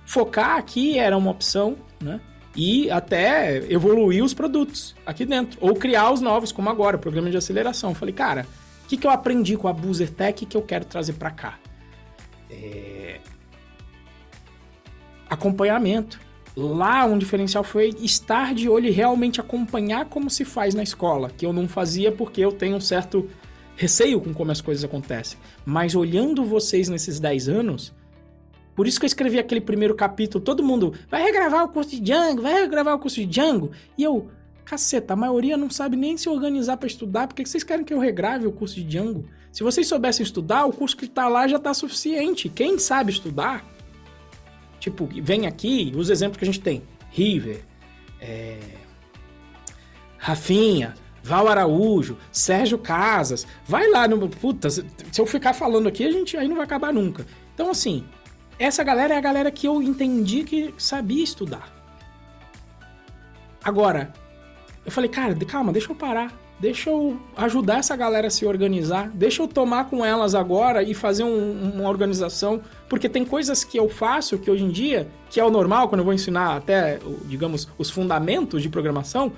[0.06, 2.20] focar aqui era uma opção, né?
[2.54, 5.58] E até evoluir os produtos aqui dentro.
[5.62, 7.96] Ou criar os novos, como agora, o programa de aceleração.
[7.96, 8.46] falei, cara,
[8.84, 11.58] o que, que eu aprendi com a Boozer que eu quero trazer para cá?
[12.50, 13.22] É...
[15.30, 16.20] Acompanhamento
[16.56, 21.32] Lá um diferencial foi estar de olho e realmente acompanhar como se faz na escola,
[21.36, 23.30] que eu não fazia porque eu tenho um certo
[23.76, 25.40] receio com como as coisas acontecem.
[25.66, 27.94] Mas olhando vocês nesses 10 anos,
[28.76, 32.02] por isso que eu escrevi aquele primeiro capítulo, todo mundo vai regravar o curso de
[32.02, 34.30] Django, vai regravar o curso de Django, e eu,
[34.66, 37.94] caceta, a maioria não sabe nem se organizar para estudar, por que vocês querem que
[37.94, 39.26] eu regrave o curso de Django?
[39.52, 42.48] Se vocês soubessem estudar, o curso que está lá já está suficiente.
[42.48, 43.66] Quem sabe estudar
[44.82, 46.82] Tipo, vem aqui, os exemplos que a gente tem.
[47.12, 47.64] River,
[48.20, 48.58] é...
[50.18, 53.46] Rafinha, Val Araújo, Sérgio Casas.
[53.64, 54.28] Vai lá no.
[54.28, 54.84] Puta, se
[55.18, 57.28] eu ficar falando aqui, a gente aí não vai acabar nunca.
[57.54, 58.04] Então, assim,
[58.58, 61.72] essa galera é a galera que eu entendi que sabia estudar.
[63.64, 64.12] Agora,
[64.84, 69.10] eu falei, cara, calma, deixa eu parar deixa eu ajudar essa galera a se organizar,
[69.10, 73.78] deixa eu tomar com elas agora e fazer um, uma organização, porque tem coisas que
[73.78, 77.00] eu faço que hoje em dia, que é o normal quando eu vou ensinar até,
[77.26, 79.34] digamos, os fundamentos de programação,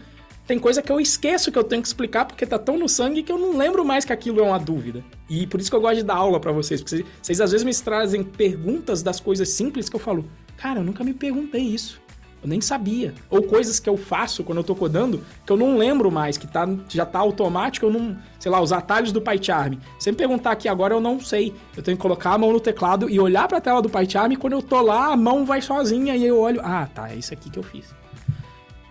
[0.45, 3.23] tem coisa que eu esqueço que eu tenho que explicar porque tá tão no sangue
[3.23, 5.01] que eu não lembro mais que aquilo é uma dúvida.
[5.29, 7.51] E por isso que eu gosto de dar aula para vocês, porque vocês, vocês às
[7.53, 10.25] vezes me trazem perguntas das coisas simples que eu falo,
[10.57, 12.02] cara, eu nunca me perguntei isso.
[12.43, 13.13] Eu nem sabia.
[13.29, 16.45] Ou coisas que eu faço quando eu tô codando que eu não lembro mais, que
[16.45, 18.17] tá, já tá automático, eu não.
[18.37, 19.75] Sei lá, os atalhos do PyCharm.
[19.97, 21.55] Se me perguntar aqui agora, eu não sei.
[21.75, 24.35] Eu tenho que colocar a mão no teclado e olhar pra tela do PyCharm e
[24.35, 26.59] quando eu tô lá, a mão vai sozinha e eu olho.
[26.61, 27.95] Ah, tá, é isso aqui que eu fiz.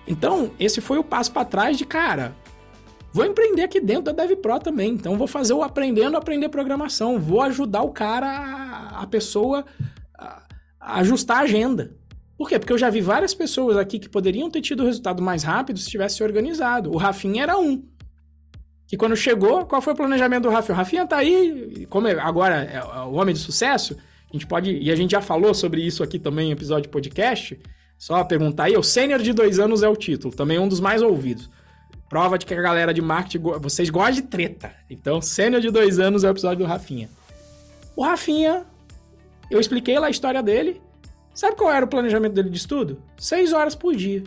[0.07, 2.35] Então, esse foi o passo para trás de, cara,
[3.13, 4.93] vou empreender aqui dentro da DevPro também.
[4.93, 7.19] Então, vou fazer o aprendendo a aprender programação.
[7.19, 9.67] Vou ajudar o cara, a pessoa,
[10.81, 11.93] a ajustar a agenda.
[12.43, 12.59] Por quê?
[12.59, 15.89] Porque eu já vi várias pessoas aqui que poderiam ter tido resultado mais rápido se
[15.89, 16.91] tivesse se organizado.
[16.91, 17.85] O Rafinha era um.
[18.85, 20.75] Que quando chegou, qual foi o planejamento do Rafinha?
[20.75, 23.97] O Rafinha tá aí, como é, agora é o homem de sucesso,
[24.29, 26.89] a gente pode, e a gente já falou sobre isso aqui também em episódio de
[26.89, 27.57] podcast,
[27.97, 31.01] só perguntar aí, o sênior de dois anos é o título, também um dos mais
[31.01, 31.49] ouvidos.
[32.09, 34.75] Prova de que a galera de marketing, vocês gostam de treta.
[34.91, 37.09] Então, sênior de dois anos é o episódio do Rafinha.
[37.95, 38.67] O Rafinha,
[39.49, 40.81] eu expliquei lá a história dele.
[41.35, 43.03] Sabe qual era o planejamento dele de estudo?
[43.17, 44.23] Seis horas por dia.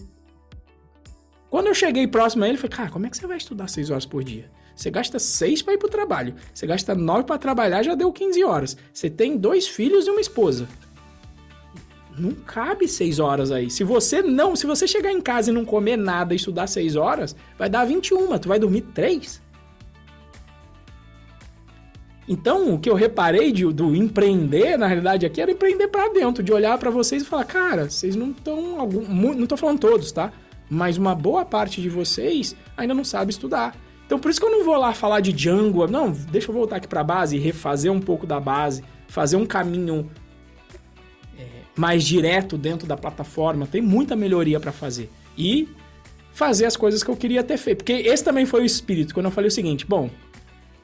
[1.49, 3.67] Quando eu cheguei próximo a ele, eu falei, cara, como é que você vai estudar
[3.67, 4.49] seis horas por dia?
[4.75, 6.35] Você gasta seis para ir pro trabalho.
[6.53, 8.77] Você gasta nove para trabalhar, já deu 15 horas.
[8.93, 10.67] Você tem dois filhos e uma esposa.
[12.17, 13.69] Não cabe seis horas aí.
[13.69, 16.95] Se você não, se você chegar em casa e não comer nada e estudar seis
[16.95, 18.37] horas, vai dar 21.
[18.37, 19.41] Tu vai dormir três.
[22.27, 26.41] Então, o que eu reparei de, do empreender, na realidade, aqui era empreender para dentro,
[26.43, 28.87] de olhar para vocês e falar, cara, vocês não estão.
[28.87, 30.31] Não tô falando todos, tá?
[30.69, 33.75] Mas uma boa parte de vocês ainda não sabe estudar.
[34.05, 35.85] Então, por isso que eu não vou lá falar de Django.
[35.87, 39.45] Não, deixa eu voltar aqui para a base, refazer um pouco da base, fazer um
[39.45, 40.09] caminho
[41.75, 45.09] mais direto dentro da plataforma, tem muita melhoria para fazer.
[45.37, 45.67] E
[46.33, 47.79] fazer as coisas que eu queria ter feito.
[47.79, 50.09] Porque esse também foi o espírito, quando eu falei o seguinte: bom,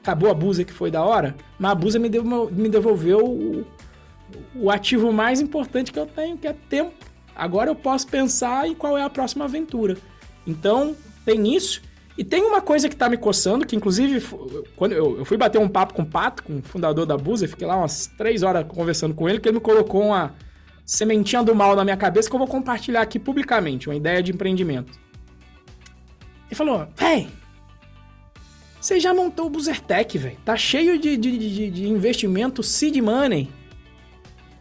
[0.02, 2.10] acabou a Busa que foi da hora, mas a Busa me,
[2.50, 3.66] me devolveu o,
[4.54, 6.92] o ativo mais importante que eu tenho, que é tempo.
[7.34, 9.96] Agora eu posso pensar em qual é a próxima aventura.
[10.46, 11.80] Então, tem isso.
[12.18, 14.22] E tem uma coisa que tá me coçando, que inclusive,
[14.76, 17.66] quando eu, fui bater um papo com o Pato, com o fundador da Busa, fiquei
[17.66, 20.34] lá umas três horas conversando com ele, que ele me colocou uma,
[20.84, 24.32] sementinha do mal na minha cabeça que eu vou compartilhar aqui publicamente, uma ideia de
[24.32, 24.92] empreendimento.
[26.48, 27.28] Ele falou, véi,
[28.82, 30.36] você já montou o Buzzertech, velho.
[30.44, 33.48] Tá cheio de, de, de, de investimento seed money.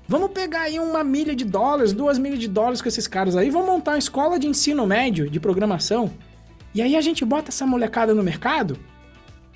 [0.07, 3.49] Vamos pegar aí uma milha de dólares, duas milhas de dólares com esses caras aí,
[3.49, 6.11] vamos montar uma escola de ensino médio de programação.
[6.71, 8.77] E aí a gente bota essa molecada no mercado.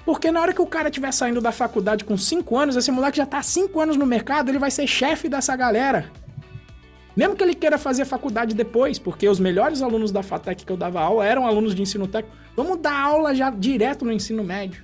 [0.04, 3.18] Porque na hora que o cara estiver saindo da faculdade com 5 anos, esse moleque
[3.18, 6.12] já tá 5 anos no mercado, ele vai ser chefe dessa galera.
[7.16, 10.76] Mesmo que ele queira fazer faculdade depois, porque os melhores alunos da FATEC que eu
[10.76, 14.84] dava aula eram alunos de ensino técnico, vamos dar aula já direto no ensino médio.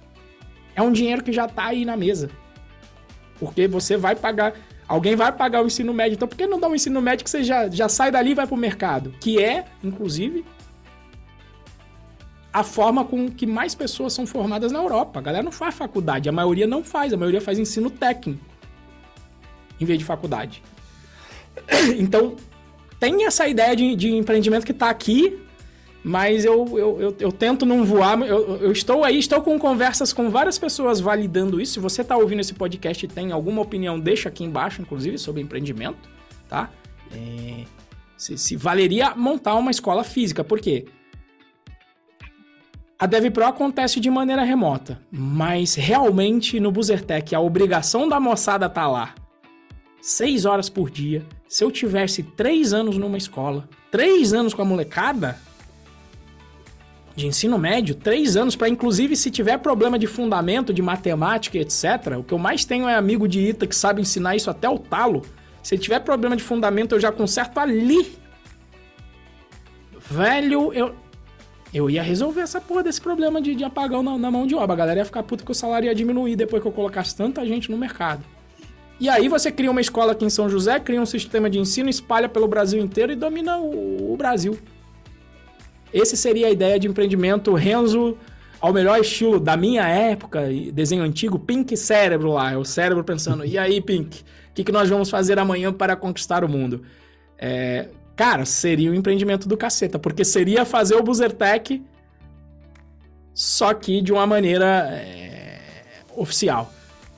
[0.76, 2.30] É um dinheiro que já está aí na mesa.
[3.38, 4.54] Porque você vai pagar,
[4.88, 6.16] alguém vai pagar o ensino médio.
[6.16, 8.36] Então por que não dá um ensino médio que você já, já sai dali e
[8.36, 9.14] vai para o mercado?
[9.20, 10.46] Que é, inclusive,
[12.54, 15.20] a forma com que mais pessoas são formadas na Europa.
[15.20, 18.52] A galera não faz faculdade, a maioria não faz, a maioria faz ensino técnico
[19.82, 20.62] em vez de faculdade.
[21.98, 22.36] Então,
[23.00, 25.42] tem essa ideia de, de empreendimento que está aqui,
[26.04, 28.20] mas eu, eu, eu, eu, tento não voar.
[28.22, 31.74] Eu, eu estou aí, estou com conversas com várias pessoas validando isso.
[31.74, 35.42] Se você está ouvindo esse podcast e tem alguma opinião, deixa aqui embaixo, inclusive, sobre
[35.42, 36.10] empreendimento,
[36.48, 36.70] tá?
[37.12, 37.64] É,
[38.16, 40.86] se, se valeria montar uma escola física, por quê?
[43.00, 48.88] A DevPro acontece de maneira remota, mas realmente no BuzzerTech a obrigação da moçada tá
[48.88, 49.16] lá
[50.02, 54.66] seis horas por dia, se eu tivesse três anos numa escola, três anos com a
[54.66, 55.38] molecada
[57.16, 62.18] de ensino médio, três anos para inclusive se tiver problema de fundamento, de matemática, etc.
[62.18, 64.80] O que eu mais tenho é amigo de ITA que sabe ensinar isso até o
[64.80, 65.22] talo.
[65.62, 68.18] Se tiver problema de fundamento, eu já conserto ali.
[70.10, 70.96] Velho, eu
[71.74, 74.74] eu ia resolver essa porra desse problema de, de apagão na, na mão de obra.
[74.74, 77.46] A galera ia ficar puta que o salário ia diminuir depois que eu colocasse tanta
[77.46, 78.22] gente no mercado.
[79.02, 81.90] E aí você cria uma escola aqui em São José, cria um sistema de ensino,
[81.90, 84.60] espalha pelo Brasil inteiro e domina o, o Brasil.
[85.92, 88.16] Esse seria a ideia de empreendimento Renzo
[88.60, 90.42] ao melhor estilo da minha época,
[90.72, 92.52] desenho antigo, Pink Cérebro lá.
[92.52, 95.96] É o cérebro pensando, e aí, Pink, o que, que nós vamos fazer amanhã para
[95.96, 96.84] conquistar o mundo?
[97.40, 101.82] É, cara, seria um empreendimento do caceta, porque seria fazer o Buzzertech
[103.34, 105.60] só que de uma maneira é,
[106.16, 106.72] oficial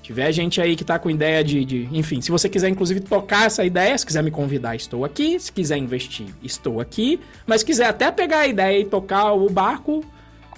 [0.03, 3.45] tiver gente aí que tá com ideia de, de, Enfim, se você quiser, inclusive, tocar
[3.45, 5.39] essa ideia, se quiser me convidar, estou aqui.
[5.39, 7.19] Se quiser investir, estou aqui.
[7.47, 10.03] Mas se quiser até pegar a ideia e tocar o barco,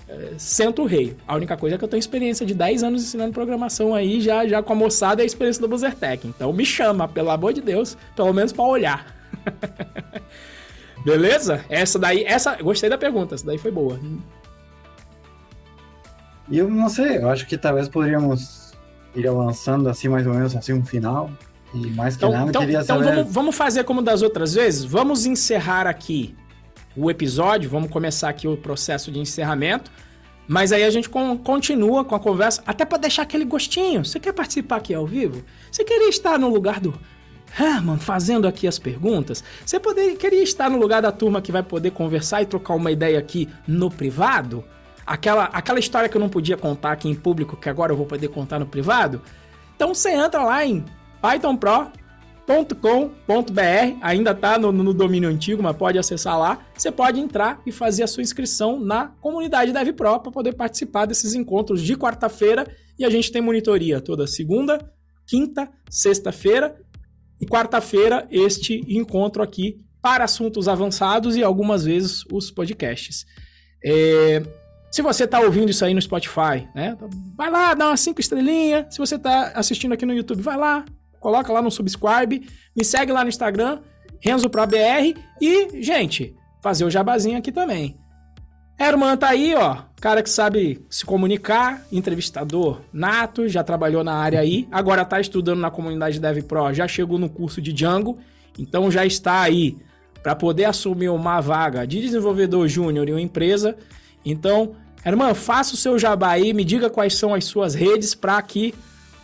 [0.09, 1.15] é, o rei.
[1.27, 4.47] A única coisa é que eu tenho experiência de 10 anos ensinando programação aí, já,
[4.47, 6.27] já com a moçada e a experiência do Buzzertech.
[6.27, 9.15] Então me chama, pelo amor de Deus, pelo menos para olhar.
[11.05, 11.63] Beleza?
[11.69, 12.55] Essa daí, essa.
[12.55, 13.99] Gostei da pergunta, essa daí foi boa.
[16.49, 18.64] E eu não sei, eu acho que talvez poderíamos
[19.15, 21.29] iria lançando assim mais ou menos assim um final.
[21.73, 23.15] E mais que então, nada, então, queria então saber...
[23.15, 24.83] vamos, vamos fazer como das outras vezes?
[24.83, 26.35] Vamos encerrar aqui
[26.95, 29.91] o episódio, vamos começar aqui o processo de encerramento.
[30.47, 34.05] Mas aí a gente continua com a conversa, até para deixar aquele gostinho.
[34.05, 35.43] Você quer participar aqui ao vivo?
[35.71, 36.93] Você queria estar no lugar do
[37.59, 39.43] Herman fazendo aqui as perguntas?
[39.65, 42.91] Você poder, queria estar no lugar da turma que vai poder conversar e trocar uma
[42.91, 44.63] ideia aqui no privado?
[45.05, 48.05] Aquela, aquela história que eu não podia contar aqui em público, que agora eu vou
[48.05, 49.21] poder contar no privado.
[49.75, 50.83] Então você entra lá em
[51.21, 51.91] Python Pro,
[52.79, 56.63] com.br ainda está no, no, domínio antigo, mas pode acessar lá.
[56.75, 61.33] Você pode entrar e fazer a sua inscrição na comunidade DevPro para poder participar desses
[61.33, 62.67] encontros de quarta-feira.
[62.97, 64.91] E a gente tem monitoria toda segunda,
[65.25, 66.79] quinta, sexta-feira
[67.41, 73.25] e quarta-feira este encontro aqui para assuntos avançados e algumas vezes os podcasts.
[73.83, 74.43] É,
[74.95, 76.97] se você está ouvindo isso aí no Spotify, né?
[77.35, 78.85] Vai lá, dá umas cinco estrelinhas.
[78.95, 80.85] Se você está assistindo aqui no YouTube, vai lá,
[81.19, 83.81] coloca lá no subscribe, me segue lá no Instagram,
[84.21, 87.99] Renzo Pro BR e, gente, fazer o jabazinho aqui também.
[88.79, 94.39] Herman tá aí, ó, cara que sabe se comunicar, entrevistador nato, já trabalhou na área
[94.39, 98.17] aí, agora tá estudando na comunidade Dev Pro, já chegou no curso de Django,
[98.57, 99.75] então já está aí
[100.23, 103.75] para poder assumir uma vaga de desenvolvedor júnior em uma empresa.
[104.25, 104.73] Então,
[105.05, 108.73] Herman, faça o seu jabá aí, me diga quais são as suas redes para que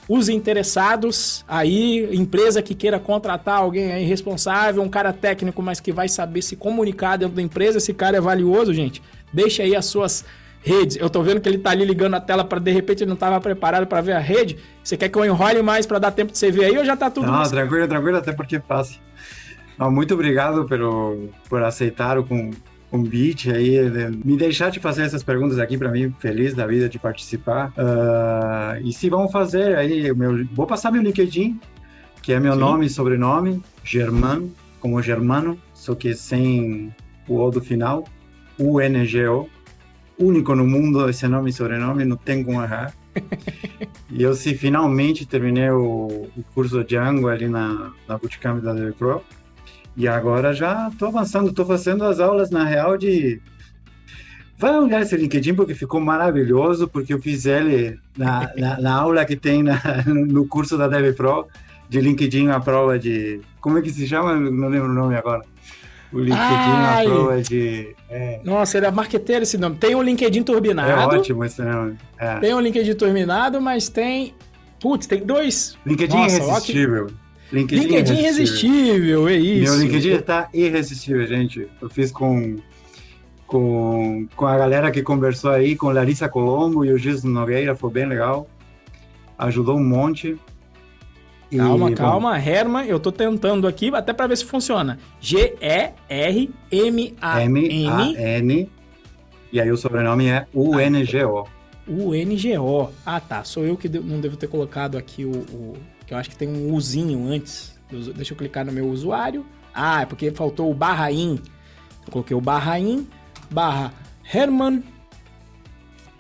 [0.08, 5.92] os interessados aí, empresa que queira contratar alguém aí responsável, um cara técnico, mas que
[5.92, 9.02] vai saber se comunicar dentro da empresa, esse cara é valioso, gente.
[9.34, 10.24] Deixa aí as suas
[10.62, 10.98] redes.
[10.98, 13.16] Eu tô vendo que ele tá ali ligando a tela para de repente ele não
[13.16, 14.58] tava preparado para ver a rede.
[14.84, 16.96] Você quer que eu enrole mais para dar tempo de você ver aí ou já
[16.96, 19.00] tá tudo Não, tranquilo, tranquilo, até porque passa.
[19.80, 22.28] Muito obrigado pelo, por aceitar o,
[22.92, 23.80] convite aí,
[24.24, 27.70] me deixar de fazer essas perguntas aqui para mim, feliz da vida de participar.
[27.70, 31.58] Uh, e se vão fazer aí, meu, vou passar meu LinkedIn,
[32.22, 32.60] que é meu Sim.
[32.60, 36.94] nome e sobrenome, Germano, como Germano, só que sem
[37.30, 38.04] o O do final,
[38.60, 39.50] UNGO,
[40.20, 42.94] único no mundo esse nome e sobrenome, não tem como errar.
[44.12, 49.24] e eu se finalmente terminei o, o curso Django ali na, na Bootcamp da DevPro,
[49.96, 53.42] e agora já estou avançando, estou fazendo as aulas na real de.
[54.58, 59.26] Vai olhar esse LinkedIn porque ficou maravilhoso, porque eu fiz ele na, na, na aula
[59.26, 61.48] que tem na, no curso da DevPro
[61.90, 63.42] de LinkedIn, a prova de.
[63.60, 64.36] Como é que se chama?
[64.36, 65.44] Não lembro o nome agora.
[66.14, 67.06] O LinkedIn, Ai.
[67.06, 67.96] a prova de.
[68.10, 68.40] É.
[68.44, 69.76] Nossa, era marqueteiro esse nome.
[69.76, 70.90] Tem o um LinkedIn turbinado.
[70.90, 71.98] É ótimo esse nome.
[72.18, 72.40] É.
[72.40, 74.34] Tem o um LinkedIn turbinado, mas tem.
[74.80, 75.78] Putz, tem dois.
[75.86, 77.08] LinkedIn Nossa, irresistível.
[77.52, 79.28] LinkedIn, LinkedIn irresistível.
[79.28, 79.74] é isso.
[79.74, 81.68] Meu LinkedIn está irresistível, gente.
[81.82, 82.56] Eu fiz com,
[83.46, 87.92] com, com a galera que conversou aí, com Larissa Colombo e o Gilson Nogueira, foi
[87.92, 88.48] bem legal.
[89.38, 90.38] Ajudou um monte.
[91.52, 94.98] E, calma, calma, Herman, eu tô tentando aqui até para ver se funciona.
[95.20, 96.50] G-E-R-M-A-N.
[97.68, 98.70] M-A-N.
[99.52, 101.46] E aí o sobrenome é U-N-G-O.
[101.86, 102.90] U-N-G-O.
[103.06, 103.44] Ah, tá.
[103.44, 105.74] Sou eu que não devo ter colocado aqui o, o
[106.12, 107.74] que eu acho que tem um Uzinho antes.
[108.14, 109.46] Deixa eu clicar no meu usuário.
[109.74, 111.40] Ah, é porque faltou o barra in.
[112.06, 113.08] Eu coloquei o barra in,
[113.50, 113.94] barra
[114.34, 114.84] Herman.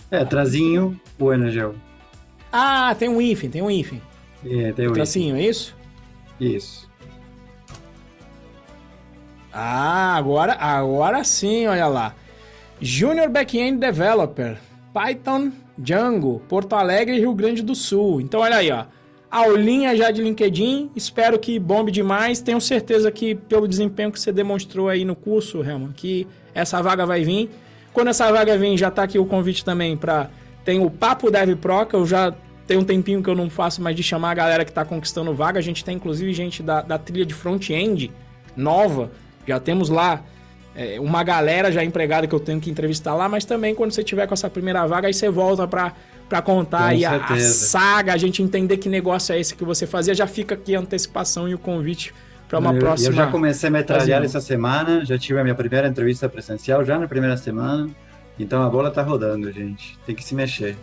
[0.09, 1.76] É, trazinho, o Energel.
[2.53, 4.01] Ah, tem um hífen, tem um hífen.
[4.45, 5.76] É, tem um Tracinho, é isso?
[6.39, 6.89] Isso.
[9.51, 12.15] Ah, agora, agora sim, olha lá.
[12.80, 14.57] Junior Backend Developer,
[14.93, 18.22] Python, Django, Porto Alegre Rio Grande do Sul.
[18.22, 18.85] Então, olha aí, ó
[19.32, 20.91] aulinha já de LinkedIn.
[20.95, 22.41] Espero que bombe demais.
[22.41, 27.06] Tenho certeza que, pelo desempenho que você demonstrou aí no curso, Helman, que essa vaga
[27.06, 27.49] vai vir.
[27.94, 30.30] Quando essa vaga vir, já está aqui o convite também para.
[30.64, 32.34] Tem o Papo Dev Pro, que eu já
[32.68, 35.34] tenho um tempinho que eu não faço mais de chamar a galera que está conquistando
[35.34, 35.58] vaga.
[35.58, 38.12] A gente tem inclusive gente da, da trilha de front-end
[38.56, 39.12] nova.
[39.48, 40.24] Já temos lá
[40.76, 44.03] é, uma galera já empregada que eu tenho que entrevistar lá, mas também quando você
[44.03, 45.94] tiver com essa primeira vaga, aí você volta para
[46.32, 49.86] para contar aí a, a, saga, a gente entender que negócio é esse que você
[49.86, 52.14] fazia, já fica aqui a antecipação e o convite
[52.48, 53.10] para uma eu, próxima.
[53.10, 56.98] Eu já comecei a metralhar essa semana, já tive a minha primeira entrevista presencial já
[56.98, 57.90] na primeira semana.
[58.40, 59.99] Então a bola tá rodando, gente.
[60.06, 60.78] Tem que se mexer.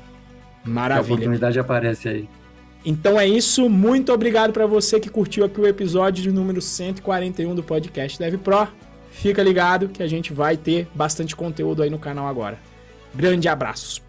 [0.63, 1.01] Maravilha.
[1.01, 2.29] A oportunidade aparece aí.
[2.85, 3.71] Então é isso.
[3.71, 8.37] Muito obrigado para você que curtiu aqui o episódio de número 141 do podcast Dev
[8.37, 8.69] Pro.
[9.11, 12.59] Fica ligado que a gente vai ter bastante conteúdo aí no canal agora.
[13.15, 14.03] Grande abraço.